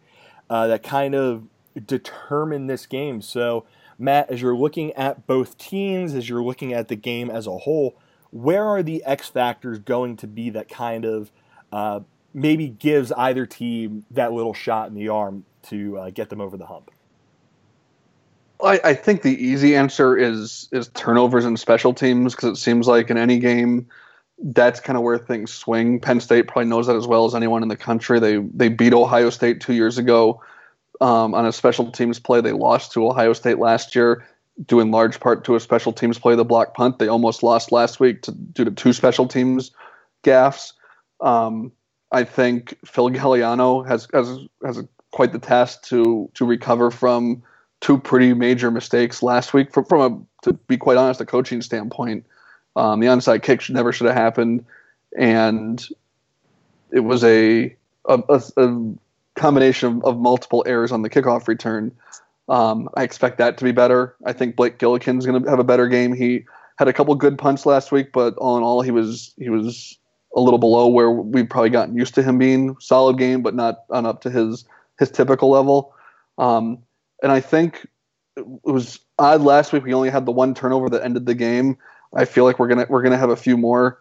uh, 0.48 0.66
that 0.68 0.82
kind 0.82 1.14
of 1.14 1.44
determine 1.86 2.66
this 2.66 2.86
game. 2.86 3.20
So, 3.20 3.66
Matt, 3.98 4.30
as 4.30 4.40
you're 4.40 4.56
looking 4.56 4.92
at 4.92 5.26
both 5.26 5.58
teams, 5.58 6.14
as 6.14 6.28
you're 6.28 6.42
looking 6.42 6.72
at 6.72 6.88
the 6.88 6.96
game 6.96 7.30
as 7.30 7.46
a 7.46 7.58
whole, 7.58 7.96
where 8.30 8.64
are 8.64 8.82
the 8.82 9.04
X 9.04 9.28
factors 9.28 9.78
going 9.78 10.16
to 10.16 10.26
be 10.26 10.50
that 10.50 10.68
kind 10.68 11.04
of 11.04 11.30
uh, 11.72 12.00
maybe 12.34 12.68
gives 12.68 13.12
either 13.12 13.46
team 13.46 14.04
that 14.10 14.32
little 14.32 14.54
shot 14.54 14.88
in 14.88 14.94
the 14.94 15.08
arm 15.08 15.44
to 15.62 15.98
uh, 15.98 16.10
get 16.10 16.28
them 16.28 16.40
over 16.40 16.56
the 16.56 16.66
hump? 16.66 16.90
I, 18.62 18.80
I, 18.84 18.94
think 18.94 19.22
the 19.22 19.42
easy 19.42 19.74
answer 19.74 20.16
is 20.18 20.68
is 20.70 20.88
turnovers 20.88 21.46
and 21.46 21.58
special 21.58 21.94
teams 21.94 22.34
because 22.34 22.58
it 22.58 22.60
seems 22.60 22.86
like 22.86 23.08
in 23.08 23.16
any 23.16 23.38
game 23.38 23.86
that's 24.42 24.80
kind 24.80 24.96
of 24.96 25.02
where 25.02 25.18
things 25.18 25.52
swing. 25.52 26.00
Penn 26.00 26.20
State 26.20 26.48
probably 26.48 26.68
knows 26.68 26.86
that 26.86 26.96
as 26.96 27.06
well 27.06 27.26
as 27.26 27.34
anyone 27.34 27.62
in 27.62 27.68
the 27.68 27.76
country. 27.76 28.18
They 28.18 28.38
they 28.38 28.68
beat 28.68 28.92
Ohio 28.92 29.30
State 29.30 29.60
two 29.60 29.74
years 29.74 29.98
ago 29.98 30.42
um, 31.00 31.34
on 31.34 31.46
a 31.46 31.52
special 31.52 31.90
teams 31.90 32.18
play. 32.18 32.40
They 32.40 32.52
lost 32.52 32.92
to 32.92 33.06
Ohio 33.06 33.32
State 33.32 33.58
last 33.58 33.94
year, 33.94 34.26
due 34.66 34.80
in 34.80 34.90
large 34.90 35.20
part 35.20 35.44
to 35.44 35.56
a 35.56 35.60
special 35.60 35.92
teams 35.92 36.18
play, 36.18 36.34
the 36.34 36.44
block 36.44 36.74
punt. 36.74 36.98
They 36.98 37.08
almost 37.08 37.42
lost 37.42 37.72
last 37.72 38.00
week 38.00 38.22
to, 38.22 38.32
due 38.32 38.64
to 38.64 38.70
two 38.70 38.92
special 38.92 39.28
teams 39.28 39.70
gaffes. 40.24 40.72
Um, 41.20 41.72
I 42.12 42.24
think 42.24 42.76
Phil 42.84 43.10
Galiano 43.10 43.86
has 43.86 44.08
has 44.12 44.38
has 44.64 44.82
quite 45.12 45.32
the 45.32 45.38
task 45.38 45.82
to 45.84 46.30
to 46.34 46.44
recover 46.44 46.90
from 46.90 47.42
two 47.80 47.98
pretty 47.98 48.34
major 48.34 48.70
mistakes 48.70 49.22
last 49.22 49.54
week. 49.54 49.72
From, 49.72 49.84
from 49.84 50.00
a 50.00 50.44
to 50.44 50.52
be 50.54 50.76
quite 50.76 50.96
honest, 50.96 51.20
a 51.20 51.26
coaching 51.26 51.62
standpoint, 51.62 52.26
um, 52.76 53.00
the 53.00 53.06
onside 53.06 53.42
kick 53.42 53.60
should 53.60 53.74
never 53.74 53.92
should 53.92 54.06
have 54.06 54.16
happened, 54.16 54.64
and 55.16 55.86
it 56.92 57.00
was 57.00 57.24
a 57.24 57.74
a, 58.06 58.22
a, 58.28 58.42
a 58.56 58.94
combination 59.36 59.88
of, 59.88 60.04
of, 60.04 60.18
multiple 60.18 60.64
errors 60.66 60.90
on 60.90 61.02
the 61.02 61.10
kickoff 61.10 61.46
return. 61.46 61.92
Um, 62.48 62.88
I 62.94 63.04
expect 63.04 63.38
that 63.38 63.58
to 63.58 63.64
be 63.64 63.72
better. 63.72 64.16
I 64.24 64.32
think 64.32 64.56
Blake 64.56 64.78
Gillikin's 64.78 65.26
going 65.26 65.42
to 65.42 65.50
have 65.50 65.60
a 65.60 65.64
better 65.64 65.86
game. 65.86 66.12
He 66.12 66.46
had 66.78 66.88
a 66.88 66.92
couple 66.92 67.14
good 67.14 67.38
punts 67.38 67.66
last 67.66 67.92
week, 67.92 68.10
but 68.12 68.34
all 68.38 68.56
in 68.56 68.64
all, 68.64 68.80
he 68.82 68.90
was 68.90 69.32
he 69.38 69.50
was 69.50 69.98
a 70.34 70.40
little 70.40 70.58
below 70.58 70.86
where 70.88 71.10
we've 71.10 71.48
probably 71.48 71.70
gotten 71.70 71.96
used 71.96 72.14
to 72.14 72.22
him 72.22 72.38
being 72.38 72.76
solid 72.80 73.18
game, 73.18 73.42
but 73.42 73.54
not 73.54 73.84
on 73.90 74.06
up 74.06 74.20
to 74.22 74.30
his 74.30 74.64
his 74.98 75.10
typical 75.10 75.50
level. 75.50 75.94
Um, 76.38 76.78
and 77.22 77.32
I 77.32 77.40
think 77.40 77.86
it 78.36 78.46
was 78.62 79.00
odd 79.18 79.42
last 79.42 79.72
week. 79.72 79.84
We 79.84 79.94
only 79.94 80.10
had 80.10 80.26
the 80.26 80.32
one 80.32 80.54
turnover 80.54 80.88
that 80.90 81.04
ended 81.04 81.26
the 81.26 81.34
game. 81.34 81.76
I 82.14 82.24
feel 82.24 82.44
like 82.44 82.58
we're 82.58 82.68
gonna 82.68 82.86
we're 82.88 83.02
gonna 83.02 83.18
have 83.18 83.30
a 83.30 83.36
few 83.36 83.56
more 83.56 83.98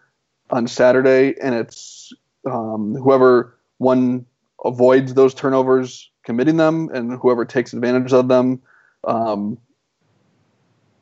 on 0.49 0.67
Saturday, 0.67 1.36
and 1.41 1.55
it's 1.55 2.13
um, 2.45 2.95
whoever 2.95 3.55
one 3.77 4.25
avoids 4.63 5.13
those 5.13 5.34
turnovers 5.34 6.09
committing 6.23 6.57
them, 6.57 6.89
and 6.93 7.13
whoever 7.13 7.45
takes 7.45 7.73
advantage 7.73 8.13
of 8.13 8.27
them 8.27 8.61
um, 9.03 9.57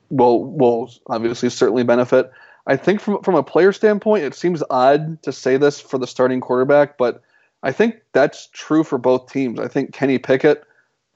will 0.09 0.43
will 0.45 0.91
obviously 1.07 1.49
certainly 1.49 1.84
benefit. 1.84 2.32
I 2.68 2.76
think 2.76 2.99
from 2.99 3.24
from 3.24 3.36
a 3.36 3.43
player 3.43 3.72
standpoint, 3.72 4.24
it 4.24 4.36
seems 4.36 4.61
odd 4.70 5.22
to 5.24 5.32
say 5.32 5.57
this 5.57 5.80
for 5.80 5.97
the 5.97 6.05
starting 6.05 6.41
quarterback, 6.41 6.97
but 6.97 7.24
I 7.63 7.72
think 7.72 8.01
that's 8.11 8.49
true 8.51 8.84
for 8.84 8.97
both 8.97 9.32
teams. 9.32 9.59
I 9.59 9.68
think 9.68 9.93
Kenny 9.93 10.20
Pickett 10.20 10.63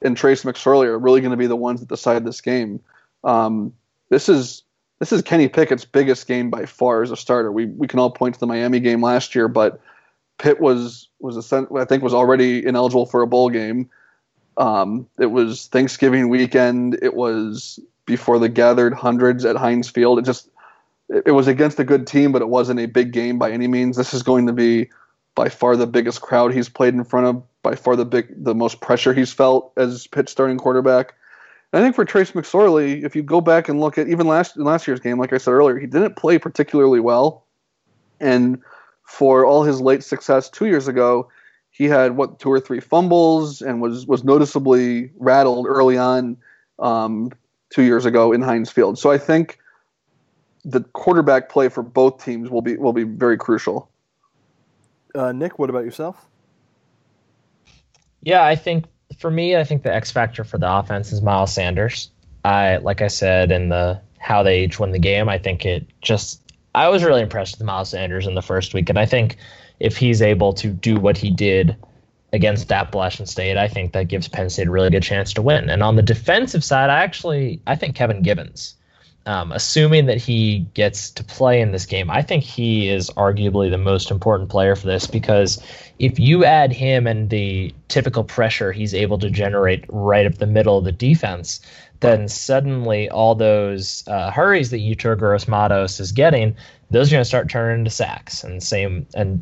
and 0.00 0.16
Trace 0.16 0.44
McSorley 0.44 0.86
are 0.86 0.98
really 0.98 1.20
going 1.20 1.30
to 1.30 1.36
be 1.36 1.46
the 1.46 1.54
ones 1.54 1.80
that 1.80 1.88
decide 1.88 2.24
this 2.24 2.40
game. 2.40 2.80
Um, 3.22 3.72
this 4.08 4.28
is 4.28 4.62
this 4.98 5.12
is 5.12 5.22
Kenny 5.22 5.48
Pickett's 5.48 5.84
biggest 5.84 6.26
game 6.26 6.50
by 6.50 6.64
far 6.64 7.02
as 7.02 7.10
a 7.10 7.16
starter. 7.16 7.52
We 7.52 7.66
we 7.66 7.86
can 7.86 7.98
all 7.98 8.10
point 8.10 8.34
to 8.34 8.40
the 8.40 8.46
Miami 8.46 8.80
game 8.80 9.02
last 9.02 9.34
year, 9.34 9.46
but 9.46 9.80
Pitt 10.38 10.60
was 10.60 11.08
was 11.20 11.52
a, 11.52 11.68
I 11.76 11.84
think 11.84 12.02
was 12.02 12.14
already 12.14 12.64
ineligible 12.64 13.06
for 13.06 13.20
a 13.20 13.26
bowl 13.26 13.50
game. 13.50 13.90
Um, 14.56 15.06
it 15.18 15.26
was 15.26 15.66
Thanksgiving 15.68 16.28
weekend. 16.28 16.98
It 17.02 17.14
was 17.14 17.78
before 18.06 18.38
the 18.38 18.48
gathered 18.48 18.94
hundreds 18.94 19.44
at 19.44 19.56
Heinz 19.56 19.88
Field. 19.88 20.18
It 20.18 20.24
just 20.24 20.48
it, 21.12 21.32
was 21.32 21.46
against 21.46 21.78
a 21.78 21.84
good 21.84 22.06
team, 22.06 22.32
but 22.32 22.42
it 22.42 22.48
wasn't 22.48 22.80
a 22.80 22.86
big 22.86 23.12
game 23.12 23.38
by 23.38 23.50
any 23.50 23.66
means. 23.66 23.96
This 23.96 24.14
is 24.14 24.22
going 24.22 24.46
to 24.46 24.52
be 24.52 24.90
by 25.34 25.48
far 25.48 25.76
the 25.76 25.86
biggest 25.86 26.20
crowd 26.20 26.52
he's 26.52 26.68
played 26.68 26.94
in 26.94 27.04
front 27.04 27.26
of, 27.26 27.42
by 27.62 27.74
far 27.74 27.96
the 27.96 28.04
big 28.04 28.44
the 28.44 28.54
most 28.54 28.80
pressure 28.80 29.14
he's 29.14 29.32
felt 29.32 29.72
as 29.76 30.06
Pitt 30.06 30.28
starting 30.28 30.58
quarterback. 30.58 31.14
And 31.72 31.80
I 31.80 31.84
think 31.84 31.94
for 31.94 32.04
Trace 32.04 32.32
McSorley, 32.32 33.02
if 33.04 33.16
you 33.16 33.22
go 33.22 33.40
back 33.40 33.68
and 33.68 33.80
look 33.80 33.96
at 33.98 34.08
even 34.08 34.26
last 34.26 34.56
in 34.56 34.64
last 34.64 34.86
year's 34.86 35.00
game, 35.00 35.18
like 35.18 35.32
I 35.32 35.38
said 35.38 35.52
earlier, 35.52 35.78
he 35.78 35.86
didn't 35.86 36.16
play 36.16 36.38
particularly 36.38 37.00
well. 37.00 37.44
And 38.20 38.60
for 39.04 39.44
all 39.44 39.64
his 39.64 39.80
late 39.80 40.02
success 40.02 40.48
two 40.48 40.66
years 40.66 40.88
ago, 40.88 41.28
he 41.70 41.84
had 41.84 42.16
what 42.16 42.38
two 42.38 42.50
or 42.50 42.60
three 42.60 42.80
fumbles 42.80 43.62
and 43.62 43.80
was 43.80 44.06
was 44.06 44.24
noticeably 44.24 45.10
rattled 45.16 45.66
early 45.66 45.96
on 45.96 46.36
um, 46.78 47.32
two 47.70 47.82
years 47.82 48.04
ago 48.04 48.32
in 48.32 48.42
Heinz 48.42 48.70
Field. 48.70 48.98
So 48.98 49.10
I 49.10 49.18
think 49.18 49.58
the 50.64 50.80
quarterback 50.80 51.48
play 51.48 51.68
for 51.68 51.82
both 51.82 52.24
teams 52.24 52.50
will 52.50 52.62
be 52.62 52.76
will 52.76 52.92
be 52.92 53.04
very 53.04 53.36
crucial. 53.36 53.90
Uh, 55.14 55.32
Nick, 55.32 55.58
what 55.58 55.70
about 55.70 55.84
yourself? 55.84 56.26
Yeah, 58.22 58.44
I 58.44 58.54
think 58.54 58.84
for 59.18 59.30
me, 59.30 59.56
I 59.56 59.64
think 59.64 59.82
the 59.82 59.94
X 59.94 60.10
factor 60.10 60.44
for 60.44 60.58
the 60.58 60.72
offense 60.72 61.12
is 61.12 61.20
Miles 61.22 61.52
Sanders. 61.52 62.10
I 62.44 62.76
like 62.78 63.02
I 63.02 63.08
said 63.08 63.52
in 63.52 63.68
the 63.68 64.00
how 64.18 64.42
they 64.42 64.64
each 64.64 64.78
win 64.78 64.92
the 64.92 64.98
game. 64.98 65.28
I 65.28 65.38
think 65.38 65.66
it 65.66 65.86
just 66.00 66.40
I 66.74 66.88
was 66.88 67.04
really 67.04 67.22
impressed 67.22 67.58
with 67.58 67.66
Miles 67.66 67.90
Sanders 67.90 68.26
in 68.26 68.34
the 68.34 68.42
first 68.42 68.74
week, 68.74 68.88
and 68.88 68.98
I 68.98 69.06
think 69.06 69.36
if 69.80 69.96
he's 69.96 70.22
able 70.22 70.52
to 70.54 70.68
do 70.68 70.96
what 70.96 71.16
he 71.16 71.30
did 71.30 71.76
against 72.32 72.72
Appalachian 72.72 73.26
State, 73.26 73.58
I 73.58 73.68
think 73.68 73.92
that 73.92 74.08
gives 74.08 74.28
Penn 74.28 74.48
State 74.48 74.68
a 74.68 74.70
really 74.70 74.88
good 74.88 75.02
chance 75.02 75.32
to 75.34 75.42
win. 75.42 75.68
And 75.68 75.82
on 75.82 75.96
the 75.96 76.02
defensive 76.02 76.64
side, 76.64 76.88
I 76.88 77.02
actually 77.02 77.60
I 77.66 77.74
think 77.74 77.96
Kevin 77.96 78.22
Givens 78.22 78.76
um, 79.26 79.52
assuming 79.52 80.06
that 80.06 80.18
he 80.18 80.60
gets 80.74 81.10
to 81.10 81.22
play 81.22 81.60
in 81.60 81.72
this 81.72 81.86
game, 81.86 82.10
I 82.10 82.22
think 82.22 82.42
he 82.42 82.88
is 82.88 83.10
arguably 83.10 83.70
the 83.70 83.78
most 83.78 84.10
important 84.10 84.50
player 84.50 84.74
for 84.74 84.86
this 84.86 85.06
because 85.06 85.62
if 85.98 86.18
you 86.18 86.44
add 86.44 86.72
him 86.72 87.06
and 87.06 87.30
the 87.30 87.72
typical 87.88 88.24
pressure 88.24 88.72
he's 88.72 88.94
able 88.94 89.18
to 89.18 89.30
generate 89.30 89.84
right 89.88 90.26
up 90.26 90.34
the 90.34 90.46
middle 90.46 90.78
of 90.78 90.84
the 90.84 90.92
defense, 90.92 91.60
then 92.00 92.26
suddenly 92.26 93.08
all 93.10 93.34
those 93.34 94.02
uh, 94.08 94.30
hurries 94.32 94.70
that 94.70 94.80
Yetur 94.80 95.16
Gross 95.16 95.46
Matos 95.46 96.00
is 96.00 96.10
getting, 96.10 96.56
those 96.90 97.10
are 97.10 97.14
going 97.14 97.20
to 97.20 97.28
start 97.28 97.48
turning 97.48 97.80
into 97.80 97.90
sacks. 97.90 98.42
And 98.42 98.60
same 98.62 99.06
and 99.14 99.40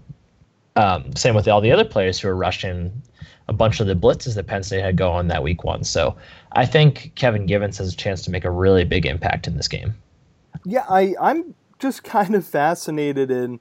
um, 0.76 1.16
same 1.16 1.35
with 1.35 1.49
all 1.49 1.61
the 1.61 1.72
other 1.72 1.85
players 1.85 2.20
who 2.20 2.28
are 2.28 2.37
rushing 2.37 2.93
a 3.51 3.53
bunch 3.53 3.80
of 3.80 3.88
the 3.88 3.96
blitzes 3.96 4.36
that 4.36 4.46
Penn 4.46 4.62
State 4.62 4.80
had 4.80 4.96
going 4.96 5.26
that 5.26 5.42
week 5.42 5.64
one. 5.64 5.82
So 5.82 6.16
I 6.53 6.64
think 6.64 7.12
Kevin 7.16 7.46
Givens 7.46 7.78
has 7.78 7.92
a 7.92 7.96
chance 7.96 8.22
to 8.22 8.30
make 8.30 8.44
a 8.44 8.51
really 8.51 8.84
big 8.84 9.05
impact 9.05 9.48
in 9.48 9.57
this 9.57 9.66
game. 9.66 9.92
Yeah, 10.64 10.86
I, 10.88 11.14
I'm 11.20 11.57
just 11.80 12.05
kind 12.05 12.36
of 12.36 12.46
fascinated 12.46 13.30
in 13.30 13.59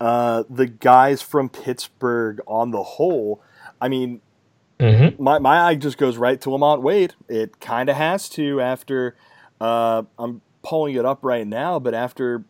uh, 0.00 0.44
the 0.48 0.66
guys 0.66 1.20
from 1.20 1.50
Pittsburgh 1.50 2.40
on 2.46 2.70
the 2.70 2.82
whole. 2.82 3.42
I 3.78 3.88
mean, 3.88 4.22
mm-hmm. 4.80 5.22
my, 5.22 5.38
my 5.38 5.60
eye 5.60 5.74
just 5.74 5.98
goes 5.98 6.16
right 6.16 6.40
to 6.40 6.50
Lamont 6.50 6.80
Wade. 6.80 7.14
It 7.28 7.60
kind 7.60 7.90
of 7.90 7.96
has 7.96 8.30
to 8.30 8.62
after, 8.62 9.16
uh, 9.60 10.04
I'm 10.18 10.40
pulling 10.62 10.94
it 10.94 11.04
up 11.04 11.18
right 11.22 11.46
now, 11.46 11.78
but 11.78 11.92
after 11.92 12.44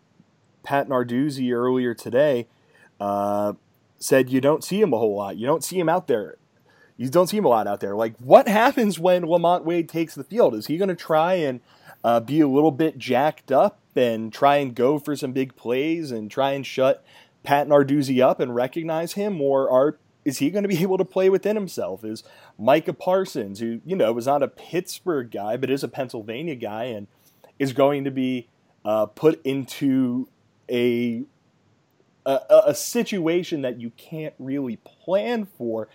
Pat 0.62 0.88
Narduzzi 0.88 1.52
earlier 1.52 1.94
today 1.94 2.46
uh, 3.00 3.54
said 3.98 4.30
you 4.30 4.40
don't 4.40 4.62
see 4.62 4.80
him 4.80 4.92
a 4.92 4.98
whole 4.98 5.16
lot. 5.16 5.36
You 5.36 5.48
don't 5.48 5.64
see 5.64 5.80
him 5.80 5.88
out 5.88 6.06
there 6.06 6.36
you 6.96 7.08
don't 7.08 7.26
see 7.26 7.36
him 7.36 7.44
a 7.44 7.48
lot 7.48 7.66
out 7.66 7.80
there. 7.80 7.94
Like, 7.94 8.16
what 8.18 8.48
happens 8.48 8.98
when 8.98 9.26
Lamont 9.26 9.64
Wade 9.64 9.88
takes 9.88 10.14
the 10.14 10.24
field? 10.24 10.54
Is 10.54 10.66
he 10.66 10.78
going 10.78 10.88
to 10.88 10.94
try 10.94 11.34
and 11.34 11.60
uh, 12.02 12.20
be 12.20 12.40
a 12.40 12.48
little 12.48 12.70
bit 12.70 12.98
jacked 12.98 13.52
up 13.52 13.78
and 13.94 14.32
try 14.32 14.56
and 14.56 14.74
go 14.74 14.98
for 14.98 15.16
some 15.16 15.32
big 15.32 15.56
plays 15.56 16.10
and 16.10 16.30
try 16.30 16.52
and 16.52 16.64
shut 16.66 17.04
Pat 17.42 17.68
Narduzzi 17.68 18.20
up 18.22 18.40
and 18.40 18.54
recognize 18.54 19.12
him, 19.12 19.40
or 19.40 19.70
are 19.70 19.98
is 20.24 20.38
he 20.38 20.50
going 20.50 20.64
to 20.64 20.68
be 20.68 20.78
able 20.82 20.98
to 20.98 21.04
play 21.04 21.30
within 21.30 21.56
himself? 21.56 22.04
Is 22.04 22.24
Micah 22.58 22.92
Parsons, 22.92 23.60
who 23.60 23.80
you 23.84 23.96
know 23.96 24.12
was 24.12 24.26
not 24.26 24.42
a 24.42 24.48
Pittsburgh 24.48 25.30
guy 25.30 25.56
but 25.56 25.70
is 25.70 25.84
a 25.84 25.88
Pennsylvania 25.88 26.56
guy 26.56 26.84
and 26.84 27.06
is 27.58 27.72
going 27.72 28.04
to 28.04 28.10
be 28.10 28.48
uh, 28.84 29.06
put 29.06 29.40
into 29.44 30.28
a, 30.70 31.22
a 32.26 32.40
a 32.66 32.74
situation 32.74 33.62
that 33.62 33.80
you 33.80 33.90
can't 33.90 34.34
really 34.38 34.76
plan 34.76 35.46
for 35.56 35.88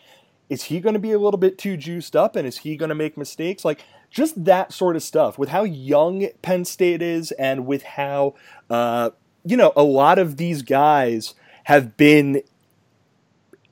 is 0.52 0.64
he 0.64 0.82
going 0.82 0.96
to 0.96 1.00
be 1.00 1.14
a 1.14 1.18
little 1.18 1.38
bit 1.38 1.58
too 1.58 1.78
juiced 1.78 2.14
up 2.14 2.36
and 2.36 2.46
is 2.46 2.58
he 2.58 2.76
going 2.76 2.90
to 2.90 2.96
make 2.96 3.18
mistakes? 3.18 3.64
Like 3.64 3.86
just 4.10 4.44
that 4.44 4.74
sort 4.74 4.98
of 4.98 5.02
stuff 5.02 5.40
with 5.40 5.48
how 5.48 5.64
young 5.64 6.28
Penn 6.42 6.66
State 6.66 7.02
is 7.02 7.32
and 7.32 7.66
with 7.66 7.84
how, 7.84 8.36
uh, 8.70 9.12
you 9.46 9.56
know, 9.56 9.72
a 9.78 9.84
lot 9.84 10.20
of 10.20 10.36
these 10.36 10.62
guys 10.62 11.36
have 11.64 11.96
been 11.96 12.42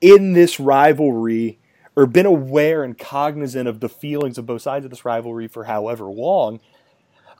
in 0.00 0.32
this 0.32 0.58
rivalry 0.58 1.58
or 1.96 2.06
been 2.06 2.24
aware 2.24 2.82
and 2.82 2.96
cognizant 2.96 3.68
of 3.68 3.80
the 3.80 3.88
feelings 3.90 4.38
of 4.38 4.46
both 4.46 4.62
sides 4.62 4.86
of 4.86 4.90
this 4.90 5.04
rivalry 5.04 5.48
for 5.48 5.64
however 5.64 6.06
long. 6.06 6.60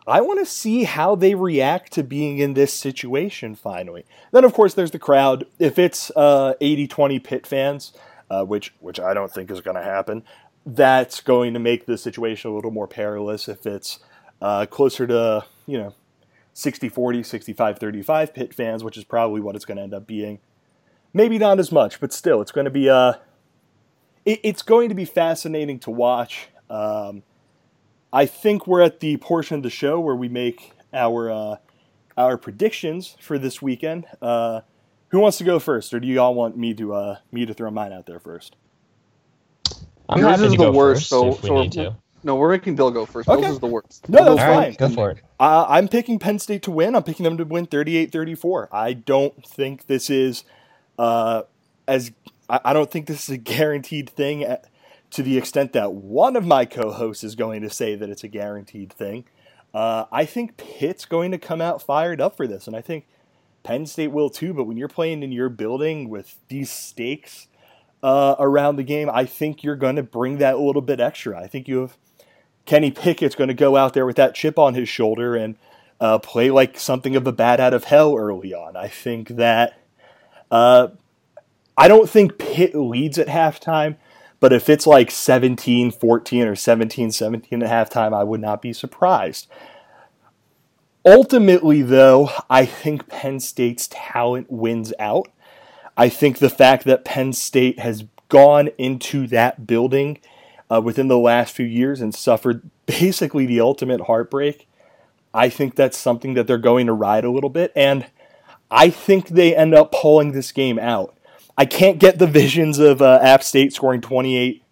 I 0.07 0.21
want 0.21 0.39
to 0.41 0.47
see 0.47 0.85
how 0.85 1.15
they 1.15 1.35
react 1.35 1.93
to 1.93 2.03
being 2.03 2.41
in 2.41 2.53
this 2.53 2.75
situation 2.75 3.55
finally. 3.55 4.05
Then, 4.33 4.45
of 4.45 4.53
course, 4.53 4.75
there's 4.75 4.91
the 4.91 4.99
crowd. 4.99 5.47
If 5.59 5.79
it's 5.79 6.11
uh, 6.15 6.55
80 6.61 6.89
20 6.89 7.19
Pitt 7.21 7.47
fans, 7.47 7.95
uh, 8.31 8.45
which 8.45 8.73
which 8.81 9.01
I 9.01 9.13
don't 9.13 9.33
think 9.33 9.51
is 9.51 9.61
going 9.61 9.77
to 9.77 9.83
happen. 9.83 10.23
That's 10.65 11.21
going 11.21 11.55
to 11.55 11.61
make 11.61 11.87
the 11.87 11.99
situation 11.99 12.51
a 12.51 12.55
little 12.55 12.71
more 12.71 12.87
perilous 12.87 13.49
if 13.49 13.67
it's 13.67 13.99
uh, 14.41 14.67
closer 14.67 15.07
to 15.07 15.45
you 15.67 15.79
know 15.79 15.95
60 16.53 16.89
40, 16.89 17.23
65 17.23 17.79
35 17.79 18.35
Pitt 18.35 18.55
fans, 18.55 18.85
which 18.85 18.97
is 18.97 19.05
probably 19.05 19.41
what 19.41 19.57
it's 19.57 19.65
going 19.65 19.77
to 19.77 19.83
end 19.83 19.95
up 19.95 20.07
being. 20.07 20.39
Maybe 21.13 21.39
not 21.39 21.59
as 21.59 21.73
much, 21.73 22.01
but 22.01 22.13
still, 22.13 22.41
it's 22.41 22.53
going 22.53 22.67
to 22.67 22.71
be 22.71 22.89
uh, 22.89 23.15
it, 24.25 24.41
it's 24.43 24.63
going 24.63 24.89
to 24.89 24.95
be 24.95 25.05
fascinating 25.05 25.79
to 25.81 25.91
watch. 25.91 26.49
Um, 26.69 27.25
I 28.13 28.27
think 28.27 28.67
we're 28.67 28.83
at 28.83 29.01
the 29.01 29.17
portion 29.17 29.57
of 29.57 29.63
the 29.63 29.71
show 29.71 29.99
where 29.99 30.15
we 30.15 30.29
make 30.29 30.73
our 30.93 31.31
uh, 31.31 31.57
our 32.17 32.37
predictions 32.37 33.17
for 33.21 33.39
this 33.39 33.63
weekend. 33.63 34.07
Uh, 34.21 34.61
who 35.11 35.19
wants 35.21 35.39
to 35.39 35.45
go 35.45 35.59
first, 35.59 35.93
or 35.93 36.01
do 36.01 36.09
you 36.09 36.21
all 36.21 36.35
want 36.35 36.57
me 36.57 36.75
to 36.75 36.95
uh, 36.95 37.17
me 37.31 37.47
to 37.47 37.55
throw 37.55 37.71
mine 37.71 37.93
out 37.93 38.07
there 38.07 38.21
first? 38.21 38.57
I'm 40.09 40.21
Yours 40.21 40.41
is 40.41 40.57
the 40.57 40.73
worst, 40.73 41.09
so, 41.09 41.35
so 41.35 41.97
no, 42.23 42.35
we're 42.35 42.51
making 42.51 42.75
Bill 42.75 42.91
go 42.91 43.07
first. 43.07 43.29
Okay. 43.29 43.41
Bill's 43.41 43.55
is 43.55 43.61
the 43.61 43.67
worst. 43.67 44.09
No, 44.09 44.25
that's 44.25 44.41
fine. 44.41 44.59
Right, 44.59 44.77
go 44.77 44.89
for 44.89 45.11
it. 45.13 45.23
Uh, 45.39 45.67
I'm 45.69 45.89
picking 45.89 46.19
Penn 46.19 46.39
State 46.39 46.63
to 46.65 46.71
win. 46.71 46.95
I'm 46.95 47.03
picking 47.03 47.25
them 47.25 47.39
to 47.39 47.45
win 47.45 47.67
38-34. 47.67 48.69
I 48.73 48.93
don't 48.93 49.47
think 49.47 49.87
this 49.87 50.11
is 50.11 50.45
uh, 50.99 51.43
as 51.89 52.13
I, 52.49 52.61
I 52.67 52.73
don't 52.73 52.91
think 52.91 53.07
this 53.07 53.29
is 53.29 53.31
a 53.31 53.37
guaranteed 53.39 54.11
thing 54.11 54.43
at, 54.43 54.67
to 55.13 55.23
the 55.23 55.39
extent 55.39 55.73
that 55.73 55.93
one 55.93 56.37
of 56.37 56.45
my 56.45 56.65
co-hosts 56.65 57.25
is 57.25 57.35
going 57.35 57.63
to 57.63 57.71
say 57.71 57.95
that 57.95 58.11
it's 58.11 58.25
a 58.25 58.29
guaranteed 58.29 58.93
thing. 58.93 59.25
Uh, 59.73 60.05
I 60.11 60.25
think 60.25 60.57
Pitt's 60.57 61.05
going 61.05 61.31
to 61.31 61.39
come 61.39 61.61
out 61.61 61.81
fired 61.81 62.21
up 62.21 62.37
for 62.37 62.47
this, 62.47 62.67
and 62.67 62.77
I 62.77 62.81
think– 62.81 63.07
Penn 63.63 63.87
State 63.87 64.13
will 64.13 64.31
too, 64.31 64.55
but 64.55 64.65
when 64.65 64.77
you're 64.77 64.89
playing 64.89 65.23
in 65.23 65.33
your 65.33 65.49
building 65.49 66.09
with 66.09 66.37
these 66.49 66.71
stakes 66.71 67.49
uh, 68.03 68.35
around 68.39 68.77
the 68.77 68.83
game, 68.83 69.11
I 69.13 69.27
think 69.27 69.63
you're 69.63 69.77
going 69.77 69.97
to 69.97 70.03
bring 70.03 70.39
that 70.39 70.55
a 70.55 70.59
little 70.59 70.83
bit 70.83 71.01
extra. 71.01 71.39
I 71.39 71.47
think 71.47 71.69
you 71.69 71.81
have 71.81 71.97
Kenny 72.67 72.91
Pickett's 72.91 73.35
going 73.35 73.49
to 73.49 73.55
go 73.55 73.77
out 73.77 73.95
there 73.95 74.07
with 74.07 74.17
that 74.17 74.35
chip 74.35 74.59
on 74.59 74.75
his 74.75 74.89
shoulder 74.89 75.37
and 75.37 75.57
uh, 76.01 76.19
play 76.19 76.51
like 76.51 76.79
something 76.79 77.17
of 77.17 77.27
a 77.27 77.33
bat 77.33 77.61
out 77.61 77.75
of 77.75 77.85
hell 77.85 78.17
early 78.17 78.55
on. 78.55 78.77
I 78.77 78.89
think 78.89 79.29
that 79.31 79.79
Uh, 80.51 80.89
I 81.77 81.89
don't 81.89 82.11
think 82.11 82.39
Pitt 82.39 82.75
leads 82.75 83.19
at 83.19 83.29
halftime, 83.29 83.97
but 84.41 84.53
if 84.53 84.69
it's 84.69 84.87
like 84.87 85.11
17 85.11 85.91
14 85.91 86.47
or 86.47 86.57
17 86.57 87.11
17 87.13 87.63
at 87.63 87.91
halftime, 87.91 88.15
I 88.15 88.25
would 88.25 88.41
not 88.41 88.61
be 88.61 88.73
surprised. 88.73 89.47
Ultimately, 91.05 91.83
though, 91.83 92.31
I 92.51 92.67
think 92.67 93.09
Penn 93.09 93.41
State's 93.41 93.89
talent 93.91 94.51
wins 94.51 94.93
out. 94.99 95.29
I 95.97 96.09
think 96.09 96.39
the 96.39 96.51
fact 96.51 96.85
that 96.85 97.05
Penn 97.05 97.33
State 97.33 97.79
has 97.79 98.05
gone 98.29 98.69
into 98.79 99.27
that 99.29 99.67
building 99.67 100.19
uh, 100.71 100.81
within 100.81 101.09
the 101.09 101.19
last 101.19 101.55
few 101.55 101.67
years 101.67 102.01
and 102.01 102.15
suffered 102.15 102.69
basically 102.87 103.47
the 103.47 103.61
ultimate 103.61 104.03
heartbreak, 104.03 104.69
I 105.33 105.49
think 105.49 105.75
that's 105.75 105.97
something 105.99 106.35
that 106.35 106.47
they're 106.47 106.59
going 106.59 106.87
to 106.87 106.93
ride 106.93 107.25
a 107.25 107.31
little 107.31 107.51
bit. 107.51 107.73
And 107.75 108.07
I 108.71 108.91
think 108.91 109.29
they 109.29 109.55
end 109.57 109.75
up 109.75 109.93
pulling 109.93 110.33
this 110.33 110.53
game 110.53 110.79
out. 110.79 111.17
I 111.57 111.65
can't 111.67 111.99
get 111.99 112.19
the 112.19 112.27
visions 112.27 112.79
of 112.79 113.03
uh, 113.03 113.19
App 113.23 113.43
State 113.43 113.73
scoring 113.73 114.01
28 114.01 114.63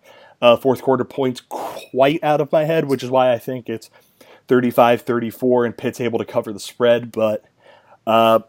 uh, 0.41 0.57
fourth 0.57 0.83
quarter 0.83 1.05
points 1.05 1.43
quite 1.49 2.23
out 2.23 2.41
of 2.41 2.53
my 2.53 2.65
head, 2.65 2.87
which 2.87 3.03
is 3.03 3.11
why 3.11 3.33
I 3.33 3.39
think 3.39 3.69
it's 3.69 3.91
35 4.49 5.03
34 5.03 5.65
and 5.67 5.77
Pitt's 5.77 6.01
able 6.01 6.19
to 6.19 6.25
cover 6.25 6.53
the 6.53 6.61
spread. 6.61 7.13
But 7.13 7.45
uh, 8.07 8.41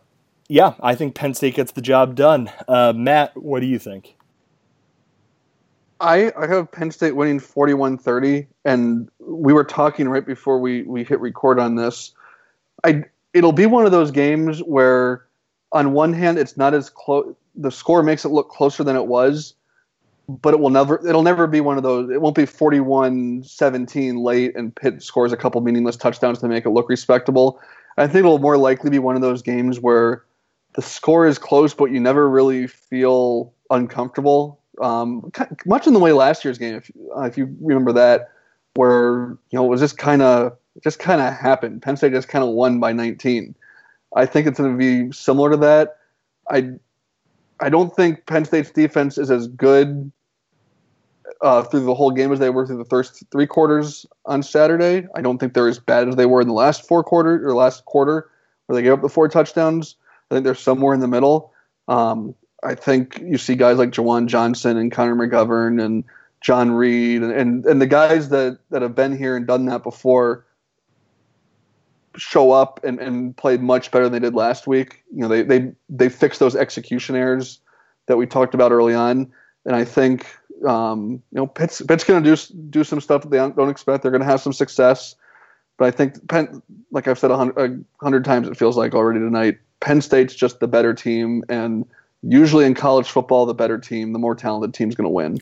yeah, 0.47 0.74
I 0.82 0.95
think 0.95 1.16
Penn 1.16 1.34
State 1.34 1.56
gets 1.56 1.72
the 1.74 1.82
job 1.82 2.16
done. 2.16 2.52
Uh, 2.68 2.93
Matt, 2.95 3.38
what 3.38 3.60
do 3.60 3.68
you 3.68 3.78
think? 3.78 4.16
I, 6.02 6.32
I 6.38 6.47
have 6.47 6.72
Penn 6.72 6.91
State 6.91 7.16
winning 7.16 7.39
41 7.39 7.97
30, 7.97 8.47
and 8.64 9.10
we 9.20 9.52
were 9.52 9.66
talking 9.66 10.08
right 10.08 10.26
before 10.26 10.60
we, 10.60 10.84
we 10.84 11.04
hit 11.04 11.20
record 11.20 11.60
on 11.60 11.76
this. 11.76 12.14
I 12.84 13.04
It'll 13.34 13.52
be 13.52 13.66
one 13.66 13.86
of 13.86 13.91
those 13.91 14.12
games 14.12 14.60
where, 14.60 15.26
on 15.72 15.93
one 15.93 16.14
hand, 16.14 16.39
it's 16.39 16.58
not 16.58 16.74
as 16.74 16.89
close, 16.89 17.36
the 17.56 17.70
score 17.70 18.02
makes 18.02 18.26
it 18.26 18.30
look 18.30 18.50
closer 18.50 18.84
than 18.84 18.95
it 18.95 19.06
was, 19.06 19.54
but 20.30 20.53
it 20.53 20.59
will 20.59 20.69
never, 20.69 21.05
it'll 21.07 21.23
never 21.23 21.47
be 21.47 21.61
one 21.61 21.77
of 21.77 21.84
those, 21.84 22.09
it 22.09 22.21
won't 22.21 22.36
be 22.36 22.45
41 22.45 23.43
17 23.43 24.17
late 24.17 24.55
and 24.55 24.75
Pitt 24.75 25.01
scores 25.01 25.34
a 25.34 25.38
couple 25.38 25.59
meaningless 25.61 25.97
touchdowns 25.97 26.39
to 26.39 26.47
make 26.47 26.65
it 26.65 26.69
look 26.69 26.89
respectable. 26.89 27.59
I 27.97 28.07
think 28.07 28.19
it'll 28.19 28.39
more 28.39 28.57
likely 28.57 28.89
be 28.89 28.99
one 28.99 29.15
of 29.15 29.21
those 29.21 29.41
games 29.41 29.80
where 29.80 30.23
the 30.75 30.82
score 30.82 31.27
is 31.27 31.38
close, 31.38 31.73
but 31.73 31.91
you 31.91 31.99
never 31.99 32.30
really 32.30 32.67
feel 32.67 33.53
uncomfortable 33.69 34.59
um, 34.82 35.32
much 35.65 35.88
in 35.88 35.93
the 35.93 35.99
way 35.99 36.11
last 36.11 36.43
year's 36.43 36.57
game, 36.57 36.75
if, 36.75 36.91
uh, 37.15 37.21
if 37.21 37.38
you 37.38 37.55
remember 37.61 37.91
that, 37.93 38.32
where 38.75 39.38
you 39.49 39.59
know 39.59 39.65
it 39.65 39.69
was 39.69 39.82
just 39.82 39.97
kind 39.97 40.21
of 40.21 40.57
just 40.84 40.99
kind 40.99 41.21
of 41.21 41.34
happened. 41.34 41.82
Penn 41.82 41.97
State 41.97 42.13
just 42.13 42.30
kind 42.30 42.43
of 42.43 42.51
won 42.51 42.80
by 42.80 42.93
19. 42.93 43.55
I 44.15 44.25
think 44.25 44.47
it's 44.47 44.59
going 44.59 44.71
to 44.71 44.77
be 44.77 45.11
similar 45.11 45.51
to 45.51 45.57
that. 45.57 45.97
I 46.49 46.73
I 47.59 47.69
don't 47.69 47.93
think 47.95 48.25
Penn 48.25 48.45
State's 48.45 48.71
defense 48.71 49.17
is 49.17 49.30
as 49.30 49.47
good 49.47 50.11
uh, 51.41 51.63
through 51.63 51.86
the 51.86 51.95
whole 51.95 52.11
game 52.11 52.32
as 52.32 52.39
they 52.39 52.49
were 52.49 52.65
through 52.65 52.77
the 52.77 52.86
first 52.86 53.23
three 53.32 53.47
quarters 53.47 54.05
on 54.25 54.43
Saturday. 54.43 55.07
I 55.15 55.21
don't 55.21 55.38
think 55.38 55.53
they're 55.53 55.67
as 55.67 55.80
bad 55.80 56.07
as 56.07 56.15
they 56.15 56.25
were 56.25 56.41
in 56.41 56.47
the 56.47 56.53
last 56.53 56.88
four 56.88 57.03
quarter 57.03 57.47
or 57.47 57.53
last 57.53 57.86
quarter 57.86 58.30
where 58.65 58.75
they 58.75 58.84
gave 58.84 58.93
up 58.93 59.01
the 59.01 59.09
four 59.09 59.27
touchdowns. 59.27 59.95
I 60.30 60.36
think 60.36 60.43
they're 60.43 60.55
somewhere 60.55 60.93
in 60.93 60.99
the 60.99 61.07
middle. 61.07 61.53
Um, 61.88 62.36
I 62.63 62.75
think 62.75 63.19
you 63.23 63.38
see 63.38 63.55
guys 63.55 63.77
like 63.77 63.91
Juwan 63.91 64.27
Johnson 64.27 64.77
and 64.77 64.91
Connor 64.91 65.15
McGovern 65.15 65.84
and 65.84 66.03
John 66.41 66.71
Reid 66.71 67.21
and, 67.23 67.32
and, 67.32 67.65
and 67.65 67.82
the 67.82 67.88
guys 67.88 68.30
that, 68.30 68.59
that 68.69 68.82
have 68.82 68.95
been 68.95 69.17
here 69.17 69.36
and 69.36 69.47
done 69.47 69.65
that 69.65 69.84
before 69.84 70.45
show 72.17 72.51
up 72.51 72.80
and, 72.84 72.99
and 72.99 73.36
played 73.38 73.61
much 73.61 73.91
better 73.91 74.05
than 74.05 74.13
they 74.13 74.19
did 74.19 74.36
last 74.36 74.67
week. 74.67 75.03
You 75.13 75.21
know, 75.21 75.27
they 75.27 75.41
they 75.41 75.71
they 75.89 76.09
fixed 76.09 76.39
those 76.39 76.55
execution 76.55 77.15
errors 77.15 77.59
that 78.07 78.17
we 78.17 78.25
talked 78.25 78.53
about 78.53 78.71
early 78.71 78.93
on, 78.93 79.32
and 79.65 79.75
I 79.75 79.86
think 79.86 80.27
um, 80.68 81.22
you 81.32 81.38
know 81.38 81.47
Pitt's 81.47 81.82
Pitt's 81.82 82.03
going 82.03 82.24
to 82.24 82.36
do 82.36 82.53
do 82.70 82.84
some 82.84 83.01
stuff 83.01 83.24
that 83.24 83.32
they 83.32 83.38
don't 83.38 83.70
expect. 83.70 84.03
They're 84.03 84.12
going 84.12 84.22
to 84.22 84.28
have 84.28 84.41
some 84.41 84.53
success, 84.53 85.16
but 85.78 85.88
I 85.88 85.91
think 85.91 86.28
Penn, 86.28 86.62
like 86.91 87.07
I've 87.07 87.20
said 87.20 87.32
a 87.32 87.38
hundred, 87.38 87.86
a 87.99 88.03
hundred 88.03 88.26
times, 88.26 88.47
it 88.47 88.57
feels 88.57 88.78
like 88.78 88.93
already 88.93 89.20
tonight. 89.20 89.57
Penn 89.80 90.01
State's 90.01 90.36
just 90.36 90.60
the 90.60 90.68
better 90.68 90.93
team, 90.93 91.43
and 91.49 91.86
usually 92.22 92.66
in 92.66 92.74
college 92.74 93.10
football, 93.10 93.45
the 93.45 93.53
better 93.53 93.78
team, 93.78 94.14
the 94.14 94.20
more 94.20 94.36
talented 94.36 94.74
team's 94.74 94.95
going 94.95 95.05
to 95.05 95.10
win. 95.10 95.39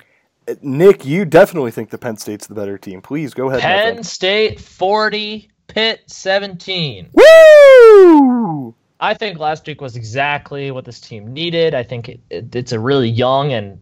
Nick, 0.61 1.05
you 1.05 1.25
definitely 1.25 1.71
think 1.71 1.89
the 1.89 1.97
Penn 1.97 2.17
State's 2.17 2.47
the 2.47 2.53
better 2.53 2.77
team. 2.77 3.01
Please 3.01 3.33
go 3.33 3.49
ahead. 3.49 3.61
Penn 3.61 4.03
State 4.03 4.59
40, 4.59 5.49
Pitt 5.67 6.03
17. 6.07 7.09
Woo! 7.13 8.75
I 8.99 9.13
think 9.13 9.39
last 9.39 9.67
week 9.67 9.81
was 9.81 9.95
exactly 9.95 10.71
what 10.71 10.85
this 10.85 10.99
team 10.99 11.33
needed. 11.33 11.75
I 11.75 11.83
think 11.83 12.09
it, 12.09 12.19
it, 12.29 12.55
it's 12.55 12.71
a 12.71 12.79
really 12.79 13.09
young 13.09 13.53
and 13.53 13.79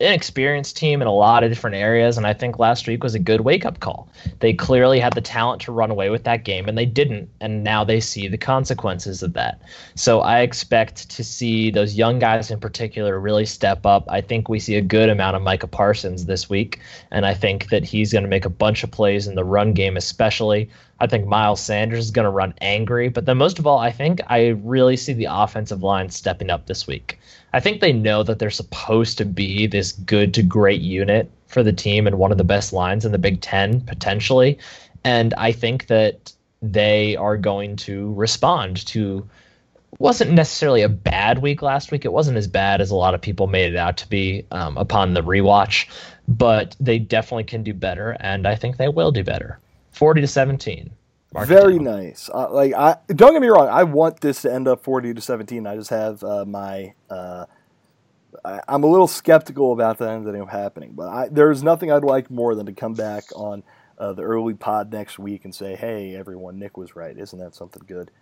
inexperienced 0.00 0.76
team 0.76 1.02
in 1.02 1.08
a 1.08 1.12
lot 1.12 1.42
of 1.42 1.50
different 1.50 1.76
areas, 1.76 2.16
and 2.16 2.26
I 2.26 2.32
think 2.32 2.58
last 2.58 2.86
week 2.86 3.02
was 3.02 3.14
a 3.14 3.18
good 3.18 3.40
wake 3.40 3.64
up 3.64 3.80
call. 3.80 4.08
They 4.40 4.52
clearly 4.52 5.00
had 5.00 5.14
the 5.14 5.20
talent 5.20 5.60
to 5.62 5.72
run 5.72 5.90
away 5.90 6.08
with 6.10 6.24
that 6.24 6.44
game, 6.44 6.68
and 6.68 6.78
they 6.78 6.86
didn't, 6.86 7.28
and 7.40 7.64
now 7.64 7.82
they 7.82 7.98
see 7.98 8.28
the 8.28 8.38
consequences 8.38 9.22
of 9.22 9.32
that. 9.32 9.60
So 9.96 10.20
I 10.20 10.40
expect 10.40 11.10
to 11.10 11.24
see 11.24 11.70
those 11.70 11.96
young 11.96 12.18
guys 12.18 12.50
in 12.50 12.60
particular 12.60 13.18
really 13.18 13.46
step 13.46 13.84
up. 13.84 14.04
I 14.08 14.20
think 14.20 14.48
we 14.48 14.60
see 14.60 14.76
a 14.76 14.82
good 14.82 15.08
amount 15.08 15.36
of 15.36 15.42
Micah 15.42 15.66
Parsons 15.66 16.26
this 16.26 16.48
week, 16.48 16.80
and 17.10 17.26
I 17.26 17.34
think 17.34 17.68
that 17.70 17.84
he's 17.84 18.12
going 18.12 18.24
to 18.24 18.30
make 18.30 18.44
a 18.44 18.50
bunch 18.50 18.84
of 18.84 18.90
plays 18.90 19.26
in 19.26 19.34
the 19.34 19.44
run 19.44 19.72
game, 19.72 19.96
especially. 19.96 20.70
I 21.00 21.06
think 21.06 21.26
Miles 21.26 21.60
Sanders 21.60 22.06
is 22.06 22.10
going 22.10 22.24
to 22.24 22.30
run 22.30 22.54
angry, 22.60 23.08
but 23.08 23.24
then 23.24 23.36
most 23.36 23.58
of 23.58 23.66
all, 23.66 23.78
I 23.78 23.92
think 23.92 24.20
I 24.26 24.48
really 24.48 24.96
see 24.96 25.12
the 25.12 25.28
offensive 25.30 25.82
line 25.82 26.10
stepping 26.10 26.50
up 26.50 26.66
this 26.66 26.86
week. 26.86 27.18
I 27.52 27.60
think 27.60 27.80
they 27.80 27.92
know 27.92 28.22
that 28.24 28.38
they're 28.38 28.50
supposed 28.50 29.18
to 29.18 29.24
be 29.24 29.66
this 29.66 29.92
good 29.92 30.34
to 30.34 30.42
great 30.42 30.80
unit 30.80 31.30
for 31.46 31.62
the 31.62 31.72
team 31.72 32.06
and 32.06 32.18
one 32.18 32.32
of 32.32 32.38
the 32.38 32.44
best 32.44 32.72
lines 32.72 33.04
in 33.04 33.12
the 33.12 33.18
Big 33.18 33.40
Ten 33.40 33.80
potentially. 33.80 34.58
And 35.04 35.34
I 35.34 35.52
think 35.52 35.86
that 35.86 36.32
they 36.60 37.16
are 37.16 37.36
going 37.36 37.76
to 37.76 38.12
respond 38.14 38.84
to 38.88 39.28
wasn't 39.98 40.32
necessarily 40.32 40.82
a 40.82 40.88
bad 40.88 41.40
week 41.40 41.62
last 41.62 41.90
week. 41.90 42.04
It 42.04 42.12
wasn't 42.12 42.36
as 42.36 42.46
bad 42.46 42.80
as 42.80 42.90
a 42.90 42.96
lot 42.96 43.14
of 43.14 43.22
people 43.22 43.46
made 43.46 43.72
it 43.72 43.76
out 43.76 43.96
to 43.98 44.08
be 44.08 44.44
um, 44.50 44.76
upon 44.76 45.14
the 45.14 45.22
rewatch, 45.22 45.88
but 46.26 46.76
they 46.78 46.98
definitely 46.98 47.44
can 47.44 47.62
do 47.62 47.72
better, 47.72 48.16
and 48.20 48.46
I 48.46 48.54
think 48.54 48.76
they 48.76 48.88
will 48.88 49.12
do 49.12 49.24
better. 49.24 49.58
Forty 49.98 50.20
to 50.20 50.28
seventeen. 50.28 50.92
Mark 51.34 51.48
Very 51.48 51.80
nice. 51.80 52.30
Uh, 52.32 52.48
like 52.52 52.72
I 52.72 52.98
don't 53.08 53.32
get 53.32 53.42
me 53.42 53.48
wrong, 53.48 53.68
I 53.68 53.82
want 53.82 54.20
this 54.20 54.42
to 54.42 54.52
end 54.54 54.68
up 54.68 54.84
forty 54.84 55.12
to 55.12 55.20
seventeen. 55.20 55.66
I 55.66 55.74
just 55.74 55.90
have 55.90 56.22
uh, 56.22 56.44
my. 56.44 56.94
Uh, 57.10 57.46
I, 58.44 58.60
am 58.68 58.84
a 58.84 58.86
little 58.86 59.08
skeptical 59.08 59.72
about 59.72 59.98
that 59.98 60.10
ending 60.10 60.40
up 60.40 60.50
happening, 60.50 60.92
but 60.94 61.08
I, 61.08 61.28
there's 61.28 61.64
nothing 61.64 61.90
I'd 61.90 62.04
like 62.04 62.30
more 62.30 62.54
than 62.54 62.66
to 62.66 62.72
come 62.72 62.94
back 62.94 63.24
on 63.34 63.64
uh, 63.98 64.12
the 64.12 64.22
early 64.22 64.54
pod 64.54 64.92
next 64.92 65.18
week 65.18 65.44
and 65.44 65.52
say, 65.52 65.74
"Hey, 65.74 66.14
everyone, 66.14 66.60
Nick 66.60 66.76
was 66.76 66.94
right. 66.94 67.18
Isn't 67.18 67.40
that 67.40 67.56
something 67.56 67.82
good?" 67.88 68.12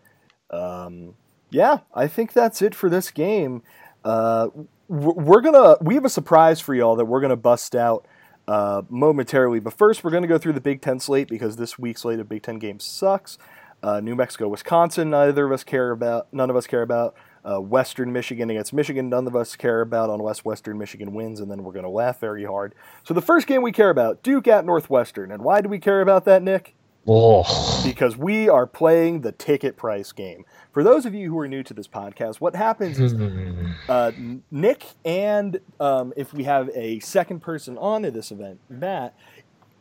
Um, 0.50 1.14
yeah, 1.50 1.80
I 1.92 2.06
think 2.06 2.32
that's 2.32 2.62
it 2.62 2.74
for 2.74 2.88
this 2.88 3.10
game. 3.10 3.62
Uh, 4.02 4.48
we're 4.88 5.42
gonna 5.42 5.76
we 5.82 5.94
have 5.94 6.06
a 6.06 6.08
surprise 6.08 6.58
for 6.58 6.74
y'all 6.74 6.96
that 6.96 7.04
we're 7.04 7.20
gonna 7.20 7.36
bust 7.36 7.76
out 7.76 8.06
uh, 8.48 8.82
momentarily. 8.88 9.60
But 9.60 9.74
first, 9.74 10.04
we're 10.04 10.10
going 10.10 10.22
to 10.22 10.28
go 10.28 10.38
through 10.38 10.54
the 10.54 10.60
Big 10.60 10.80
Ten 10.80 11.00
slate 11.00 11.28
because 11.28 11.56
this 11.56 11.78
week's 11.78 12.02
slate 12.02 12.20
of 12.20 12.28
Big 12.28 12.42
Ten 12.42 12.58
games 12.58 12.84
sucks. 12.84 13.38
Uh, 13.82 14.00
New 14.00 14.16
Mexico, 14.16 14.48
Wisconsin, 14.48 15.10
neither 15.10 15.46
of 15.46 15.52
us 15.52 15.62
care 15.62 15.90
about. 15.90 16.32
None 16.32 16.50
of 16.50 16.56
us 16.56 16.66
care 16.66 16.82
about. 16.82 17.14
Uh, 17.44 17.60
Western 17.60 18.12
Michigan 18.12 18.50
against 18.50 18.72
Michigan, 18.72 19.08
none 19.08 19.28
of 19.28 19.36
us 19.36 19.54
care 19.54 19.80
about 19.80 20.10
unless 20.10 20.44
Western 20.44 20.78
Michigan 20.78 21.14
wins, 21.14 21.38
and 21.38 21.48
then 21.48 21.62
we're 21.62 21.72
going 21.72 21.84
to 21.84 21.88
laugh 21.88 22.18
very 22.18 22.44
hard. 22.44 22.74
So 23.04 23.14
the 23.14 23.20
first 23.20 23.46
game 23.46 23.62
we 23.62 23.70
care 23.70 23.90
about, 23.90 24.24
Duke 24.24 24.48
at 24.48 24.64
Northwestern, 24.64 25.30
and 25.30 25.44
why 25.44 25.60
do 25.60 25.68
we 25.68 25.78
care 25.78 26.00
about 26.00 26.24
that, 26.24 26.42
Nick? 26.42 26.74
Oh. 27.06 27.82
Because 27.84 28.16
we 28.16 28.48
are 28.48 28.66
playing 28.66 29.20
the 29.20 29.30
ticket 29.30 29.76
price 29.76 30.10
game. 30.10 30.44
For 30.76 30.84
those 30.84 31.06
of 31.06 31.14
you 31.14 31.30
who 31.30 31.38
are 31.38 31.48
new 31.48 31.62
to 31.62 31.72
this 31.72 31.88
podcast, 31.88 32.36
what 32.36 32.54
happens 32.54 33.00
is 33.00 33.14
uh, 33.88 34.12
Nick 34.50 34.84
and 35.06 35.58
um, 35.80 36.12
if 36.18 36.34
we 36.34 36.44
have 36.44 36.68
a 36.74 36.98
second 36.98 37.40
person 37.40 37.78
on 37.78 38.02
to 38.02 38.10
this 38.10 38.30
event, 38.30 38.60
Matt, 38.68 39.16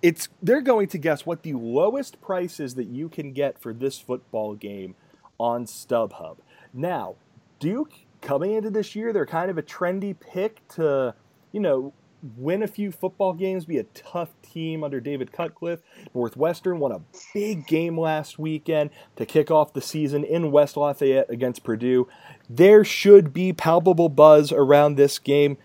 it's 0.02 0.30
they're 0.42 0.62
going 0.62 0.88
to 0.88 0.98
guess 0.98 1.26
what 1.26 1.44
the 1.44 1.52
lowest 1.52 2.22
price 2.22 2.62
is 2.62 2.76
that 2.76 2.88
you 2.88 3.10
can 3.10 3.34
get 3.34 3.62
for 3.62 3.74
this 3.74 4.00
football 4.00 4.56
game 4.56 4.96
on 5.38 5.66
StubHub. 5.66 6.38
Now, 6.74 7.16
Duke 7.60 7.92
coming 8.22 8.54
into 8.54 8.70
this 8.70 8.96
year, 8.96 9.12
they're 9.12 9.26
kind 9.26 9.52
of 9.52 9.58
a 9.58 9.64
trendy 9.64 10.18
pick 10.18 10.66
to, 10.76 11.14
you 11.52 11.60
know, 11.60 11.92
win 12.38 12.64
a 12.64 12.68
few 12.68 12.92
football 12.92 13.34
games, 13.34 13.66
be 13.66 13.78
a 13.78 13.84
tough 13.84 14.30
team 14.42 14.84
under 14.84 15.00
David 15.00 15.32
Cutcliffe. 15.32 15.82
Northwestern 16.14 16.80
won 16.80 16.92
a 16.92 17.02
big 17.34 17.68
game 17.68 18.00
last 18.00 18.40
weekend 18.40 18.90
to 19.16 19.26
kick 19.26 19.52
off 19.52 19.74
the 19.74 19.82
season 19.82 20.24
in 20.24 20.52
West 20.52 20.76
Lafayette 20.78 21.30
against 21.30 21.64
Purdue. 21.64 22.08
There 22.50 22.84
should 22.84 23.34
be 23.34 23.54
palpable 23.54 24.10
buzz 24.10 24.52
around 24.52 24.96
this 24.96 25.20
game. 25.20 25.58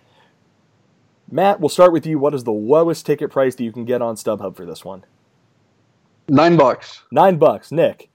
Matt, 1.30 1.61
we'll 1.61 1.68
start 1.68 1.92
with 1.92 2.06
you. 2.06 2.18
What 2.18 2.34
is 2.34 2.44
the 2.44 2.52
lowest 2.52 3.06
ticket 3.06 3.30
price 3.30 3.54
that 3.54 3.64
you 3.64 3.72
can 3.72 3.84
get 3.84 4.02
on 4.02 4.16
StubHub 4.16 4.56
for 4.56 4.66
this 4.66 4.84
one? 4.84 5.04
Nine 6.28 6.56
bucks. 6.56 7.02
Nine 7.11 7.36
bucks. 7.38 7.70
Nick? 7.72 8.11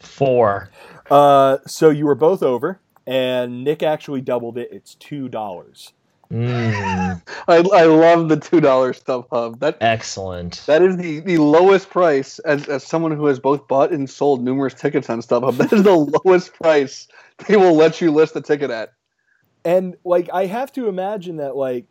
Four. 0.00 0.70
Uh, 1.10 1.58
so 1.66 1.90
you 1.90 2.06
were 2.06 2.14
both 2.14 2.42
over. 2.42 2.80
and 3.06 3.64
Nick 3.64 3.82
actually 3.82 4.20
doubled 4.20 4.56
it. 4.58 4.68
It's 4.72 4.94
two 4.94 5.28
dollars. 5.28 5.92
Mm, 6.32 7.20
I, 7.46 7.56
I 7.56 7.84
love 7.84 8.28
the 8.30 8.38
two 8.38 8.60
dollar 8.60 8.92
StubHub. 8.94 9.58
That 9.60 9.76
excellent. 9.82 10.62
that 10.66 10.80
is 10.82 10.96
the, 10.96 11.20
the 11.20 11.36
lowest 11.38 11.90
price 11.90 12.38
as, 12.40 12.66
as 12.68 12.84
someone 12.84 13.12
who 13.12 13.26
has 13.26 13.38
both 13.38 13.68
bought 13.68 13.92
and 13.92 14.08
sold 14.08 14.42
numerous 14.42 14.72
tickets 14.74 15.10
on 15.10 15.20
StubHub. 15.20 15.56
That 15.58 15.72
is 15.72 15.82
the 15.82 15.94
lowest 16.24 16.54
price 16.54 17.06
they 17.46 17.56
will 17.56 17.74
let 17.74 18.00
you 18.00 18.10
list 18.10 18.34
a 18.36 18.40
ticket 18.40 18.70
at. 18.70 18.92
And 19.64 19.96
like 20.04 20.30
I 20.32 20.46
have 20.46 20.72
to 20.72 20.88
imagine 20.88 21.36
that 21.36 21.54
like 21.54 21.84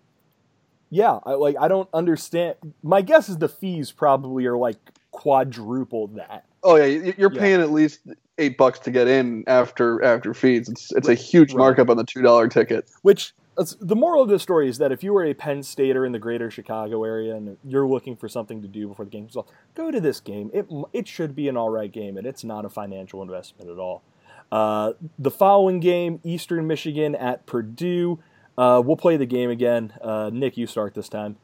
yeah, 0.89 1.20
I, 1.24 1.34
like 1.34 1.56
I 1.60 1.68
don't 1.68 1.88
understand. 1.94 2.56
My 2.84 3.02
guess 3.02 3.30
is 3.30 3.38
the 3.38 3.48
fees 3.48 3.92
probably 3.92 4.46
are 4.48 4.58
like 4.58 4.78
quadruple 5.12 6.08
that. 6.08 6.46
Oh 6.64 6.76
yeah, 6.78 6.86
you- 6.86 7.14
you're 7.18 7.32
Yeah. 7.34 7.39
paying 7.39 7.62
at 7.62 7.72
least 7.72 8.00
eight 8.39 8.58
bucks 8.58 8.80
to 8.80 8.92
get 8.92 9.08
in 9.08 9.44
after 9.48 10.04
after 10.04 10.34
fees. 10.34 10.68
It's 10.68 10.92
it's 10.94 11.08
a 11.08 11.14
huge 11.14 11.54
Right. 11.54 11.60
markup 11.60 11.89
on 11.89 11.98
the 11.98 12.04
two 12.04 12.22
dollar 12.24 12.48
ticket. 12.48 12.89
Which 13.04 13.34
that's- 13.34 13.41
the 13.56 13.95
moral 13.95 14.24
of 14.24 14.30
the 14.30 14.39
story 14.39 14.70
is 14.70 14.78
that 14.78 14.91
if 14.91 15.04
you 15.04 15.16
are 15.18 15.26
a 15.26 15.34
Penn 15.34 15.62
Stater 15.64 16.06
in 16.06 16.12
the 16.14 16.20
greater 16.20 16.49
Chicago 16.49 17.04
area 17.04 17.36
and 17.36 17.58
you're 17.64 17.88
looking 17.88 18.16
for 18.16 18.28
something 18.30 18.62
to 18.62 18.68
do 18.68 18.88
before 18.88 19.06
the 19.06 19.12
game 19.12 19.26
comes 19.26 19.36
off, 19.36 19.47
go 19.76 19.91
to 19.91 19.99
this 19.99 20.20
game. 20.20 20.49
It 20.54 20.68
it 20.93 21.08
should 21.08 21.36
be 21.36 21.47
an 21.49 21.58
all 21.58 21.70
right 21.70 21.91
game, 21.91 22.18
and 22.18 22.26
it's 22.26 22.43
not 22.43 22.66
a 22.66 22.70
financial 22.70 23.22
investment 23.22 23.70
at 23.70 23.78
all. 23.78 24.04
Uh, 24.52 24.93
the 25.20 25.32
following 25.32 25.80
game, 25.80 26.20
Eastern 26.24 26.66
Michigan 26.68 27.16
at 27.16 27.45
Purdue. 27.45 28.20
Uh, 28.58 28.82
we'll 28.84 28.97
play 28.97 29.16
the 29.18 29.26
game 29.26 29.49
again. 29.49 29.93
Uh, 30.02 30.30
Nick, 30.34 30.58
you 30.58 30.68
start 30.68 30.93
this 30.93 31.08
time. 31.10 31.38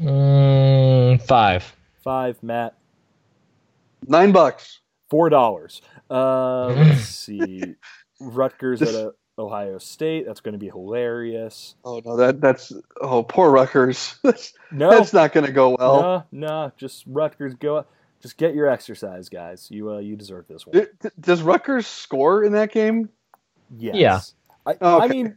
Mm, 0.00 1.20
five. 1.22 1.74
Five, 2.04 2.42
Matt, 2.42 2.74
Nine 4.06 4.32
bucks. 4.32 4.80
four 5.10 5.28
dollars. 5.28 5.82
Uh, 6.10 6.66
let's 6.68 7.04
see, 7.06 7.74
Rutgers 8.20 8.80
This- 8.80 8.94
at 8.94 9.06
uh, 9.08 9.10
Ohio 9.38 9.78
State. 9.78 10.26
That's 10.26 10.40
going 10.40 10.52
to 10.52 10.58
be 10.58 10.68
hilarious. 10.68 11.74
Oh 11.84 12.00
no, 12.04 12.16
that 12.16 12.40
that's 12.40 12.72
oh 13.00 13.22
poor 13.22 13.50
Rutgers. 13.50 14.16
that's, 14.22 14.52
No, 14.72 14.90
that's 14.90 15.12
not 15.12 15.32
going 15.32 15.46
to 15.46 15.52
go 15.52 15.76
well. 15.78 16.26
no, 16.30 16.46
no. 16.48 16.72
Just 16.76 17.04
Rutgers 17.06 17.54
go. 17.54 17.84
Just 18.20 18.36
get 18.36 18.54
your 18.54 18.68
exercise, 18.68 19.28
guys. 19.28 19.68
You 19.70 19.92
uh, 19.92 19.98
you 19.98 20.16
deserve 20.16 20.46
this 20.48 20.66
one. 20.66 20.72
D- 20.80 20.86
d- 21.00 21.08
Does 21.20 21.42
Rutgers 21.42 21.86
score 21.86 22.42
in 22.44 22.52
that 22.52 22.72
game? 22.72 23.08
Yes. 23.76 23.94
Yeah. 23.96 24.20
I, 24.66 24.70
Okay. 24.72 25.04
I 25.04 25.08
mean, 25.08 25.36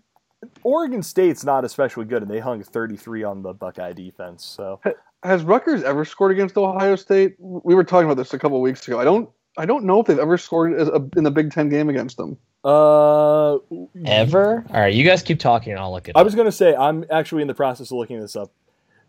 Oregon 0.63 1.03
State's 1.03 1.43
not 1.43 1.63
especially 1.63 2.05
good, 2.05 2.23
and 2.23 2.31
they 2.31 2.39
hung 2.39 2.63
33 2.63 3.23
on 3.23 3.43
the 3.43 3.53
Buckeye 3.53 3.93
defense. 3.93 4.43
So 4.43 4.79
Has 5.23 5.43
Rutgers 5.43 5.83
ever 5.83 6.03
scored 6.05 6.31
against 6.31 6.57
Ohio 6.57 6.95
State? 6.95 7.35
We 7.39 7.75
were 7.75 7.83
talking 7.83 8.05
about 8.05 8.17
this 8.17 8.33
a 8.33 8.39
couple 8.39 8.59
weeks 8.61 8.87
ago. 8.87 8.99
I 8.99 9.03
don't 9.03 9.29
I 9.57 9.65
don't 9.65 9.85
know 9.85 9.99
if 9.99 10.07
they've 10.07 10.17
ever 10.17 10.37
scored 10.37 10.73
as 10.73 10.87
a- 10.87 11.07
in 11.15 11.23
the 11.23 11.31
Big 11.31 11.51
Ten 11.51 11.69
game 11.69 11.89
against 11.89 12.17
them. 12.17 12.37
Uh, 12.63 13.57
Ever? 14.05 14.65
All 14.69 14.79
right, 14.79 14.93
you 14.93 15.03
guys 15.03 15.23
keep 15.23 15.39
talking 15.39 15.73
and 15.73 15.79
I'll 15.81 15.91
look 15.91 16.07
it 16.09 16.15
I 16.15 16.19
up. 16.21 16.25
was 16.25 16.35
going 16.35 16.45
to 16.45 16.51
say 16.51 16.75
I'm 16.75 17.05
actually 17.09 17.41
in 17.41 17.47
the 17.47 17.53
process 17.53 17.91
of 17.91 17.97
looking 17.97 18.19
this 18.19 18.35
up, 18.35 18.51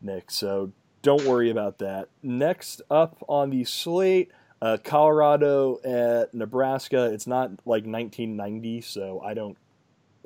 Nick. 0.01 0.31
So 0.31 0.73
don't 1.03 1.25
worry 1.25 1.51
about 1.51 1.79
that. 1.79 2.09
Next 2.23 2.83
up 2.91 3.23
on 3.29 3.51
the 3.51 3.65
slate, 3.65 4.31
uh, 4.61 4.79
Colorado 4.83 5.81
at 5.85 6.33
Nebraska. 6.35 7.07
It's 7.13 7.27
not 7.27 7.51
like 7.67 7.85
1990, 7.85 8.81
so 8.83 9.21
I 9.21 9.35
don't 9.35 9.59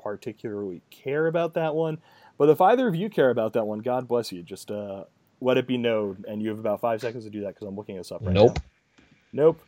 particularly 0.01 0.81
care 0.91 1.27
about 1.27 1.55
that 1.55 1.75
one. 1.75 1.97
But 2.37 2.49
if 2.49 2.61
either 2.61 2.87
of 2.87 2.95
you 2.95 3.09
care 3.09 3.31
about 3.31 3.53
that 3.53 3.65
one, 3.65 3.79
God 3.79 4.07
bless 4.07 4.31
you. 4.31 4.43
Just 4.43 4.69
uh, 4.69 5.05
let 5.41 5.57
it 5.57 5.65
be 5.67 5.77
known, 5.77 6.23
and 6.27 6.41
you 6.41 6.49
have 6.49 6.59
about 6.59 6.81
five 6.81 7.01
seconds 7.01 7.23
to 7.25 7.31
do 7.31 7.41
that 7.41 7.55
because 7.55 7.67
I'm 7.67 7.75
looking 7.75 7.95
this 7.97 8.11
up 8.11 8.21
right 8.23 8.33
Nope. 8.33 8.55
now. 8.55 8.63
Nope. 9.33 9.57
Nope. 9.57 9.61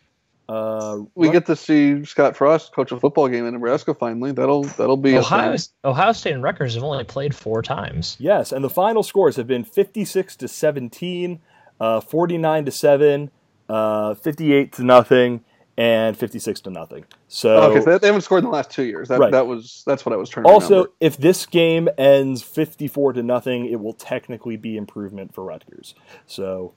Uh, 0.49 1.03
We 1.13 1.27
Rut- 1.27 1.33
get 1.33 1.45
to 1.45 1.55
see 1.55 2.03
Scott 2.05 2.35
Frost 2.35 2.73
coach 2.73 2.91
a 2.91 2.99
football 2.99 3.27
game 3.27 3.45
in 3.45 3.53
Nebraska 3.53 3.93
finally. 3.93 4.31
That'll 4.31 4.63
that'll 4.63 4.97
be 4.97 5.15
Ohio. 5.15 5.55
Ohio 5.85 6.11
State 6.11 6.33
and 6.33 6.41
Rutgers 6.41 6.73
have 6.73 6.83
only 6.83 7.03
played 7.03 7.35
four 7.35 7.61
times. 7.61 8.17
Yes, 8.19 8.51
and 8.51 8.63
the 8.63 8.69
final 8.69 9.03
scores 9.03 9.35
have 9.35 9.45
been 9.45 9.63
56 9.63 10.35
to 10.37 10.47
17, 10.47 11.39
uh, 11.79 12.01
49 12.01 12.65
to 12.65 12.71
7, 12.71 13.29
uh, 13.69 14.15
58 14.15 14.73
to 14.73 14.83
nothing, 14.83 15.41
and 15.77 16.17
56 16.17 16.61
to 16.61 16.69
nothing. 16.71 17.05
So, 17.27 17.55
Oh, 17.55 17.71
okay, 17.71 17.81
so 17.81 17.97
they 17.99 18.07
haven't 18.07 18.21
scored 18.21 18.39
in 18.39 18.45
the 18.49 18.51
last 18.55 18.71
two 18.71 18.83
years. 18.83 19.07
That 19.09 19.19
Right. 19.19 19.31
that 19.31 19.45
was 19.45 19.83
that's 19.85 20.03
what 20.03 20.13
I 20.13 20.15
was 20.17 20.29
trying 20.29 20.45
to 20.45 20.51
also, 20.51 20.69
remember. 20.69 20.91
if 20.99 21.15
this 21.17 21.45
game 21.45 21.87
ends 21.97 22.41
54 22.41 23.13
to 23.13 23.21
nothing, 23.21 23.67
it 23.67 23.79
will 23.79 23.93
technically 23.93 24.57
be 24.57 24.77
improvement 24.77 25.31
for 25.33 25.43
Rutgers. 25.43 25.93
So, 26.25 26.73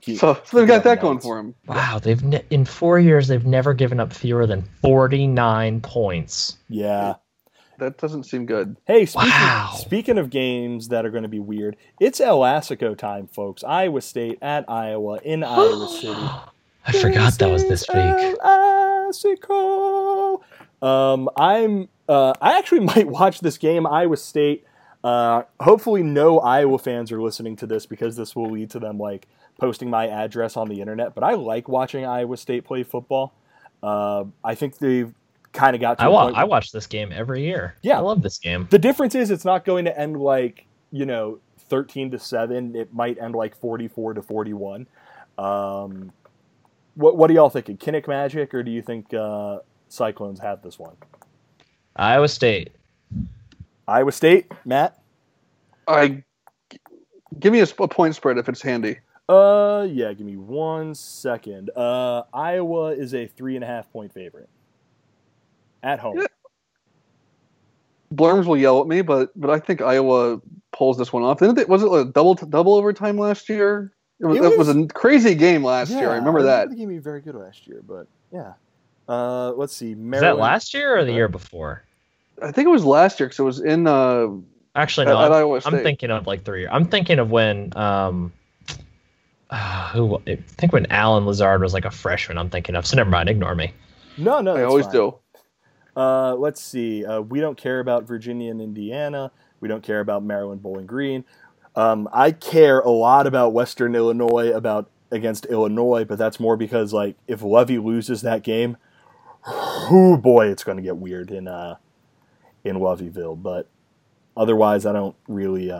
keep- 0.00 0.18
So, 0.18 0.38
so 0.44 0.58
they've 0.58 0.68
got 0.68 0.84
that 0.84 0.98
in 0.98 1.02
going 1.02 1.20
for 1.20 1.36
them. 1.36 1.54
Wow, 1.66 1.98
they've 1.98 2.22
ne- 2.22 2.44
in 2.50 2.64
four 2.64 2.98
years 2.98 3.28
they've 3.28 3.44
never 3.46 3.74
given 3.74 4.00
up 4.00 4.12
fewer 4.12 4.46
than 4.46 4.62
forty 4.82 5.26
nine 5.26 5.80
points. 5.80 6.56
Yeah. 6.68 7.14
That 7.78 7.96
doesn't 7.98 8.24
seem 8.24 8.44
good. 8.44 8.76
Hey, 8.88 9.06
speaking, 9.06 9.30
Wow. 9.30 9.70
speaking 9.76 10.18
of 10.18 10.30
games 10.30 10.88
that 10.88 11.06
are 11.06 11.10
going 11.10 11.22
to 11.22 11.28
be 11.28 11.38
weird, 11.38 11.76
it's 12.00 12.20
El 12.20 12.40
Assico 12.40 12.98
time, 12.98 13.28
folks. 13.28 13.62
Iowa 13.62 14.00
State 14.00 14.38
at 14.42 14.64
Iowa 14.68 15.20
in 15.22 15.44
Iowa 15.44 15.88
City. 15.88 16.20
I 16.86 16.92
forgot 17.00 17.38
that 17.38 17.48
was 17.50 17.68
this 17.68 17.86
week. 17.88 17.96
El 17.96 18.36
Assico. 19.12 20.40
Um, 20.82 21.28
I'm. 21.36 21.88
Uh, 22.08 22.32
I 22.40 22.58
actually 22.58 22.80
might 22.94 23.06
watch 23.06 23.40
this 23.40 23.58
game. 23.58 23.86
Iowa 23.86 24.16
State. 24.16 24.64
Uh, 25.04 25.42
hopefully, 25.60 26.02
no 26.02 26.40
Iowa 26.40 26.78
fans 26.78 27.12
are 27.12 27.22
listening 27.22 27.54
to 27.56 27.66
this 27.66 27.86
because 27.86 28.16
this 28.16 28.34
will 28.34 28.50
lead 28.50 28.70
to 28.70 28.78
them 28.80 28.98
like 28.98 29.28
posting 29.58 29.90
my 29.90 30.08
address 30.08 30.56
on 30.56 30.68
the 30.68 30.80
internet. 30.80 31.14
But 31.14 31.24
I 31.24 31.34
like 31.34 31.68
watching 31.68 32.04
Iowa 32.06 32.36
State 32.36 32.64
play 32.64 32.82
football. 32.82 33.34
Uh, 33.82 34.24
I 34.42 34.54
think 34.54 34.78
they've 34.78 35.12
kind 35.52 35.74
of 35.74 35.80
got 35.80 35.98
to 35.98 36.04
I 36.04 36.06
a 36.06 36.10
wa- 36.10 36.32
I 36.34 36.44
watch 36.44 36.72
this 36.72 36.86
game 36.86 37.10
every 37.12 37.42
year. 37.42 37.74
Yeah. 37.82 37.96
I 37.98 38.00
love 38.00 38.22
this 38.22 38.38
game. 38.38 38.66
the 38.70 38.78
difference 38.78 39.14
is 39.14 39.30
it's 39.30 39.44
not 39.44 39.64
going 39.64 39.84
to 39.86 39.98
end 39.98 40.20
like 40.20 40.66
you 40.92 41.04
know 41.06 41.38
13 41.68 42.10
to 42.12 42.18
7 42.18 42.74
it 42.74 42.94
might 42.94 43.18
end 43.18 43.34
like 43.34 43.54
44 43.54 44.14
to 44.14 44.22
41 44.22 44.86
um, 45.36 46.10
what, 46.94 47.16
what 47.16 47.26
do 47.28 47.34
y'all 47.34 47.50
think 47.50 47.66
kinnick 47.78 48.08
magic 48.08 48.54
or 48.54 48.62
do 48.62 48.70
you 48.70 48.80
think 48.80 49.12
uh, 49.12 49.58
cyclones 49.88 50.40
have 50.40 50.62
this 50.62 50.78
one 50.78 50.96
Iowa 51.96 52.28
State. 52.28 52.72
iowa 53.86 54.12
state 54.12 54.50
matt 54.64 54.98
I 55.86 56.22
give 57.38 57.52
me 57.52 57.60
a, 57.60 57.66
a 57.80 57.88
point 57.88 58.14
spread 58.14 58.38
if 58.38 58.48
it's 58.48 58.62
handy. 58.62 58.98
Uh 59.28 59.86
yeah 59.90 60.12
give 60.12 60.26
me 60.26 60.36
one 60.36 60.94
second 60.94 61.70
uh 61.76 62.22
iowa 62.32 62.92
is 62.92 63.12
a 63.14 63.26
three 63.26 63.54
and 63.56 63.64
a 63.64 63.66
half 63.66 63.90
point 63.92 64.12
favorite 64.12 64.48
at 65.82 65.98
home 65.98 66.18
Yeah. 66.18 66.26
Blurms 68.14 68.46
will 68.46 68.56
yell 68.56 68.80
at 68.80 68.86
me, 68.86 69.02
but 69.02 69.30
but 69.38 69.50
I 69.50 69.58
think 69.58 69.82
Iowa 69.82 70.40
pulls 70.72 70.96
this 70.96 71.12
one 71.12 71.22
off. 71.24 71.40
Didn't 71.40 71.56
they, 71.56 71.66
was 71.66 71.82
it 71.82 71.92
a 71.92 72.06
double 72.06 72.34
double 72.36 72.74
overtime 72.74 73.18
last 73.18 73.50
year? 73.50 73.92
It 74.18 74.24
was, 74.24 74.38
It 74.38 74.44
it 74.44 74.56
was, 74.58 74.68
was- 74.68 74.76
a 74.76 74.86
crazy 74.86 75.34
game 75.34 75.62
last 75.62 75.90
year. 75.90 76.08
I 76.10 76.16
remember 76.16 76.42
that. 76.44 76.70
the 76.70 76.76
game 76.76 76.88
be 76.88 76.96
very 76.98 77.20
good 77.20 77.34
last 77.34 77.66
year 77.66 77.82
but 77.86 78.06
yeah 78.32 78.54
uh, 79.10 79.52
let's 79.52 79.74
see 79.76 79.90
Was 79.94 79.98
Maryland. 79.98 80.38
that 80.38 80.42
last 80.42 80.72
year 80.72 80.96
or 80.98 81.04
the 81.04 81.12
Uh, 81.12 81.16
year 81.16 81.28
before? 81.28 81.84
I 82.42 82.50
think 82.50 82.66
it 82.66 82.70
was 82.70 82.84
last 82.86 83.20
year 83.20 83.26
because 83.26 83.40
it 83.40 83.42
was 83.42 83.60
in 83.60 83.86
uh, 83.86 84.28
Actually, 84.74 85.06
no. 85.06 85.18
at 85.20 85.26
I'm, 85.26 85.32
Iowa 85.32 85.60
State. 85.60 85.74
I'm 85.74 85.82
thinking 85.82 86.10
of 86.10 86.26
like 86.26 86.44
three. 86.44 86.66
I'm 86.66 86.86
thinking 86.86 87.18
of 87.18 87.30
when 87.30 87.76
um, 87.76 88.32
uh, 89.50 89.88
who 89.90 90.20
I 90.26 90.36
think 90.36 90.72
when 90.72 90.86
Allen 90.86 91.26
Lazard 91.26 91.62
was 91.62 91.72
like 91.72 91.84
a 91.84 91.90
freshman. 91.90 92.38
I'm 92.38 92.50
thinking 92.50 92.74
of. 92.76 92.86
So 92.86 92.96
never 92.96 93.10
mind. 93.10 93.28
Ignore 93.28 93.54
me. 93.54 93.72
no 94.16 94.40
no 94.40 94.56
I 94.56 94.64
always 94.64 94.86
fine. 94.86 94.94
do. 94.94 95.18
Uh, 95.96 96.34
let's 96.36 96.60
see. 96.62 97.04
Uh, 97.04 97.20
we 97.20 97.40
don't 97.40 97.56
care 97.56 97.80
about 97.80 98.04
Virginia 98.04 98.50
and 98.50 98.60
Indiana. 98.60 99.32
We 99.60 99.68
don't 99.68 99.82
care 99.82 100.00
about 100.00 100.22
Maryland, 100.22 100.62
Bowling 100.62 100.86
Green. 100.86 101.24
Um, 101.74 102.08
I 102.12 102.30
care 102.32 102.80
a 102.80 102.90
lot 102.90 103.26
about 103.26 103.52
Western 103.52 103.94
Illinois 103.94 104.52
about 104.52 104.90
against 105.10 105.46
Illinois, 105.46 106.04
but 106.04 106.18
that's 106.18 106.38
more 106.38 106.56
because 106.56 106.92
like 106.92 107.16
if 107.26 107.42
Lovie 107.42 107.78
loses 107.78 108.22
that 108.22 108.42
game, 108.42 108.76
oh 109.46 110.18
boy, 110.22 110.48
it's 110.48 110.62
going 110.62 110.76
to 110.76 110.82
get 110.82 110.96
weird 110.98 111.30
in 111.30 111.48
uh, 111.48 111.76
in 112.64 112.76
Lovieville. 112.76 113.42
But 113.42 113.68
otherwise, 114.36 114.86
I 114.86 114.92
don't 114.92 115.16
really. 115.26 115.70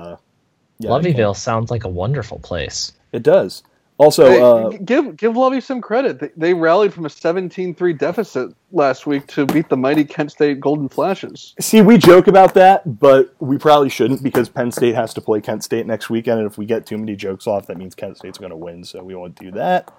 Yeah, 0.79 0.91
Lovieville 0.91 1.37
sounds 1.37 1.71
like 1.71 1.85
a 1.85 1.89
wonderful 1.89 2.39
place. 2.39 2.93
It 3.13 3.23
does. 3.23 3.63
Also, 3.97 4.29
Hey, 4.29 4.41
uh, 4.41 4.69
give 4.85 5.17
give 5.17 5.37
Lovie 5.37 5.61
some 5.61 5.81
credit. 5.81 6.21
They, 6.21 6.31
they 6.37 6.55
rallied 6.55 6.95
from 6.95 7.05
a 7.05 7.09
17-3 7.09 7.99
deficit 7.99 8.51
last 8.71 9.09
week 9.09 9.27
to 9.29 9.45
beat 9.45 9.69
the 9.69 9.77
mighty 9.77 10.05
Kent 10.05 10.31
State 10.31 10.61
Golden 10.61 10.89
Flashes. 10.89 11.57
See, 11.59 11.83
we 11.83 11.99
joke 11.99 12.29
about 12.29 12.55
that, 12.55 13.01
but 13.01 13.35
we 13.41 13.59
probably 13.59 13.89
shouldn't 13.89 14.23
because 14.23 14.49
Penn 14.49 14.71
State 14.71 14.95
has 14.95 15.13
to 15.15 15.21
play 15.21 15.41
Kent 15.41 15.65
State 15.65 15.85
next 15.85 16.11
weekend, 16.11 16.39
and 16.39 16.49
if 16.49 16.57
we 16.59 16.65
get 16.65 16.87
too 16.87 16.97
many 16.97 17.17
jokes 17.17 17.49
off, 17.49 17.67
that 17.67 17.77
means 17.77 17.97
Kent 17.97 18.17
State's 18.19 18.39
going 18.39 18.51
to 18.51 18.57
win, 18.57 18.85
so 18.85 19.03
we 19.03 19.17
won't 19.17 19.35
do 19.35 19.51
that. 19.51 19.93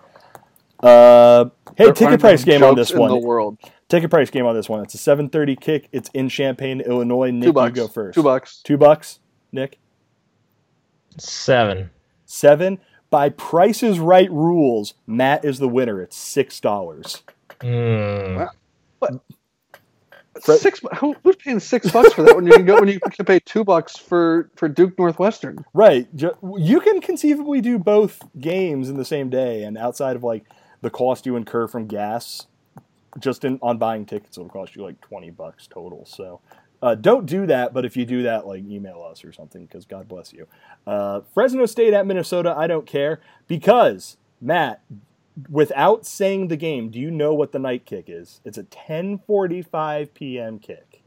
Uh, 0.82 1.50
hey, 1.76 1.84
There 1.86 1.88
ticket 1.94 2.08
aren't 2.08 2.22
price 2.22 2.46
game 2.46 2.64
on 2.64 2.76
this 2.76 2.92
in 2.92 2.96
the 2.96 3.02
one. 3.02 3.22
world. 3.22 3.58
Ticket 3.90 4.10
price 4.10 4.30
game 4.30 4.46
on 4.46 4.56
this 4.56 4.70
one. 4.70 4.82
It's 4.82 4.96
a 4.96 4.98
7:30 4.98 5.60
kick. 5.60 5.90
It's 5.92 6.10
in 6.14 6.30
Champaign, 6.30 6.80
Illinois. 6.80 7.32
Nick, 7.32 7.48
Two 7.48 7.54
bucks. 7.54 7.76
you 7.76 7.84
go 7.84 7.88
first. 7.90 8.16
Two 8.16 8.24
bucks. 8.24 8.62
Two 8.64 8.78
bucks. 8.78 9.20
Nick. 9.52 9.78
Seven. 11.20 11.90
Seven. 12.26 12.80
By 13.10 13.30
Price's 13.30 14.00
Right 14.00 14.32
rules, 14.32 14.94
Matt 15.08 15.44
is 15.44 15.58
the 15.58 15.68
winner. 15.68 16.02
It's 16.02 16.16
six 16.16 16.60
dollars. 16.60 17.24
Mm. 17.62 18.50
Fred, 19.00 20.60
six. 20.60 20.80
Who, 21.00 21.16
who's 21.24 21.36
paying 21.38 21.60
six 21.60 21.92
bucks 21.92 22.14
for 22.14 22.22
that 22.24 22.36
when 22.36 22.46
you 22.46 22.54
can 22.54 22.66
go 22.66 22.80
when 22.80 22.88
you 22.88 23.00
can 23.00 23.26
pay 23.26 23.40
two 23.40 23.64
bucks 23.64 23.98
for 23.98 24.52
for 24.56 24.70
Duke 24.70 24.98
Northwestern? 25.00 25.66
Right. 25.74 26.08
You 26.14 26.80
can 26.82 27.02
conceivably 27.02 27.62
do 27.62 27.80
both 27.80 28.22
games 28.40 28.90
in 28.90 28.98
the 28.98 29.06
same 29.06 29.30
day, 29.30 29.64
and 29.64 29.78
outside 29.78 30.16
of 30.16 30.24
like 30.24 30.46
the 30.82 30.92
cost 30.92 31.26
you 31.26 31.36
incur 31.36 31.68
from 31.68 31.88
gas, 31.88 32.46
just 33.18 33.44
in 33.44 33.58
on 33.64 33.80
buying 33.80 34.06
tickets, 34.06 34.38
it'll 34.38 34.50
cost 34.50 34.76
you 34.76 34.84
like 34.84 35.02
twenty 35.02 35.32
bucks 35.32 35.66
total. 35.68 36.06
So. 36.06 36.42
Uh, 36.82 36.96
don't 36.96 37.26
do 37.26 37.46
that, 37.46 37.74
but 37.74 37.84
if 37.84 37.98
you 37.98 38.06
do 38.06 38.24
that, 38.24 38.48
like 38.48 38.64
email 38.64 39.04
us 39.04 39.26
or 39.26 39.34
something, 39.34 39.66
because 39.66 39.86
God 39.86 40.08
bless 40.08 40.32
you. 40.32 40.48
Uh, 40.88 41.22
Fresno 41.34 41.66
State 41.66 41.94
at 41.94 42.06
Minnesota, 42.06 42.56
I 42.58 42.68
don't 42.68 42.86
care 42.86 43.20
because 43.48 44.18
Matt, 44.40 44.82
without 45.50 46.06
saying 46.06 46.48
the 46.48 46.56
game, 46.56 46.90
do 46.90 47.00
you 47.00 47.12
know 47.12 47.34
what 47.34 47.52
the 47.52 47.60
night 47.60 47.86
kick 47.86 48.06
is? 48.08 48.40
It's 48.46 48.58
a 48.58 48.64
10:45 48.64 50.14
p.m. 50.14 50.60
kick. 50.60 51.02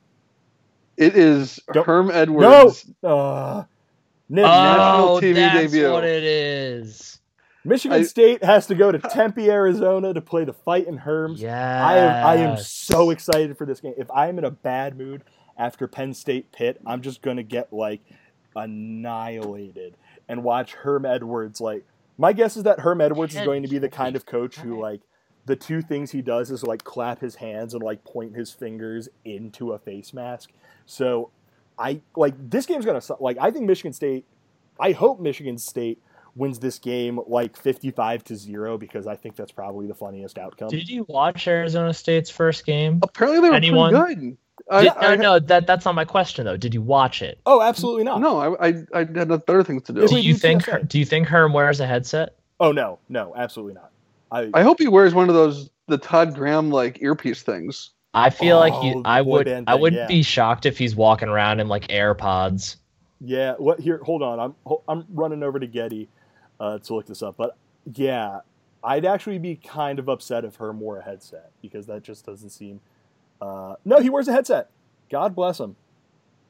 It 0.99 1.17
is 1.17 1.59
Don't, 1.73 1.87
Herm 1.87 2.11
Edwards. 2.11 2.87
No. 3.03 3.09
Uh, 3.09 3.65
national 4.29 5.21
TV 5.21 5.35
that's 5.35 5.73
debut. 5.73 5.91
what 5.91 6.05
it 6.05 6.23
is. 6.23 7.19
Michigan 7.65 8.01
I, 8.01 8.03
State 8.03 8.43
has 8.43 8.67
to 8.67 8.75
go 8.75 8.91
to 8.91 8.99
Tempe, 8.99 9.49
Arizona 9.49 10.13
to 10.13 10.21
play 10.21 10.45
the 10.45 10.53
fight 10.53 10.87
in 10.87 10.99
Herms. 10.99 11.39
Yeah, 11.39 11.87
I 11.87 11.97
am 11.97 12.27
I 12.27 12.37
am 12.37 12.57
so 12.59 13.11
excited 13.11 13.57
for 13.57 13.67
this 13.67 13.81
game. 13.81 13.95
If 13.97 14.11
I'm 14.11 14.39
in 14.39 14.45
a 14.45 14.51
bad 14.51 14.99
mood 14.99 15.23
after 15.57 15.87
Penn 15.87 16.15
State 16.15 16.53
Pitt, 16.53 16.81
I'm 16.87 17.03
just 17.03 17.23
gonna 17.23 17.43
get 17.43 17.73
like 17.73 18.01
annihilated 18.55 19.97
and 20.29 20.45
watch 20.45 20.75
Herm 20.75 21.07
Edwards 21.07 21.61
like 21.61 21.85
my 22.19 22.33
guess 22.33 22.57
is 22.57 22.65
that 22.65 22.81
Herm 22.81 23.01
Edwards 23.01 23.35
is 23.35 23.45
going 23.45 23.63
to 23.63 23.69
be 23.69 23.79
the 23.79 23.89
kind 23.89 24.17
of 24.17 24.27
coach 24.27 24.57
who 24.57 24.81
like 24.81 25.01
the 25.47 25.57
two 25.57 25.83
things 25.83 26.13
he 26.13 26.23
does 26.23 26.51
is 26.51 26.63
like 26.63 26.85
clap 26.85 27.21
his 27.21 27.37
hands 27.37 27.75
and 27.75 27.83
like 27.83 28.05
point 28.05 28.37
his 28.37 28.53
fingers 28.53 29.09
into 29.25 29.73
a 29.73 29.79
face 29.79 30.13
mask. 30.13 30.51
So 30.87 31.31
I 31.79 32.01
like 32.15 32.35
this 32.51 32.67
game's 32.67 32.85
gonna 32.85 33.03
like 33.19 33.39
I 33.41 33.51
think 33.51 33.67
Michigan 33.67 33.93
State. 33.93 34.25
I 34.79 34.93
hope 34.93 35.21
Michigan 35.21 35.59
State 35.59 36.01
wins 36.35 36.59
this 36.59 36.79
game 36.79 37.21
like 37.27 37.57
55 37.57 38.25
to 38.25 38.37
0 38.37 38.79
because 38.79 39.07
I 39.07 39.17
think 39.17 39.37
that's 39.37 39.53
probably 39.53 39.87
the 39.87 39.95
funniest 39.95 40.39
outcome. 40.39 40.69
Did 40.69 40.89
you 40.89 41.05
watch 41.09 41.47
Arizona 41.47 41.93
State's 41.93 42.31
first 42.31 42.65
game? 42.65 43.01
Apparently 43.03 43.41
they 43.41 43.51
were 43.51 43.57
Anyone? 43.57 43.95
pretty 43.95 44.15
good. 44.15 44.37
I, 44.71 44.83
Did, 44.83 44.93
I, 44.97 45.17
no, 45.17 45.23
no, 45.23 45.39
that 45.41 45.67
that's 45.67 45.85
not 45.85 45.95
my 45.95 46.05
question 46.05 46.45
though. 46.45 46.57
Did 46.57 46.73
you 46.73 46.83
watch 46.83 47.21
it? 47.21 47.41
Oh, 47.47 47.61
absolutely 47.61 48.05
not. 48.05 48.21
No, 48.21 48.39
I, 48.39 48.69
I, 48.69 48.75
I 48.95 48.99
had 48.99 49.29
better 49.45 49.65
things 49.65 49.83
to 49.85 49.93
do. 49.93 50.07
Do 50.07 50.21
you 50.21 50.35
think? 50.35 50.65
Do 50.89 50.99
you 50.99 51.05
think 51.05 51.27
Herm 51.27 51.53
wears 51.53 51.81
a 51.81 51.87
headset? 51.87 52.37
Oh 52.61 52.71
no, 52.71 52.99
no, 53.09 53.35
absolutely 53.37 53.75
not. 53.75 53.91
I, 54.31 54.51
I 54.55 54.63
hope 54.63 54.79
he 54.79 54.89
wears 54.89 55.15
one 55.15 55.29
of 55.29 55.35
those 55.35 55.69
the 55.89 55.99
Todd 55.99 56.35
Graham 56.35 56.71
like 56.71 57.03
earpiece 57.03 57.43
things. 57.43 57.91
I 58.15 58.31
feel 58.31 58.57
oh, 58.57 58.61
like 58.61 58.75
he, 58.75 58.95
oh, 58.95 59.03
I 59.05 59.21
would 59.21 59.47
thing, 59.47 59.65
I 59.67 59.75
wouldn't 59.75 60.03
yeah. 60.03 60.07
be 60.07 60.23
shocked 60.23 60.67
if 60.67 60.79
he's 60.79 60.95
walking 60.95 61.29
around 61.29 61.61
in 61.61 61.69
like 61.69 61.89
AirPods. 61.89 62.77
Yeah. 63.21 63.55
What 63.55 63.81
here? 63.81 64.01
Hold 64.05 64.23
on. 64.23 64.55
I'm 64.67 64.77
I'm 64.89 65.05
running 65.11 65.43
over 65.43 65.59
to 65.59 65.67
Getty 65.67 66.09
uh, 66.63 66.79
to 66.79 66.95
look 66.95 67.07
this 67.07 67.23
up, 67.23 67.37
but 67.37 67.57
yeah, 67.93 68.41
I'd 68.83 69.05
actually 69.05 69.39
be 69.39 69.57
kind 69.57 69.99
of 69.99 70.09
upset 70.09 70.45
if 70.45 70.57
Herm 70.57 70.81
wore 70.81 70.99
a 70.99 71.03
headset 71.03 71.51
because 71.61 71.87
that 71.87 72.03
just 72.03 72.25
doesn't 72.25 72.51
seem 72.51 72.81
uh, 73.43 73.75
no, 73.85 73.99
he 73.99 74.09
wears 74.09 74.29
a 74.29 74.33
headset. 74.33 74.71
God 75.11 75.35
bless 75.35 75.59
him. 75.59 75.75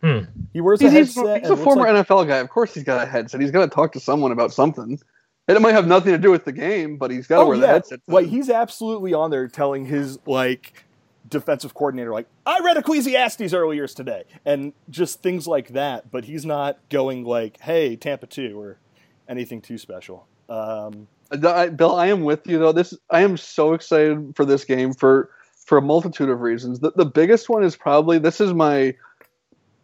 Hmm. 0.03 0.19
He 0.53 0.61
wears 0.61 0.83
a 0.83 0.91
he's, 0.91 1.15
headset. 1.15 1.41
He's 1.41 1.51
a 1.51 1.57
former 1.57 1.91
like... 1.91 2.07
NFL 2.07 2.29
guy. 2.29 2.37
Of 2.37 2.51
course, 2.51 2.75
he's 2.75 2.85
got 2.85 3.03
a 3.03 3.07
headset. 3.07 3.41
He's 3.41 3.51
got 3.51 3.63
to 3.63 3.75
talk 3.75 3.93
to 3.93 4.01
someone 4.01 4.31
about 4.31 4.53
something. 4.53 5.01
And 5.49 5.57
it 5.57 5.61
might 5.61 5.73
have 5.73 5.87
nothing 5.87 6.13
to 6.13 6.19
do 6.19 6.31
with 6.31 6.45
the 6.45 6.53
game, 6.53 6.99
but 6.99 7.11
he's 7.11 7.27
got 7.27 7.39
to 7.39 7.43
oh, 7.43 7.49
wear 7.49 7.57
yeah. 7.57 7.61
the 7.63 7.67
headset. 7.69 8.01
Like 8.07 8.27
he's 8.27 8.51
absolutely 8.51 9.15
on 9.15 9.31
there 9.31 9.49
telling 9.49 9.87
his 9.87 10.19
like 10.27 10.85
defensive 11.29 11.73
coordinator, 11.75 12.13
like 12.13 12.27
I 12.45 12.61
read 12.61 12.77
Ecclesiastes 12.77 13.53
earlier 13.53 13.89
today, 13.89 14.25
and 14.45 14.73
just 14.91 15.23
things 15.23 15.47
like 15.49 15.69
that. 15.69 16.11
But 16.11 16.27
he's 16.27 16.45
not 16.45 16.79
going 16.91 17.25
like, 17.25 17.59
"Hey, 17.61 17.97
Tampa 17.97 18.27
two 18.27 18.61
or 18.61 18.79
anything 19.29 19.61
too 19.61 19.79
special. 19.79 20.27
Um, 20.49 21.07
I, 21.31 21.69
Bill, 21.69 21.95
I 21.95 22.09
am 22.09 22.23
with 22.23 22.47
you 22.47 22.59
though. 22.59 22.73
This 22.73 22.95
I 23.11 23.23
am 23.23 23.37
so 23.37 23.73
excited 23.73 24.35
for 24.37 24.45
this 24.45 24.65
game 24.65 24.93
for 24.93 25.31
for 25.65 25.79
a 25.79 25.83
multitude 25.83 26.29
of 26.29 26.41
reasons. 26.41 26.81
The, 26.81 26.93
the 26.95 27.07
biggest 27.07 27.49
one 27.49 27.63
is 27.63 27.77
probably 27.77 28.19
this 28.19 28.41
is 28.41 28.53
my 28.53 28.95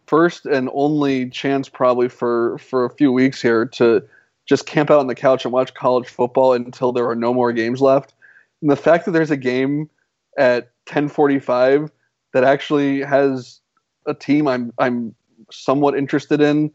first 0.07 0.45
and 0.45 0.69
only 0.73 1.29
chance 1.29 1.69
probably 1.69 2.09
for 2.09 2.57
for 2.59 2.85
a 2.85 2.89
few 2.89 3.11
weeks 3.11 3.41
here 3.41 3.65
to 3.65 4.03
just 4.45 4.65
camp 4.65 4.89
out 4.89 4.99
on 4.99 5.07
the 5.07 5.15
couch 5.15 5.45
and 5.45 5.53
watch 5.53 5.73
college 5.73 6.07
football 6.07 6.53
until 6.53 6.91
there 6.91 7.07
are 7.07 7.15
no 7.15 7.33
more 7.33 7.51
games 7.53 7.81
left. 7.81 8.13
And 8.61 8.69
the 8.69 8.75
fact 8.75 9.05
that 9.05 9.11
there's 9.11 9.31
a 9.31 9.37
game 9.37 9.89
at 10.37 10.71
10:45 10.87 11.89
that 12.33 12.43
actually 12.43 13.01
has 13.01 13.61
a 14.05 14.13
team 14.13 14.47
I'm 14.47 14.73
I'm 14.77 15.15
somewhat 15.51 15.97
interested 15.97 16.41
in 16.41 16.71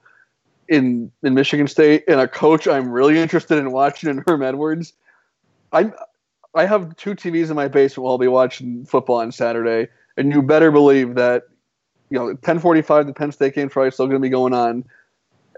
in 0.69 1.11
in 1.23 1.35
Michigan 1.35 1.69
State 1.69 2.05
and 2.09 2.21
a 2.21 2.29
coach 2.29 2.67
I'm 2.67 2.89
really 2.89 3.19
interested 3.19 3.59
in 3.59 3.73
watching 3.73 4.11
in 4.11 4.25
Herm 4.27 4.43
Edwards. 4.43 4.93
I'm 5.73 5.93
I 6.55 6.67
have 6.67 6.95
two 6.97 7.15
TVs 7.15 7.51
in 7.51 7.57
my 7.57 7.69
basement 7.69 8.05
while 8.05 8.12
I'll 8.12 8.19
be 8.19 8.29
watching 8.29 8.85
football 8.87 9.17
on 9.17 9.33
Saturday, 9.33 9.91
and 10.17 10.33
you 10.33 10.43
better 10.43 10.71
believe 10.71 11.15
that 11.17 11.45
you 12.11 12.19
know 12.19 12.35
10:45 12.35 13.07
the 13.07 13.12
Penn 13.12 13.33
State 13.33 13.55
game 13.55 13.69
probably 13.69 13.89
is 13.89 13.95
still 13.95 14.07
going 14.07 14.21
to 14.21 14.25
be 14.25 14.31
going 14.31 14.55
on. 14.55 14.85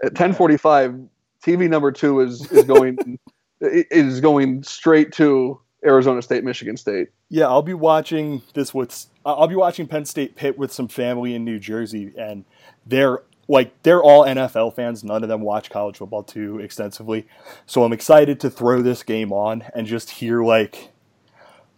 At 0.03 0.13
10:45, 0.13 1.07
TV 1.43 1.69
number 1.69 1.91
two 1.91 2.19
is 2.19 2.51
is 2.51 2.63
going 2.63 3.19
is 3.61 4.21
going 4.21 4.63
straight 4.63 5.11
to 5.13 5.59
Arizona 5.85 6.21
State, 6.21 6.43
Michigan 6.43 6.77
State. 6.77 7.09
Yeah, 7.29 7.47
I'll 7.47 7.61
be 7.61 7.73
watching 7.73 8.41
this 8.53 8.73
with 8.73 9.05
I'll 9.25 9.47
be 9.47 9.55
watching 9.55 9.87
Penn 9.87 10.05
State 10.05 10.35
Pitt 10.35 10.57
with 10.57 10.71
some 10.71 10.87
family 10.87 11.35
in 11.35 11.45
New 11.45 11.59
Jersey, 11.59 12.13
and 12.17 12.45
they're 12.85 13.21
like 13.47 13.81
they're 13.83 14.03
all 14.03 14.25
NFL 14.25 14.75
fans. 14.75 15.03
None 15.03 15.23
of 15.23 15.29
them 15.29 15.41
watch 15.41 15.69
college 15.69 15.97
football 15.97 16.23
too 16.23 16.59
extensively. 16.59 17.27
So 17.65 17.83
I'm 17.83 17.93
excited 17.93 18.39
to 18.41 18.49
throw 18.49 18.81
this 18.81 19.03
game 19.03 19.31
on 19.31 19.63
and 19.73 19.87
just 19.87 20.11
hear 20.11 20.43
like 20.43 20.91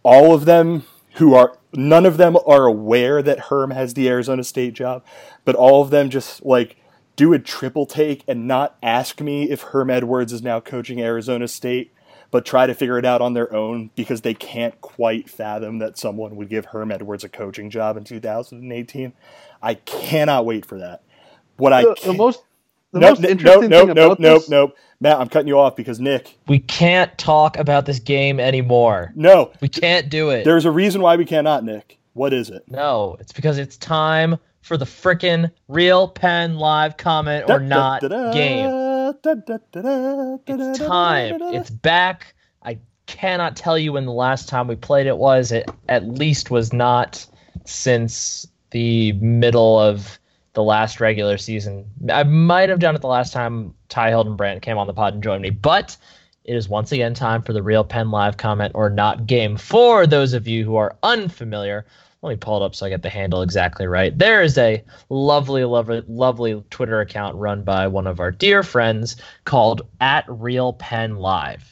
all 0.02 0.34
of 0.34 0.44
them 0.44 0.84
who 1.14 1.34
are 1.34 1.58
none 1.72 2.06
of 2.06 2.16
them 2.16 2.36
are 2.46 2.66
aware 2.66 3.22
that 3.22 3.38
Herm 3.38 3.70
has 3.70 3.94
the 3.94 4.08
Arizona 4.08 4.44
State 4.44 4.74
job, 4.74 5.04
but 5.44 5.54
all 5.54 5.82
of 5.82 5.90
them 5.90 6.10
just 6.10 6.44
like 6.44 6.76
do 7.16 7.32
a 7.32 7.38
triple 7.38 7.86
take 7.86 8.24
and 8.26 8.46
not 8.46 8.76
ask 8.82 9.20
me 9.20 9.50
if 9.50 9.62
Herm 9.62 9.90
Edwards 9.90 10.32
is 10.32 10.42
now 10.42 10.60
coaching 10.60 11.00
Arizona 11.00 11.46
State, 11.48 11.92
but 12.30 12.46
try 12.46 12.66
to 12.66 12.74
figure 12.74 12.98
it 12.98 13.04
out 13.04 13.20
on 13.20 13.34
their 13.34 13.52
own 13.54 13.90
because 13.94 14.22
they 14.22 14.34
can't 14.34 14.80
quite 14.80 15.28
fathom 15.28 15.78
that 15.78 15.98
someone 15.98 16.36
would 16.36 16.48
give 16.48 16.66
Herm 16.66 16.90
Edwards 16.90 17.24
a 17.24 17.28
coaching 17.28 17.70
job 17.70 17.96
in 17.96 18.04
2018. 18.04 19.12
I 19.62 19.74
cannot 19.74 20.46
wait 20.46 20.64
for 20.64 20.78
that. 20.78 21.02
What 21.60 21.72
I 21.72 21.82
the 21.82 22.14
most 22.16 22.42
the 22.92 23.00
nope, 23.00 23.10
most 23.20 23.24
interesting 23.24 23.70
nope, 23.70 23.86
thing 23.86 23.94
nope, 23.94 23.96
about 23.96 24.20
nope, 24.20 24.40
this... 24.40 24.48
nope, 24.48 24.70
nope. 24.70 24.78
Matt, 25.02 25.18
I'm 25.18 25.28
cutting 25.28 25.48
you 25.48 25.58
off 25.58 25.76
because 25.76 25.98
Nick. 25.98 26.36
We 26.46 26.58
can't 26.58 27.16
talk 27.16 27.56
about 27.56 27.86
this 27.86 27.98
game 27.98 28.38
anymore. 28.38 29.12
No, 29.14 29.52
we 29.60 29.68
can't 29.68 30.10
do 30.10 30.30
it. 30.30 30.44
There's 30.44 30.66
a 30.66 30.70
reason 30.70 31.00
why 31.00 31.16
we 31.16 31.24
cannot, 31.24 31.64
Nick. 31.64 31.98
What 32.12 32.34
is 32.34 32.50
it? 32.50 32.64
No, 32.68 33.16
it's 33.20 33.32
because 33.32 33.56
it's 33.58 33.76
time 33.78 34.36
for 34.60 34.76
the 34.76 34.84
frickin' 34.84 35.50
real 35.68 36.06
pen 36.06 36.56
live 36.56 36.96
comment 36.98 37.48
or 37.48 37.60
not 37.60 38.02
game. 38.02 38.68
It's 40.46 40.78
time. 40.78 41.38
It's 41.40 41.70
back. 41.70 42.34
I 42.62 42.78
cannot 43.06 43.56
tell 43.56 43.78
you 43.78 43.94
when 43.94 44.04
the 44.04 44.12
last 44.12 44.48
time 44.48 44.68
we 44.68 44.76
played 44.76 45.06
it 45.06 45.16
was. 45.16 45.50
It 45.50 45.70
at 45.88 46.06
least 46.06 46.50
was 46.50 46.72
not 46.72 47.26
since 47.64 48.46
the 48.70 49.12
middle 49.14 49.78
of 49.78 50.19
the 50.52 50.62
last 50.62 51.00
regular 51.00 51.38
season. 51.38 51.86
I 52.10 52.24
might 52.24 52.68
have 52.68 52.80
done 52.80 52.94
it 52.94 53.00
the 53.00 53.08
last 53.08 53.32
time 53.32 53.74
Ty 53.88 54.10
Hildenbrandt 54.10 54.62
came 54.62 54.78
on 54.78 54.86
the 54.86 54.92
pod 54.92 55.14
and 55.14 55.22
joined 55.22 55.42
me, 55.42 55.50
but 55.50 55.96
it 56.44 56.56
is 56.56 56.68
once 56.68 56.90
again 56.90 57.14
time 57.14 57.42
for 57.42 57.52
the 57.52 57.62
real 57.62 57.84
pen 57.84 58.10
live 58.10 58.36
comment 58.36 58.72
or 58.74 58.90
not 58.90 59.26
game. 59.26 59.56
For 59.56 60.06
those 60.06 60.32
of 60.32 60.48
you 60.48 60.64
who 60.64 60.76
are 60.76 60.96
unfamiliar, 61.02 61.86
let 62.22 62.30
me 62.30 62.36
pull 62.36 62.62
it 62.62 62.64
up 62.64 62.74
so 62.74 62.86
I 62.86 62.90
get 62.90 63.02
the 63.02 63.08
handle 63.08 63.42
exactly 63.42 63.86
right. 63.86 64.16
There 64.16 64.42
is 64.42 64.58
a 64.58 64.82
lovely, 65.08 65.64
lovely, 65.64 66.02
lovely 66.06 66.62
Twitter 66.70 67.00
account 67.00 67.36
run 67.36 67.62
by 67.62 67.86
one 67.86 68.06
of 68.06 68.20
our 68.20 68.30
dear 68.30 68.62
friends 68.62 69.16
called 69.44 69.82
at 70.00 70.24
Real 70.28 70.74
PennLive. 70.74 71.62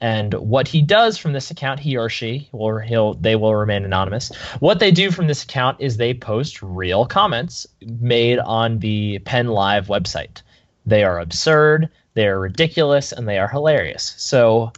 And 0.00 0.32
what 0.34 0.68
he 0.68 0.80
does 0.80 1.18
from 1.18 1.32
this 1.32 1.50
account, 1.50 1.80
he 1.80 1.96
or 1.96 2.08
she, 2.08 2.48
or 2.52 2.80
he'll, 2.80 3.14
they 3.14 3.34
will 3.34 3.54
remain 3.54 3.84
anonymous. 3.84 4.34
What 4.60 4.78
they 4.78 4.92
do 4.92 5.10
from 5.10 5.26
this 5.26 5.42
account 5.42 5.80
is 5.80 5.96
they 5.96 6.14
post 6.14 6.62
real 6.62 7.04
comments 7.04 7.66
made 7.80 8.38
on 8.38 8.78
the 8.78 9.18
PennLive 9.20 9.86
website. 9.86 10.42
They 10.86 11.02
are 11.02 11.18
absurd, 11.18 11.88
they 12.14 12.28
are 12.28 12.38
ridiculous, 12.38 13.12
and 13.12 13.28
they 13.28 13.38
are 13.38 13.48
hilarious. 13.48 14.14
So, 14.18 14.72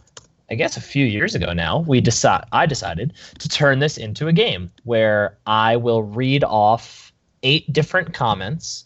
I 0.49 0.55
guess 0.55 0.75
a 0.75 0.81
few 0.81 1.05
years 1.05 1.33
ago 1.33 1.53
now, 1.53 1.79
we 1.79 2.01
decide 2.01 2.43
I 2.51 2.65
decided 2.65 3.13
to 3.39 3.47
turn 3.47 3.79
this 3.79 3.97
into 3.97 4.27
a 4.27 4.33
game 4.33 4.69
where 4.83 5.37
I 5.45 5.77
will 5.77 6.03
read 6.03 6.43
off 6.43 7.13
eight 7.41 7.71
different 7.71 8.13
comments, 8.13 8.83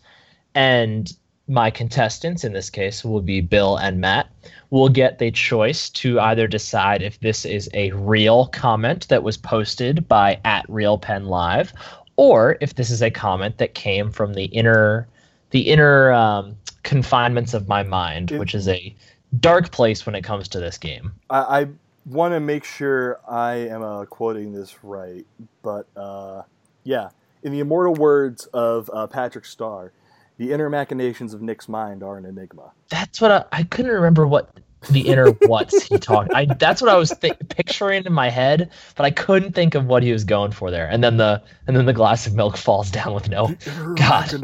and 0.54 1.12
my 1.48 1.72
contestants 1.72 2.44
in 2.44 2.54
this 2.54 2.70
case 2.70 3.04
will 3.04 3.22
be 3.22 3.42
Bill 3.42 3.78
and 3.78 4.00
Matt 4.00 4.30
will 4.76 4.90
get 4.90 5.20
the 5.20 5.32
choice 5.32 5.90
to 5.90 6.20
either 6.20 6.48
decide 6.48 7.02
if 7.02 7.18
this 7.22 7.46
is 7.46 7.70
a 7.74 7.92
real 7.92 8.48
comment 8.48 9.08
that 9.08 9.24
was 9.24 9.38
posted 9.38 10.06
by 10.10 10.38
at 10.44 10.66
Real 10.68 11.00
PennLive, 11.00 11.72
or 12.18 12.58
if 12.60 12.76
this 12.76 12.90
is 12.90 13.02
a 13.02 13.10
comment 13.10 13.58
that 13.58 13.74
came 13.74 14.12
from 14.12 14.34
the 14.34 14.46
inner 14.46 15.08
the 15.52 15.62
inner 15.62 16.12
um, 16.12 16.58
confinements 16.84 17.54
of 17.54 17.70
my 17.70 17.84
mind, 17.84 18.34
It- 18.34 18.40
which 18.40 18.54
is 18.54 18.68
a 18.68 18.94
dark 19.40 19.72
place 19.72 20.06
when 20.06 20.14
it 20.14 20.24
comes 20.24 20.50
to 20.50 20.60
this 20.60 20.78
game. 20.78 21.14
I, 21.30 21.62
I 21.62 21.68
want 22.06 22.34
to 22.34 22.42
make 22.42 22.66
sure 22.66 23.22
I 23.30 23.54
am 23.54 23.82
uh, 23.82 24.04
quoting 24.06 24.52
this 24.52 24.84
right, 24.84 25.26
but 25.64 25.88
uh, 25.96 26.42
yeah, 26.84 27.10
in 27.44 27.54
the 27.54 27.60
immortal 27.62 27.94
words 27.94 28.46
of 28.48 28.90
uh, 28.94 29.08
Patrick 29.08 29.46
Star, 29.46 29.94
the 30.38 30.52
inner 30.52 30.70
machinations 30.70 31.34
of 31.34 31.42
Nick's 31.42 31.70
mind 31.70 32.04
are 32.04 32.18
an 32.18 32.26
enigma. 32.26 32.72
That's 32.90 33.22
what 33.22 33.32
I, 33.32 33.46
I 33.54 33.64
couldn't 33.64 33.92
remember 33.92 34.28
what 34.28 34.50
the 34.90 35.08
inner 35.08 35.32
what's 35.48 35.84
he 35.84 35.98
talked. 35.98 36.34
I 36.34 36.46
that's 36.46 36.82
what 36.82 36.90
I 36.90 36.96
was 36.98 37.12
thi- 37.14 37.34
picturing 37.50 38.06
in 38.06 38.14
my 38.14 38.30
head, 38.30 38.70
but 38.96 39.06
I 39.06 39.12
couldn't 39.12 39.54
think 39.54 39.76
of 39.76 39.86
what 39.86 40.04
he 40.04 40.12
was 40.12 40.24
going 40.24 40.52
for 40.52 40.72
there. 40.72 40.88
And 40.88 41.04
then 41.04 41.18
the 41.18 41.42
and 41.68 41.76
then 41.76 41.86
the 41.86 41.94
glass 41.94 42.28
of 42.28 42.36
milk 42.36 42.58
falls 42.68 42.92
down 42.92 43.14
with 43.14 43.30
no. 43.30 43.48
The 43.48 43.72
inner 43.72 43.94
God. 43.96 44.34
of 44.34 44.42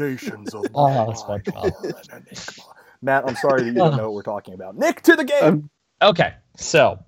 Oh, 0.74 0.88
my 0.88 1.06
that's 1.06 1.26
mind 1.28 1.44
SpongeBob. 1.44 1.84
are 1.84 2.16
an 2.16 2.26
enigma. 2.26 2.64
Matt, 3.02 3.24
I'm 3.28 3.36
sorry 3.36 3.62
that 3.62 3.66
you 3.66 3.74
don't 3.74 3.96
know 3.96 4.04
what 4.04 4.14
we're 4.14 4.22
talking 4.22 4.54
about. 4.54 4.76
Nick, 4.76 5.02
to 5.02 5.16
the 5.16 5.24
game. 5.24 5.42
I'm- 5.42 5.70
Okay, 6.02 6.34
so 6.56 6.98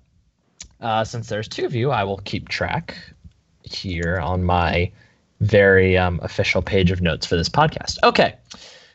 uh, 0.79 1.03
since 1.03 1.27
there's 1.27 1.49
two 1.49 1.65
of 1.65 1.75
you, 1.75 1.91
I 1.91 2.05
will 2.05 2.19
keep 2.19 2.47
track 2.47 2.97
here 3.63 4.19
on 4.21 4.43
my 4.43 4.89
very 5.41 5.97
um, 5.97 6.19
official 6.23 6.61
page 6.61 6.91
of 6.91 7.01
notes 7.01 7.25
for 7.25 7.35
this 7.35 7.49
podcast. 7.49 7.97
Okay, 8.03 8.35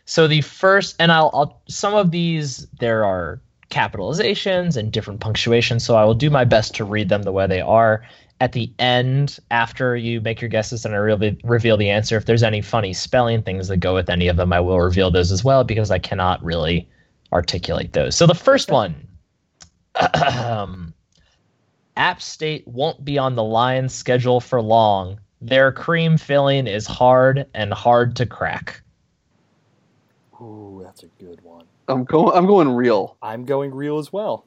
so 0.07 0.27
the 0.27 0.41
first, 0.41 0.97
and 0.99 1.13
I'll, 1.13 1.31
I'll 1.35 1.63
some 1.69 1.95
of 1.95 2.11
these 2.11 2.67
there 2.79 3.05
are 3.05 3.41
capitalizations 3.71 4.77
and 4.77 4.93
different 4.93 5.21
punctuations, 5.21 5.85
so 5.85 5.97
I 5.97 6.05
will 6.05 6.15
do 6.15 6.31
my 6.31 6.45
best 6.45 6.75
to 6.77 6.85
read 6.85 7.09
them 7.09 7.23
the 7.23 7.33
way 7.33 7.47
they 7.47 7.61
are. 7.61 8.03
At 8.41 8.53
the 8.53 8.73
end, 8.79 9.39
after 9.51 9.97
you 9.97 10.21
make 10.21 10.41
your 10.41 10.49
guesses 10.49 10.85
and 10.85 10.95
I 10.95 10.99
reveal, 10.99 11.37
reveal 11.45 11.77
the 11.77 11.91
answer, 11.91 12.17
if 12.17 12.25
there's 12.25 12.43
any 12.43 12.63
funny 12.63 12.93
spelling 12.93 13.43
things 13.43 13.69
that 13.69 13.79
go 13.79 13.95
with 13.95 14.09
any 14.09 14.29
of 14.29 14.37
them, 14.37 14.53
I 14.53 14.61
will 14.61 14.81
reveal 14.81 15.11
those 15.11 15.31
as 15.31 15.45
well 15.45 15.63
because 15.63 15.91
I 15.91 15.99
cannot 15.99 16.43
really 16.43 16.89
articulate 17.33 17.93
those. 17.93 18.17
So 18.17 18.27
the 18.27 18.35
first 18.35 18.71
one 18.71 19.07
um, 19.95 20.95
App 21.97 22.23
State 22.23 22.67
won't 22.67 23.05
be 23.05 23.19
on 23.19 23.35
the 23.35 23.45
Lions 23.45 23.95
schedule 23.95 24.41
for 24.41 24.61
long. 24.63 25.21
Their 25.43 25.73
cream 25.73 26.17
filling 26.17 26.67
is 26.67 26.87
hard 26.87 27.47
and 27.55 27.73
hard 27.73 28.17
to 28.17 28.27
crack. 28.27 28.83
Ooh, 30.41 30.81
that's 30.83 31.03
a 31.03 31.09
good 31.23 31.43
one. 31.43 31.60
I'm 31.91 32.05
going. 32.05 32.37
I'm 32.37 32.47
going 32.47 32.69
real. 32.69 33.17
I'm 33.23 33.45
going 33.45 33.75
real 33.75 33.99
as 33.99 34.13
well. 34.13 34.47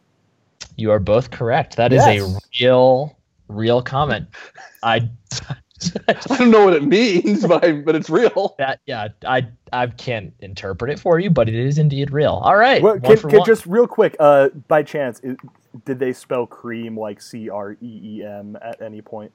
You 0.77 0.91
are 0.91 0.99
both 0.99 1.31
correct. 1.31 1.75
That 1.77 1.93
is 1.93 2.03
Yes. 2.05 2.21
a 2.21 2.39
real, 2.63 3.17
real 3.47 3.81
comment. 3.81 4.27
I 4.81 5.09
I 6.07 6.13
don't 6.37 6.49
know 6.51 6.65
what 6.65 6.73
it 6.73 6.83
means, 6.83 7.45
but 7.45 7.63
I, 7.63 7.73
but 7.73 7.95
it's 7.95 8.09
real. 8.09 8.55
that 8.59 8.79
yeah, 8.85 9.09
I 9.27 9.47
I 9.71 9.87
can't 9.87 10.33
interpret 10.39 10.89
it 10.91 10.99
for 10.99 11.19
you, 11.19 11.29
but 11.29 11.49
it 11.49 11.55
is 11.55 11.77
indeed 11.77 12.11
real. 12.11 12.41
All 12.43 12.55
right, 12.55 12.81
Well, 12.81 12.99
can, 12.99 13.17
can- 13.17 13.45
just 13.45 13.65
real 13.65 13.87
quick, 13.87 14.15
uh, 14.19 14.49
by 14.67 14.83
chance, 14.83 15.21
i 15.27 15.35
did 15.85 15.97
they 15.99 16.13
spell 16.13 16.45
cream 16.45 16.97
like 16.97 17.21
C 17.21 17.49
R 17.49 17.73
E 17.73 17.77
E 17.81 18.23
M 18.23 18.57
at 18.61 18.81
any 18.81 19.01
point? 19.01 19.31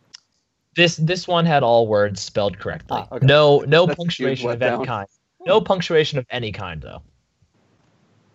this 0.77 0.97
this 0.97 1.27
one 1.27 1.45
had 1.45 1.63
all 1.63 1.87
words 1.89 2.21
spelled 2.21 2.59
correctly. 2.59 2.99
Ah, 3.01 3.09
okay. 3.13 3.27
No 3.27 3.59
no 3.67 3.85
That's 3.87 3.97
punctuation 3.97 4.49
of 4.51 4.63
any 4.63 4.87
kind. 4.87 5.09
No 5.45 5.61
punctuation 5.61 6.19
of 6.19 6.27
any 6.31 6.53
kind 6.53 6.81
though. 6.81 7.03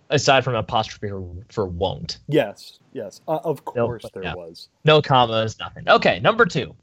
Aside 0.10 0.44
from 0.44 0.56
apostrophe 0.56 1.10
for, 1.10 1.24
for 1.50 1.66
won't. 1.66 2.20
Yes, 2.28 2.80
yes, 2.92 3.22
uh, 3.28 3.40
of 3.44 3.66
course 3.66 4.04
but 4.04 4.14
there 4.14 4.24
yeah. 4.24 4.36
was. 4.36 4.70
No 4.86 5.02
commas, 5.02 5.58
nothing. 5.60 5.88
Okay, 5.88 6.20
number 6.20 6.46
two. 6.46 6.76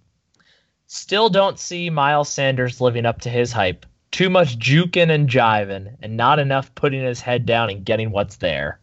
Still 0.87 1.29
don't 1.29 1.59
see 1.59 1.91
Miles 1.91 2.29
Sanders 2.29 2.81
living 2.81 3.07
up 3.07 3.21
to 3.21 3.31
his 3.31 3.53
hype. 3.53 3.87
Too 4.11 4.29
much 4.29 4.59
juking 4.59 5.11
and 5.11 5.29
jiving, 5.29 5.95
and 6.03 6.17
not 6.17 6.41
enough 6.41 6.75
putting 6.75 7.05
his 7.05 7.21
head 7.21 7.47
down 7.47 7.71
and 7.71 7.85
getting 7.85 8.11
what's 8.11 8.37
there. 8.37 8.81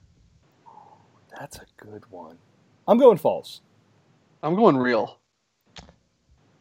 That's 1.38 1.58
a 1.58 1.66
good 1.76 2.04
one. 2.10 2.38
I'm 2.88 2.98
going 2.98 3.18
false. 3.18 3.62
I'm 4.42 4.56
going 4.56 4.78
real. 4.78 5.20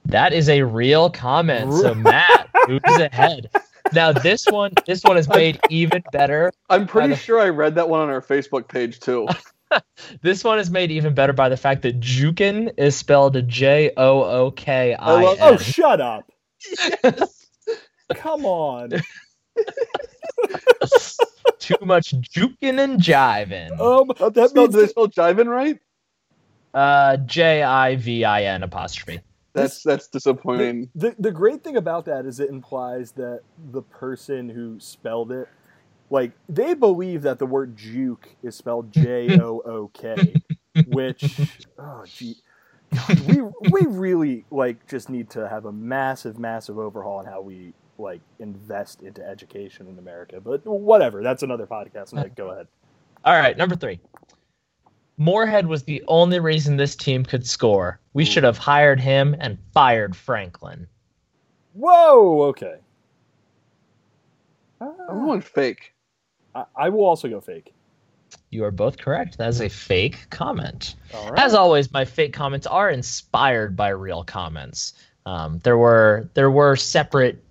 That 0.07 0.33
is 0.33 0.49
a 0.49 0.63
real 0.63 1.11
comment. 1.11 1.73
So 1.75 1.95
Matt 1.95 2.51
moves 2.69 2.99
ahead. 2.99 3.51
Now 3.93 4.13
this 4.13 4.45
one, 4.47 4.73
this 4.87 5.03
one 5.05 5.17
is 5.17 5.29
made 5.29 5.59
even 5.71 6.03
better. 6.13 6.53
I'm 6.69 6.87
pretty 6.87 7.09
the- 7.11 7.17
sure 7.17 7.41
I 7.41 7.49
read 7.51 7.75
that 7.77 7.89
one 7.89 8.01
on 8.01 8.11
our 8.11 8.21
Facebook 8.23 8.69
page 8.69 9.01
too. 9.01 9.29
This 10.23 10.45
one 10.45 10.61
is 10.61 10.71
made 10.71 10.93
even 10.93 11.13
better 11.13 11.33
by 11.33 11.49
the 11.49 11.57
fact 11.57 11.83
that 11.83 11.99
Jukin 11.99 12.73
is 12.77 12.95
spelled 12.95 13.49
J 13.49 13.91
O 13.97 14.23
O 14.23 14.51
K 14.53 14.95
I 14.95 15.11
I 15.13 15.21
love- 15.23 15.39
Oh, 15.41 15.57
shut 15.57 16.01
up! 16.01 16.31
Come 18.15 18.47
on. 18.47 18.91
Too 21.59 21.75
much 21.83 22.13
jukin 22.13 22.79
and 22.79 23.01
jiving. 23.01 23.73
Um, 23.81 24.09
That 24.19 24.35
that 24.35 24.51
spelled, 24.51 24.73
means 24.73 24.85
they 24.85 24.89
spell 24.89 25.09
jiving 25.09 25.47
right? 25.49 25.79
Uh, 26.73 27.17
J 27.19 27.63
I 27.65 27.97
V 27.97 28.25
I 28.25 28.45
N 28.45 28.63
apostrophe. 28.63 29.21
That's 29.57 29.83
that's 29.83 30.09
disappointing. 30.09 30.91
the 30.95 31.15
the 31.19 31.33
great 31.33 31.65
thing 31.65 31.77
about 31.77 32.05
that 32.07 32.27
is 32.27 32.41
it 32.41 32.51
implies 32.51 33.13
that 33.13 33.41
the 33.73 33.83
person 33.83 34.49
who 34.49 34.79
spelled 34.79 35.33
it, 35.33 35.49
like 36.11 36.33
they 36.49 36.75
believe 36.75 37.23
that 37.23 37.39
the 37.39 37.47
word 37.47 37.77
juke 37.77 38.29
is 38.43 38.55
spelled 38.55 38.93
J 38.93 39.39
O 39.41 39.63
O 39.65 39.91
K, 39.95 40.35
which 40.87 41.41
oh 41.79 42.05
gee, 42.07 42.37
God, 42.95 43.21
we 43.21 43.43
we 43.71 43.87
really 43.87 44.45
like 44.51 44.87
just 44.89 45.09
need 45.11 45.31
to 45.31 45.49
have 45.49 45.65
a 45.65 45.73
massive 45.73 46.39
massive 46.39 46.79
overhaul 46.79 47.19
on 47.19 47.27
how 47.27 47.41
we 47.41 47.73
like 47.99 48.21
invest 48.39 49.03
into 49.03 49.27
education 49.27 49.87
in 49.87 49.99
America. 49.99 50.41
But 50.41 50.67
whatever, 50.67 51.23
that's 51.23 51.43
another 51.43 51.67
podcast. 51.67 52.13
Nick, 52.13 52.35
go 52.35 52.51
ahead. 52.51 52.67
All 53.25 53.35
right, 53.35 53.57
number 53.57 53.75
three. 53.75 54.01
Moorhead 55.19 55.67
was 55.67 55.85
the 55.85 56.03
only 56.09 56.41
reason 56.41 56.77
this 56.77 56.95
team 56.97 57.25
could 57.25 57.47
score. 57.47 57.99
We 58.13 58.23
Ooh. 58.23 58.27
should 58.27 58.45
have 58.45 58.59
hired 58.59 59.01
him 59.01 59.35
and 59.41 59.59
fired 59.73 60.15
Franklin. 60.15 60.87
Whoa, 61.73 62.43
okay. 62.49 62.77
I'm 64.81 64.93
Ah, 65.09 65.13
going 65.15 65.41
fake. 65.41 65.95
I, 66.55 66.65
I 66.77 66.89
will 66.91 67.05
also 67.05 67.29
go 67.29 67.41
fake. 67.41 67.73
You 68.51 68.65
are 68.65 68.71
both 68.71 68.99
correct. 68.99 69.39
That 69.39 69.49
is 69.49 69.61
a 69.61 69.69
fake 69.69 70.27
comment. 70.31 70.95
All 71.15 71.31
right. 71.31 71.41
As 71.43 71.55
always, 71.55 71.93
my 71.93 72.05
fake 72.05 72.33
comments 72.33 72.67
are 72.67 72.91
inspired 72.91 73.77
by 73.77 73.89
real 73.89 74.23
comments. 74.25 74.95
Um, 75.25 75.61
there 75.65 75.77
were 75.79 76.29
there 76.35 76.51
were 76.51 76.77
separate 76.77 77.43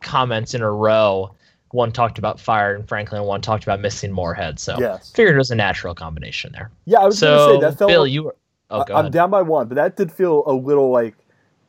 comments 0.00 0.54
in 0.54 0.62
a 0.62 0.70
row. 0.70 1.34
One 1.72 1.92
talked 1.92 2.18
about 2.18 2.40
fire 2.40 2.74
and 2.74 2.86
Franklin, 2.88 3.22
one 3.24 3.40
talked 3.40 3.62
about 3.62 3.80
missing 3.80 4.12
Moorhead. 4.12 4.58
So 4.58 4.76
yes. 4.78 5.10
figured 5.12 5.34
it 5.34 5.38
was 5.38 5.50
a 5.50 5.54
natural 5.56 5.94
combination 5.94 6.52
there. 6.52 6.70
Yeah, 6.84 6.98
I 7.00 7.06
was 7.06 7.18
so 7.18 7.26
going 7.26 7.60
to 7.60 7.66
say 7.66 7.70
that 7.70 7.78
felt. 7.78 7.88
Bill, 7.90 8.06
you 8.06 8.24
were. 8.24 8.36
Oh, 8.70 8.80
I- 8.80 8.84
go 8.84 8.94
I'm 8.96 9.10
down 9.10 9.30
by 9.30 9.42
one, 9.42 9.68
but 9.68 9.74
that 9.76 9.96
did 9.96 10.10
feel 10.12 10.42
a 10.46 10.52
little 10.52 10.90
like 10.90 11.14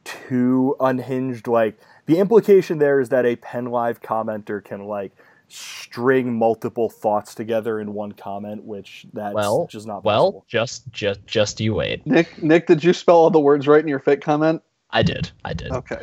too 0.04 0.76
unhinged. 0.80 1.47
Like 1.47 1.80
the 2.06 2.18
implication 2.18 2.78
there 2.80 2.99
is 2.99 3.10
that 3.10 3.26
a 3.26 3.36
PennLive 3.36 4.02
commenter 4.02 4.64
can 4.64 4.86
like 4.88 5.12
string 5.47 6.34
multiple 6.38 6.89
thoughts 6.89 7.36
together 7.36 7.80
in 7.80 7.93
one 7.93 8.12
comment, 8.14 8.64
which 8.64 9.06
that's 9.14 9.34
Well, 9.36 9.68
just 9.70 9.86
not 9.86 10.04
Well, 10.04 10.32
possible. 10.32 10.45
just 10.47 10.91
just 10.91 11.26
just 11.28 11.60
you 11.60 11.74
wait. 11.76 12.06
Nick, 12.08 12.41
Nick, 12.41 12.68
did 12.68 12.84
you 12.84 12.93
spell 12.93 13.18
all 13.18 13.30
the 13.30 13.39
words 13.39 13.68
right 13.68 13.82
in 13.82 13.88
your 13.88 13.99
fake 13.99 14.22
comment? 14.22 14.62
I 14.91 15.04
did. 15.04 15.30
I 15.43 15.54
did. 15.54 15.72
Okay. 15.72 15.99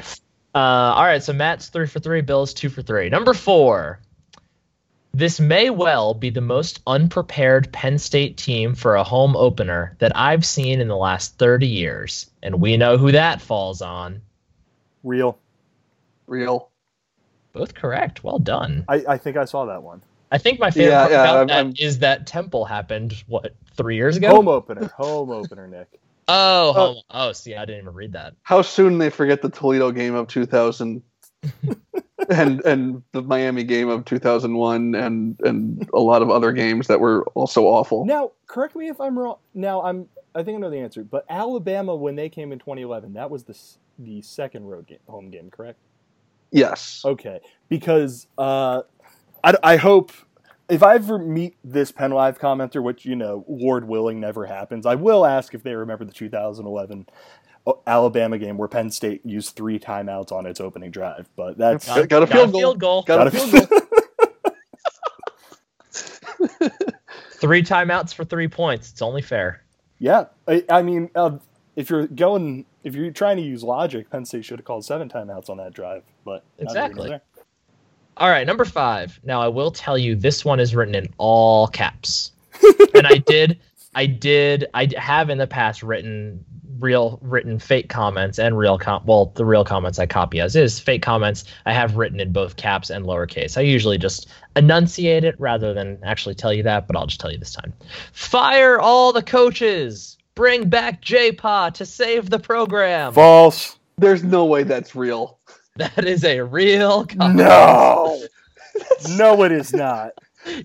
Uh, 0.59 0.93
all 0.97 1.05
right, 1.05 1.23
so 1.23 1.33
Matt's 1.33 1.69
three 1.69 1.87
for 1.87 2.01
three, 2.01 2.21
Bill's 2.21 2.53
two 2.53 2.69
for 2.69 2.83
three. 2.83 3.09
Number 3.09 3.33
four. 3.33 4.01
This 5.15 5.39
may 5.39 5.71
well 5.71 6.15
be 6.15 6.31
the 6.31 6.41
most 6.41 6.81
unprepared 6.87 7.73
Penn 7.73 7.99
State 7.99 8.37
team 8.37 8.75
for 8.75 8.97
a 8.97 9.05
home 9.05 9.37
opener 9.37 9.95
that 10.01 10.17
I've 10.17 10.45
seen 10.45 10.81
in 10.81 10.89
the 10.89 10.97
last 10.97 11.39
30 11.39 11.67
years. 11.69 12.29
And 12.43 12.61
we 12.61 12.77
know 12.77 12.99
who 12.99 13.13
that 13.13 13.41
falls 13.41 13.83
on. 13.83 14.21
Real. 15.05 15.39
Real. 16.27 16.71
Both 17.53 17.75
correct. 17.75 18.23
Well 18.25 18.39
done. 18.41 18.85
I, 18.89 19.05
I 19.09 19.19
think 19.19 19.37
I 19.37 19.45
saw 19.45 19.65
that 19.67 19.83
one. 19.83 20.03
I 20.31 20.39
think 20.39 20.59
my 20.61 20.71
favorite 20.71 20.91
Yeah, 20.91 21.01
part 21.01 21.11
yeah, 21.13 21.23
about 21.23 21.37
I'm- 21.51 21.71
that 21.73 21.81
is 21.81 21.95
I'm- 21.97 22.01
that 22.01 22.27
Temple 22.27 22.65
happened, 22.65 23.13
what, 23.29 23.55
three 23.77 23.95
years 23.97 24.17
ago? 24.17 24.29
Home 24.31 24.49
opener. 24.49 24.89
Home 24.97 25.31
opener, 25.31 25.67
Nick. 25.69 25.89
Oh, 26.29 26.73
home. 26.73 27.03
Oh, 27.11 27.33
see, 27.33 27.55
I 27.55 27.65
didn't 27.65 27.83
even 27.83 27.95
read 27.95 28.13
that. 28.13 28.35
How 28.43 28.63
soon 28.63 28.99
they 28.99 29.11
forget 29.11 29.43
the 29.43 29.51
Toledo 29.51 29.91
game 29.91 30.15
of 30.15 30.29
2000 30.29 31.03
and 32.29 32.61
and 32.65 33.03
the 33.13 33.23
Miami 33.23 33.65
game 33.65 33.89
of 33.89 34.05
2001 34.05 34.95
and 34.95 35.41
and 35.41 35.89
a 35.95 36.01
lot 36.01 36.23
of 36.23 36.31
other 36.31 36.53
games 36.53 36.89
that 36.89 37.01
were 37.01 37.25
also 37.35 37.65
awful. 37.65 38.05
Now, 38.05 38.33
correct 38.47 38.77
me 38.77 38.89
if 38.89 39.01
I'm 39.01 39.19
wrong. 39.19 39.37
Now, 39.55 39.83
I'm 39.83 40.09
I 40.35 40.43
think 40.43 40.57
I 40.57 40.61
know 40.61 40.71
the 40.71 40.79
answer, 40.79 41.05
but 41.05 41.25
Alabama 41.29 41.95
when 41.95 42.17
they 42.17 42.29
came 42.29 42.53
in 42.53 42.59
2011, 42.59 43.15
that 43.15 43.31
was 43.31 43.45
the 43.45 43.59
the 43.99 44.23
second 44.23 44.65
road 44.67 44.87
game, 44.87 44.99
home 45.09 45.31
game, 45.31 45.51
correct? 45.51 45.79
Yes. 46.51 47.03
Okay, 47.05 47.41
because 47.69 48.27
uh, 48.39 48.83
I, 49.45 49.55
I 49.63 49.77
hope 49.77 50.13
if 50.69 50.83
I 50.83 50.97
ever 50.97 51.19
meet 51.19 51.57
this 51.65 51.93
PennLive 51.93 52.39
commenter, 52.39 52.83
which 52.83 53.05
you 53.05 53.17
know, 53.17 53.45
Lord 53.49 53.89
willing, 53.89 54.21
never 54.21 54.47
happens, 54.47 54.87
I 54.87 54.95
will 54.95 55.25
ask 55.25 55.55
if 55.55 55.63
they 55.63 55.75
remember 55.75 56.05
the 56.05 56.13
2011 56.13 57.07
Alabama 57.87 58.39
game 58.39 58.57
where 58.57 58.69
Penn 58.69 58.91
State 58.91 59.25
used 59.25 59.57
three 59.57 59.79
timeouts 59.79 60.33
on 60.33 60.47
its 60.47 60.61
opening 60.61 60.91
drive. 60.91 61.29
But 61.37 61.59
that's 61.59 61.87
got, 61.87 62.09
got 62.09 62.23
a 62.23 62.27
field 62.27 62.53
goal. 62.53 62.61
Field 62.61 62.79
goal. 62.79 63.03
Got 63.03 63.27
a 63.27 63.31
field 63.31 63.69
goal. 63.69 63.81
three 67.33 67.63
timeouts 67.63 68.15
for 68.15 68.25
three 68.25 68.49
points. 68.49 68.91
It's 68.91 69.03
only 69.03 69.23
fair. 69.23 69.65
Yeah, 69.99 70.27
I, 70.47 70.65
I 70.71 70.83
mean, 70.83 71.11
uh, 71.15 71.39
if 71.77 71.91
you're 71.91 72.07
going, 72.07 72.67
if 72.85 72.95
you're 72.95 73.11
trying 73.11 73.37
to 73.39 73.43
use 73.43 73.63
logic, 73.63 74.11
Penn 74.11 74.25
State 74.25 74.45
should 74.45 74.59
have 74.59 74.67
called 74.67 74.85
seven 74.85 75.09
timeouts 75.09 75.51
on 75.51 75.57
that 75.57 75.73
drive. 75.73 76.05
But 76.25 76.45
exactly. 76.59 77.19
All 78.19 78.29
right, 78.29 78.47
number 78.47 78.65
five. 78.65 79.19
Now 79.23 79.41
I 79.41 79.49
will 79.49 79.71
tell 79.71 79.97
you, 79.97 80.17
this 80.17 80.45
one 80.45 80.59
is 80.59 80.75
written 80.75 80.95
in 80.95 81.13
all 81.19 81.69
caps, 81.69 82.33
and 82.95 83.07
I 83.07 83.19
did, 83.19 83.59
I 83.95 84.07
did, 84.07 84.67
I 84.75 84.89
have 84.97 85.31
in 85.31 85.39
the 85.39 85.47
past 85.47 85.83
written 85.83 86.45
real 86.81 87.19
written 87.23 87.59
fake 87.59 87.89
comments 87.89 88.39
and 88.39 88.57
real 88.57 88.79
com 88.79 89.03
well 89.05 89.33
the 89.35 89.45
real 89.45 89.65
comments 89.65 89.99
I 89.99 90.07
copy 90.07 90.41
as 90.41 90.55
is 90.55 90.79
fake 90.79 91.03
comments 91.03 91.45
I 91.67 91.73
have 91.73 91.97
written 91.97 92.21
in 92.21 92.33
both 92.33 92.57
caps 92.57 92.91
and 92.91 93.05
lowercase. 93.05 93.57
I 93.57 93.63
usually 93.63 93.99
just 93.99 94.29
enunciate 94.57 95.25
it 95.25 95.35
rather 95.39 95.75
than 95.75 95.99
actually 96.03 96.35
tell 96.35 96.53
you 96.53 96.63
that, 96.65 96.87
but 96.87 96.97
I'll 96.97 97.07
just 97.07 97.21
tell 97.21 97.33
you 97.33 97.39
this 97.39 97.53
time. 97.53 97.73
Fire 98.13 98.81
all 98.81 99.13
the 99.13 99.23
coaches. 99.23 100.17
Bring 100.35 100.69
back 100.69 101.03
JoePa 101.03 101.75
to 101.75 101.85
save 101.87 102.31
the 102.31 102.39
program. 102.39 103.13
False. 103.13 103.77
There's 103.97 104.23
no 104.23 104.45
way 104.45 104.63
that's 104.63 104.95
real. 104.95 105.38
That 105.79 106.05
is 106.05 106.25
a 106.25 106.41
real 106.41 107.07
comment. 107.07 107.37
No. 107.37 108.23
no, 109.17 109.43
it 109.45 109.53
is 109.53 109.73
not. 109.73 110.13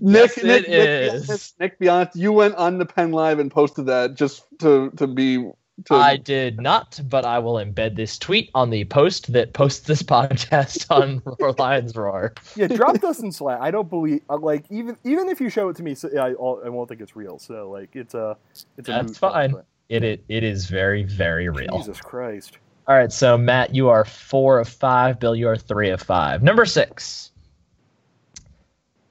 Yes, 0.00 0.36
Nick, 0.42 0.64
it 0.64 0.70
Nick, 0.70 1.14
is. 1.14 1.54
Nick, 1.60 1.78
be 1.78 1.88
honest, 1.88 2.16
you 2.16 2.32
went 2.32 2.54
on 2.54 2.78
the 2.78 2.86
PennLive 2.86 3.38
and 3.40 3.50
posted 3.50 3.86
that 3.86 4.14
just 4.14 4.44
to 4.60 4.90
to 4.96 5.06
be. 5.06 5.50
To, 5.86 5.94
I 5.94 6.16
did 6.16 6.60
not, 6.60 7.00
but 7.08 7.24
I 7.24 7.40
will 7.40 7.54
embed 7.54 7.96
this 7.96 8.16
tweet 8.16 8.48
on 8.54 8.70
the 8.70 8.84
post 8.84 9.32
that 9.32 9.52
posts 9.54 9.80
this 9.88 10.02
podcast 10.14 10.86
on 10.90 11.20
Roar 11.40 11.52
Lions 11.58 11.96
Roar. 11.96 12.32
Yeah, 12.54 12.68
drop 12.68 13.00
this 13.00 13.18
in 13.18 13.32
Slack. 13.32 13.58
I 13.60 13.72
don't 13.72 13.90
believe 13.90 14.20
uh, 14.30 14.36
like 14.38 14.64
even 14.70 14.96
even 15.02 15.28
if 15.28 15.40
you 15.40 15.48
show 15.50 15.68
it 15.70 15.76
to 15.76 15.82
me, 15.82 15.96
so, 15.96 16.08
I 16.16 16.28
I'll- 16.30 16.62
I 16.64 16.68
won't 16.68 16.88
think 16.88 17.00
it's 17.00 17.16
real. 17.16 17.40
So 17.40 17.68
like 17.70 17.90
it's 17.96 18.14
a 18.14 18.36
it's 18.78 18.88
a 18.88 18.92
That's 18.92 19.08
moot 19.08 19.20
point, 19.20 19.32
fine. 19.34 19.52
but- 19.52 19.66
It, 19.88 20.02
it 20.04 20.24
it 20.28 20.44
is 20.44 20.66
very 20.66 21.02
very 21.02 21.48
real. 21.48 21.76
Jesus 21.78 22.00
Christ. 22.00 22.58
All 22.86 22.94
right, 22.94 23.12
so 23.12 23.38
Matt, 23.38 23.74
you 23.74 23.88
are 23.88 24.04
four 24.04 24.58
of 24.58 24.68
five. 24.68 25.18
Bill, 25.18 25.34
you 25.34 25.48
are 25.48 25.56
three 25.56 25.90
of 25.90 26.02
five. 26.02 26.42
Number 26.42 26.66
six. 26.66 27.30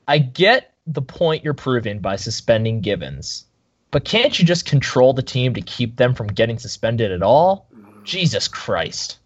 I 0.07 0.19
get 0.19 0.73
the 0.85 1.01
point 1.01 1.43
you're 1.43 1.53
proving 1.53 1.99
by 1.99 2.17
suspending 2.17 2.81
Givens, 2.81 3.45
but 3.89 4.05
can't 4.05 4.37
you 4.37 4.45
just 4.45 4.65
control 4.65 5.13
the 5.13 5.23
team 5.23 5.53
to 5.53 5.61
keep 5.61 5.95
them 5.95 6.13
from 6.13 6.27
getting 6.27 6.59
suspended 6.59 7.11
at 7.11 7.23
all? 7.23 7.67
Jesus 8.03 8.47
Christ. 8.47 9.17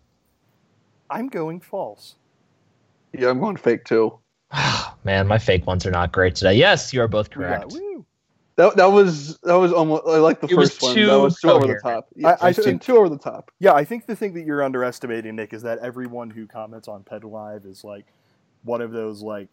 I'm 1.10 1.28
going 1.28 1.60
false. 1.60 2.16
yeah, 3.18 3.30
I'm 3.30 3.40
going 3.40 3.58
fake 3.58 3.86
too. 3.86 4.20
Man, 5.04 5.28
my 5.28 5.40
fake 5.40 5.66
ones 5.66 5.86
are 5.86 5.92
not 5.92 6.12
great 6.12 6.36
today. 6.36 6.54
Yes, 6.54 6.94
you 6.94 7.02
are 7.02 7.08
both 7.08 7.32
correct. 7.32 7.72
woo. 7.72 7.87
That 8.58 8.76
that 8.76 8.92
was 8.92 9.38
that 9.44 9.54
was 9.54 9.72
almost 9.72 10.04
I 10.08 10.18
like 10.18 10.42
the 10.42 10.48
It 10.48 10.58
was 10.58 10.72
first 10.72 10.82
one. 10.82 10.96
That 11.06 11.20
was 11.20 11.40
two 11.40 11.50
over 11.50 11.68
the 11.68 11.80
top. 11.82 12.08
Yeah, 12.16 12.36
I- 12.42 12.48
I 12.50 12.54
two, 12.54 12.64
think- 12.64 12.90
over 12.90 13.08
the 13.08 13.18
top. 13.18 13.52
Yeah, 13.60 13.74
I 13.74 13.84
think 13.86 14.06
the 14.08 14.16
thing 14.16 14.34
that 14.34 14.46
you're 14.46 14.64
underestimating, 14.64 15.36
Nick, 15.36 15.54
is 15.54 15.62
that 15.62 15.78
everyone 15.80 16.30
who 16.32 16.48
comments 16.48 16.88
on 16.88 17.04
PennLive 17.04 17.66
is 17.70 17.84
like 17.84 18.08
one 18.64 18.82
of 18.82 18.92
those 18.92 19.22
like 19.22 19.50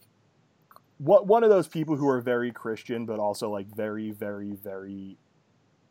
what 0.99 1.27
one 1.27 1.45
of 1.45 1.51
those 1.51 1.69
people 1.69 1.97
who 1.97 2.09
are 2.09 2.21
very 2.23 2.51
Christian, 2.51 3.05
but 3.05 3.19
also 3.19 3.51
like 3.51 3.67
very, 3.67 4.11
very, 4.11 4.53
very 4.53 5.19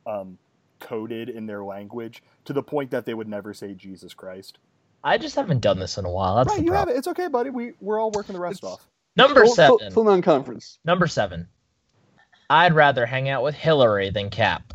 um, 0.07 0.38
coded 0.80 1.30
in 1.30 1.45
their 1.45 1.64
language 1.64 2.24
to 2.45 2.53
the 2.53 2.64
point 2.64 2.89
that 2.91 3.05
they 3.05 3.14
would 3.14 3.28
never 3.28 3.53
say 3.53 3.74
Jesus 3.76 4.14
Christ. 4.16 4.57
I 5.03 5.18
just 5.20 5.36
haven't 5.36 5.59
done 5.59 5.78
this 5.78 5.97
in 5.99 6.05
a 6.05 6.11
while. 6.11 6.38
That's 6.38 6.49
right, 6.49 6.59
the 6.59 6.66
you 6.66 6.72
have 6.72 6.84
problem. 6.86 6.95
it. 6.95 6.99
It's 6.99 7.07
okay, 7.09 7.28
buddy. 7.28 7.51
We 7.51 7.74
we're 7.80 7.99
all 7.99 8.09
working 8.11 8.34
the 8.34 8.41
rest 8.41 8.59
It's- 8.64 8.74
off. 8.74 8.89
Number 9.16 9.45
Full- 9.45 9.53
seven. 9.53 9.78
full, 9.78 9.91
full 9.91 10.03
non-conference. 10.05 10.80
Number 10.84 11.05
seven. 11.05 11.47
I'd 12.54 12.76
rather 12.76 13.08
hang 13.08 13.30
out 13.30 13.41
with 13.41 13.56
Hillary 13.56 14.12
than 14.12 14.30
Cap. 14.30 14.74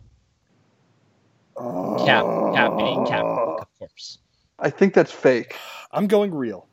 Cap, 1.57 2.25
Cap 2.55 2.77
being 2.77 3.07
Cap, 3.07 3.25
of 3.25 3.67
course. 3.79 4.19
I 4.59 4.69
think 4.71 4.95
that's 4.95 5.13
fake. 5.13 5.55
I'm 5.93 6.09
going 6.09 6.35
real. 6.35 6.67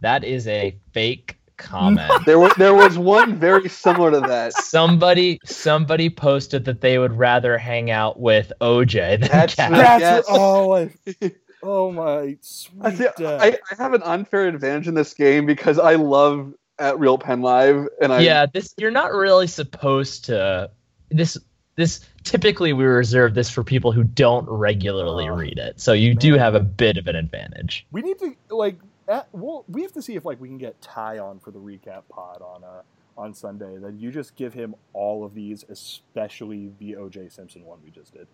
That 0.00 0.24
is 0.24 0.48
a 0.48 0.76
fake 0.92 1.36
comment. 1.56 2.26
There 2.26 2.38
was 2.40 2.52
there 2.56 2.74
was 2.74 2.98
one 2.98 3.36
very 3.36 3.68
similar 3.68 4.10
to 4.10 4.20
that. 4.22 4.52
somebody, 4.54 5.38
somebody 5.44 6.10
posted 6.10 6.64
that 6.64 6.80
they 6.80 6.98
would 6.98 7.12
rather 7.12 7.56
hang 7.56 7.90
out 7.92 8.18
with 8.18 8.52
OJ 8.60 9.20
than 9.20 9.30
That's 9.30 9.54
Cap. 9.54 9.70
right. 9.70 10.00
That's 10.00 10.00
Yes. 10.00 10.24
oh, 10.28 10.74
I, 10.74 10.90
oh 11.62 11.92
my 11.92 12.36
I, 12.82 12.92
sweet. 12.92 12.96
see, 12.96 13.24
uh, 13.24 13.38
I, 13.40 13.56
I 13.70 13.74
have 13.78 13.94
an 13.94 14.02
unfair 14.02 14.48
advantage 14.48 14.88
in 14.88 14.94
this 14.94 15.14
game 15.14 15.46
because 15.46 15.78
I 15.78 15.94
love 15.94 16.54
at 16.78 16.98
Real 16.98 17.18
PennLive, 17.18 17.86
and 18.00 18.12
I 18.12 18.20
yeah, 18.20 18.46
this 18.46 18.74
you're 18.76 18.90
not 18.90 19.12
really 19.12 19.46
supposed 19.46 20.24
to. 20.26 20.70
This 21.10 21.38
this 21.76 22.00
typically 22.24 22.72
we 22.72 22.84
reserve 22.84 23.34
this 23.34 23.50
for 23.50 23.62
people 23.62 23.92
who 23.92 24.02
don't 24.04 24.48
regularly 24.48 25.28
Oh, 25.28 25.34
read 25.34 25.58
it, 25.58 25.80
so 25.80 25.92
you 25.92 26.14
do 26.14 26.34
have 26.34 26.54
a 26.54 26.60
bit 26.60 26.96
of 26.96 27.06
an 27.06 27.16
advantage. 27.16 27.86
we 27.92 28.02
need 28.02 28.18
to 28.18 28.34
like 28.50 28.78
at, 29.08 29.28
well, 29.32 29.64
we 29.68 29.82
have 29.82 29.92
to 29.92 30.02
see 30.02 30.16
if 30.16 30.24
like 30.24 30.40
we 30.40 30.48
can 30.48 30.58
get 30.58 30.80
Ty 30.82 31.18
on 31.18 31.38
for 31.38 31.50
the 31.50 31.58
recap 31.60 32.02
pod 32.08 32.42
on 32.42 32.64
uh 32.64 32.82
on 33.16 33.32
Sunday. 33.32 33.76
Then 33.78 33.98
you 33.98 34.10
just 34.10 34.34
give 34.36 34.52
him 34.52 34.74
all 34.92 35.24
of 35.24 35.32
these, 35.34 35.64
especially 35.68 36.70
the 36.80 36.92
OJ 36.94 37.32
Simpson 37.32 37.64
one 37.64 37.78
we 37.84 37.90
just 37.90 38.12
did. 38.12 38.26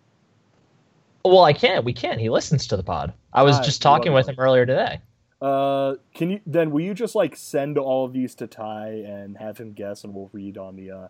Well, 1.25 1.45
I 1.45 1.53
can't. 1.53 1.85
We 1.85 1.93
can't. 1.93 2.19
He 2.19 2.29
listens 2.31 2.67
to 2.69 2.77
the 2.77 2.83
pod. 2.83 3.13
I 3.33 3.43
was 3.45 3.57
Ah, 3.59 3.63
just 3.63 3.81
talking 3.81 4.13
with 4.13 4.29
him 4.29 4.35
earlier 4.39 4.67
today. 4.67 5.01
Uh, 5.43 5.97
can 6.15 6.31
you 6.31 6.41
then 6.47 6.71
will 6.71 6.83
you 6.83 6.95
just 6.95 7.17
like 7.17 7.35
send 7.35 7.77
all 7.77 8.05
of 8.05 8.13
these 8.13 8.35
to 8.37 8.47
Ty 8.47 8.91
and 9.05 9.37
have 9.39 9.59
him 9.59 9.73
guess, 9.73 10.05
and 10.05 10.15
we'll 10.15 10.31
read 10.33 10.57
on 10.57 10.77
the 10.77 10.91
uh 10.93 11.09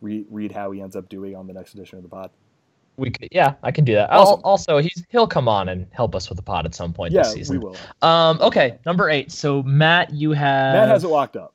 read 0.00 0.26
read 0.28 0.50
how 0.50 0.72
he 0.72 0.80
ends 0.80 0.96
up 0.96 1.08
doing 1.08 1.36
on 1.36 1.46
the 1.46 1.52
next 1.52 1.74
edition 1.74 1.96
of 1.96 2.02
the 2.02 2.08
pod. 2.08 2.30
We 2.96 3.10
could, 3.12 3.28
yeah, 3.30 3.54
I 3.62 3.70
can 3.70 3.84
do 3.84 3.94
that. 3.94 4.10
Awesome. 4.10 4.40
Also, 4.42 4.78
he's 4.78 5.04
he'll 5.08 5.28
come 5.28 5.46
on 5.48 5.68
and 5.68 5.86
help 5.92 6.16
us 6.16 6.28
with 6.28 6.36
the 6.36 6.42
pod 6.42 6.66
at 6.66 6.74
some 6.74 6.92
point 6.92 7.12
Yeah, 7.12 7.22
this 7.22 7.32
season. 7.32 7.60
we 7.60 7.64
will. 7.64 7.76
Um, 8.02 8.40
okay, 8.40 8.78
number 8.84 9.08
eight. 9.08 9.30
So 9.30 9.62
Matt, 9.62 10.12
you 10.12 10.32
have 10.32 10.74
Matt 10.74 10.88
has 10.88 11.04
it 11.04 11.08
locked 11.08 11.36
up. 11.36 11.54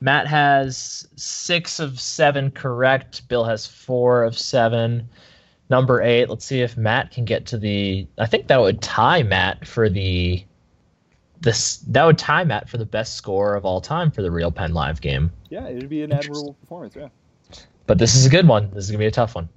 Matt 0.00 0.26
has 0.26 1.06
six 1.16 1.78
of 1.78 2.00
seven 2.00 2.50
correct. 2.50 3.28
Bill 3.28 3.44
has 3.44 3.66
four 3.66 4.24
of 4.24 4.38
seven. 4.38 5.08
Number 5.70 6.02
eight. 6.02 6.28
Let's 6.28 6.44
see 6.44 6.60
if 6.62 6.76
Matt 6.76 7.10
can 7.10 7.24
get 7.24 7.46
to 7.46 7.58
the. 7.58 8.06
I 8.18 8.26
think 8.26 8.48
that 8.48 8.60
would 8.60 8.80
tie 8.80 9.22
Matt 9.22 9.66
for 9.66 9.88
the. 9.90 10.42
This 11.44 11.76
that 11.88 12.04
would 12.04 12.16
tie 12.16 12.42
Matt 12.42 12.70
for 12.70 12.78
the 12.78 12.86
best 12.86 13.16
score 13.16 13.54
of 13.54 13.66
all 13.66 13.80
time 13.82 14.10
for 14.10 14.22
the 14.22 14.30
Real 14.30 14.50
PennLive 14.50 15.02
game. 15.02 15.30
Yeah, 15.50 15.68
it'd 15.68 15.90
be 15.90 16.02
an 16.02 16.10
admirable 16.10 16.54
performance. 16.54 16.96
Yeah. 16.96 17.08
But 17.86 17.98
this 17.98 18.14
is 18.14 18.24
a 18.24 18.30
good 18.30 18.48
one. 18.48 18.70
This 18.70 18.84
is 18.84 18.90
gonna 18.90 18.98
be 18.98 19.06
a 19.06 19.10
tough 19.10 19.34
one. 19.34 19.50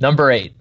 Number 0.00 0.30
eight. 0.30 0.54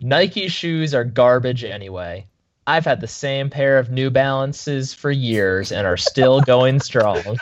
Nike 0.00 0.48
shoes 0.48 0.94
are 0.94 1.04
garbage 1.04 1.64
anyway. 1.64 2.26
I've 2.66 2.84
had 2.84 3.00
the 3.00 3.08
same 3.08 3.48
pair 3.48 3.78
of 3.78 3.90
New 3.90 4.10
Balances 4.10 4.92
for 4.92 5.10
years 5.10 5.72
and 5.72 5.86
are 5.86 5.96
still 5.96 6.42
going 6.42 6.78
strong. 6.90 7.38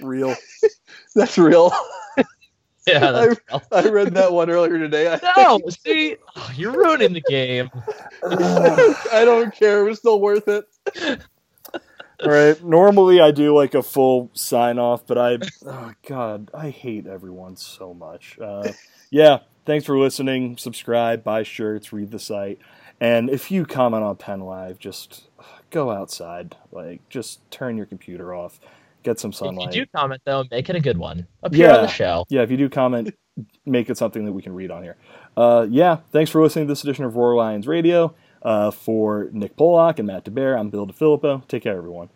Real. 0.00 0.34
that's 1.14 1.36
real. 1.36 1.72
Yeah, 2.86 3.12
that's 3.12 3.40
real. 3.48 3.62
I 3.70 3.88
read 3.90 4.14
that 4.14 4.32
one 4.32 4.50
earlier 4.50 4.76
today. 4.76 5.06
I, 5.06 5.20
No, 5.36 5.60
see, 5.68 6.16
oh, 6.34 6.50
you're 6.56 6.72
ruining 6.72 7.12
the 7.12 7.20
game. 7.20 7.70
I, 8.24 9.24
don't, 9.24 9.54
care. 9.54 9.86
It 9.86 9.90
was 9.90 9.98
still 10.00 10.20
worth 10.20 10.48
it. 10.48 10.64
All 12.24 12.28
right. 12.28 12.60
Normally 12.64 13.20
I 13.20 13.30
do 13.30 13.54
like 13.56 13.74
a 13.74 13.84
full 13.84 14.30
sign 14.32 14.80
off, 14.80 15.06
but 15.06 15.16
I, 15.16 15.38
oh 15.64 15.92
god, 16.08 16.50
I 16.52 16.70
hate 16.70 17.06
everyone 17.06 17.54
so 17.54 17.94
much. 17.94 18.36
Uh, 18.42 18.72
yeah. 19.10 19.38
Thanks 19.64 19.86
for 19.86 19.96
listening. 19.96 20.56
Subscribe, 20.56 21.22
buy 21.22 21.44
shirts, 21.44 21.92
read 21.92 22.10
the 22.10 22.18
site, 22.18 22.58
and 23.00 23.30
if 23.30 23.52
you 23.52 23.64
comment 23.64 24.02
on 24.02 24.16
PennLive, 24.16 24.78
just 24.78 25.28
go 25.70 25.90
outside. 25.92 26.56
Like, 26.72 27.08
just 27.08 27.48
turn 27.52 27.76
your 27.76 27.86
computer 27.86 28.34
off, 28.34 28.58
get 29.02 29.20
some 29.20 29.32
sunlight. 29.32 29.68
If 29.68 29.74
you 29.74 29.84
do 29.84 29.90
comment 29.94 30.22
though, 30.24 30.44
make 30.50 30.68
it 30.68 30.76
a 30.76 30.80
good 30.80 30.98
one. 30.98 31.26
Appear 31.42 31.70
on 31.70 31.82
the 31.82 31.88
show. 31.88 32.24
Yeah, 32.28 32.42
if 32.42 32.50
you 32.50 32.56
do 32.56 32.68
comment, 32.68 33.14
make 33.66 33.90
it 33.90 33.96
something 33.96 34.24
that 34.24 34.32
we 34.32 34.42
can 34.42 34.54
read 34.54 34.70
on 34.70 34.82
here. 34.82 34.96
Uh, 35.36 35.66
yeah, 35.70 35.98
thanks 36.10 36.30
for 36.30 36.42
listening 36.42 36.66
to 36.66 36.72
this 36.72 36.82
edition 36.82 37.04
of 37.04 37.16
Roar 37.16 37.34
Lions 37.36 37.66
Radio. 37.66 38.14
Uh, 38.42 38.72
for 38.72 39.28
Nick 39.30 39.56
Pollock 39.56 40.00
and 40.00 40.08
Matt 40.08 40.24
DeBear, 40.24 40.58
I'm 40.58 40.68
Bill 40.68 40.84
DeFilippo. 40.84 41.46
Take 41.46 41.62
care, 41.62 41.76
everyone. 41.76 42.08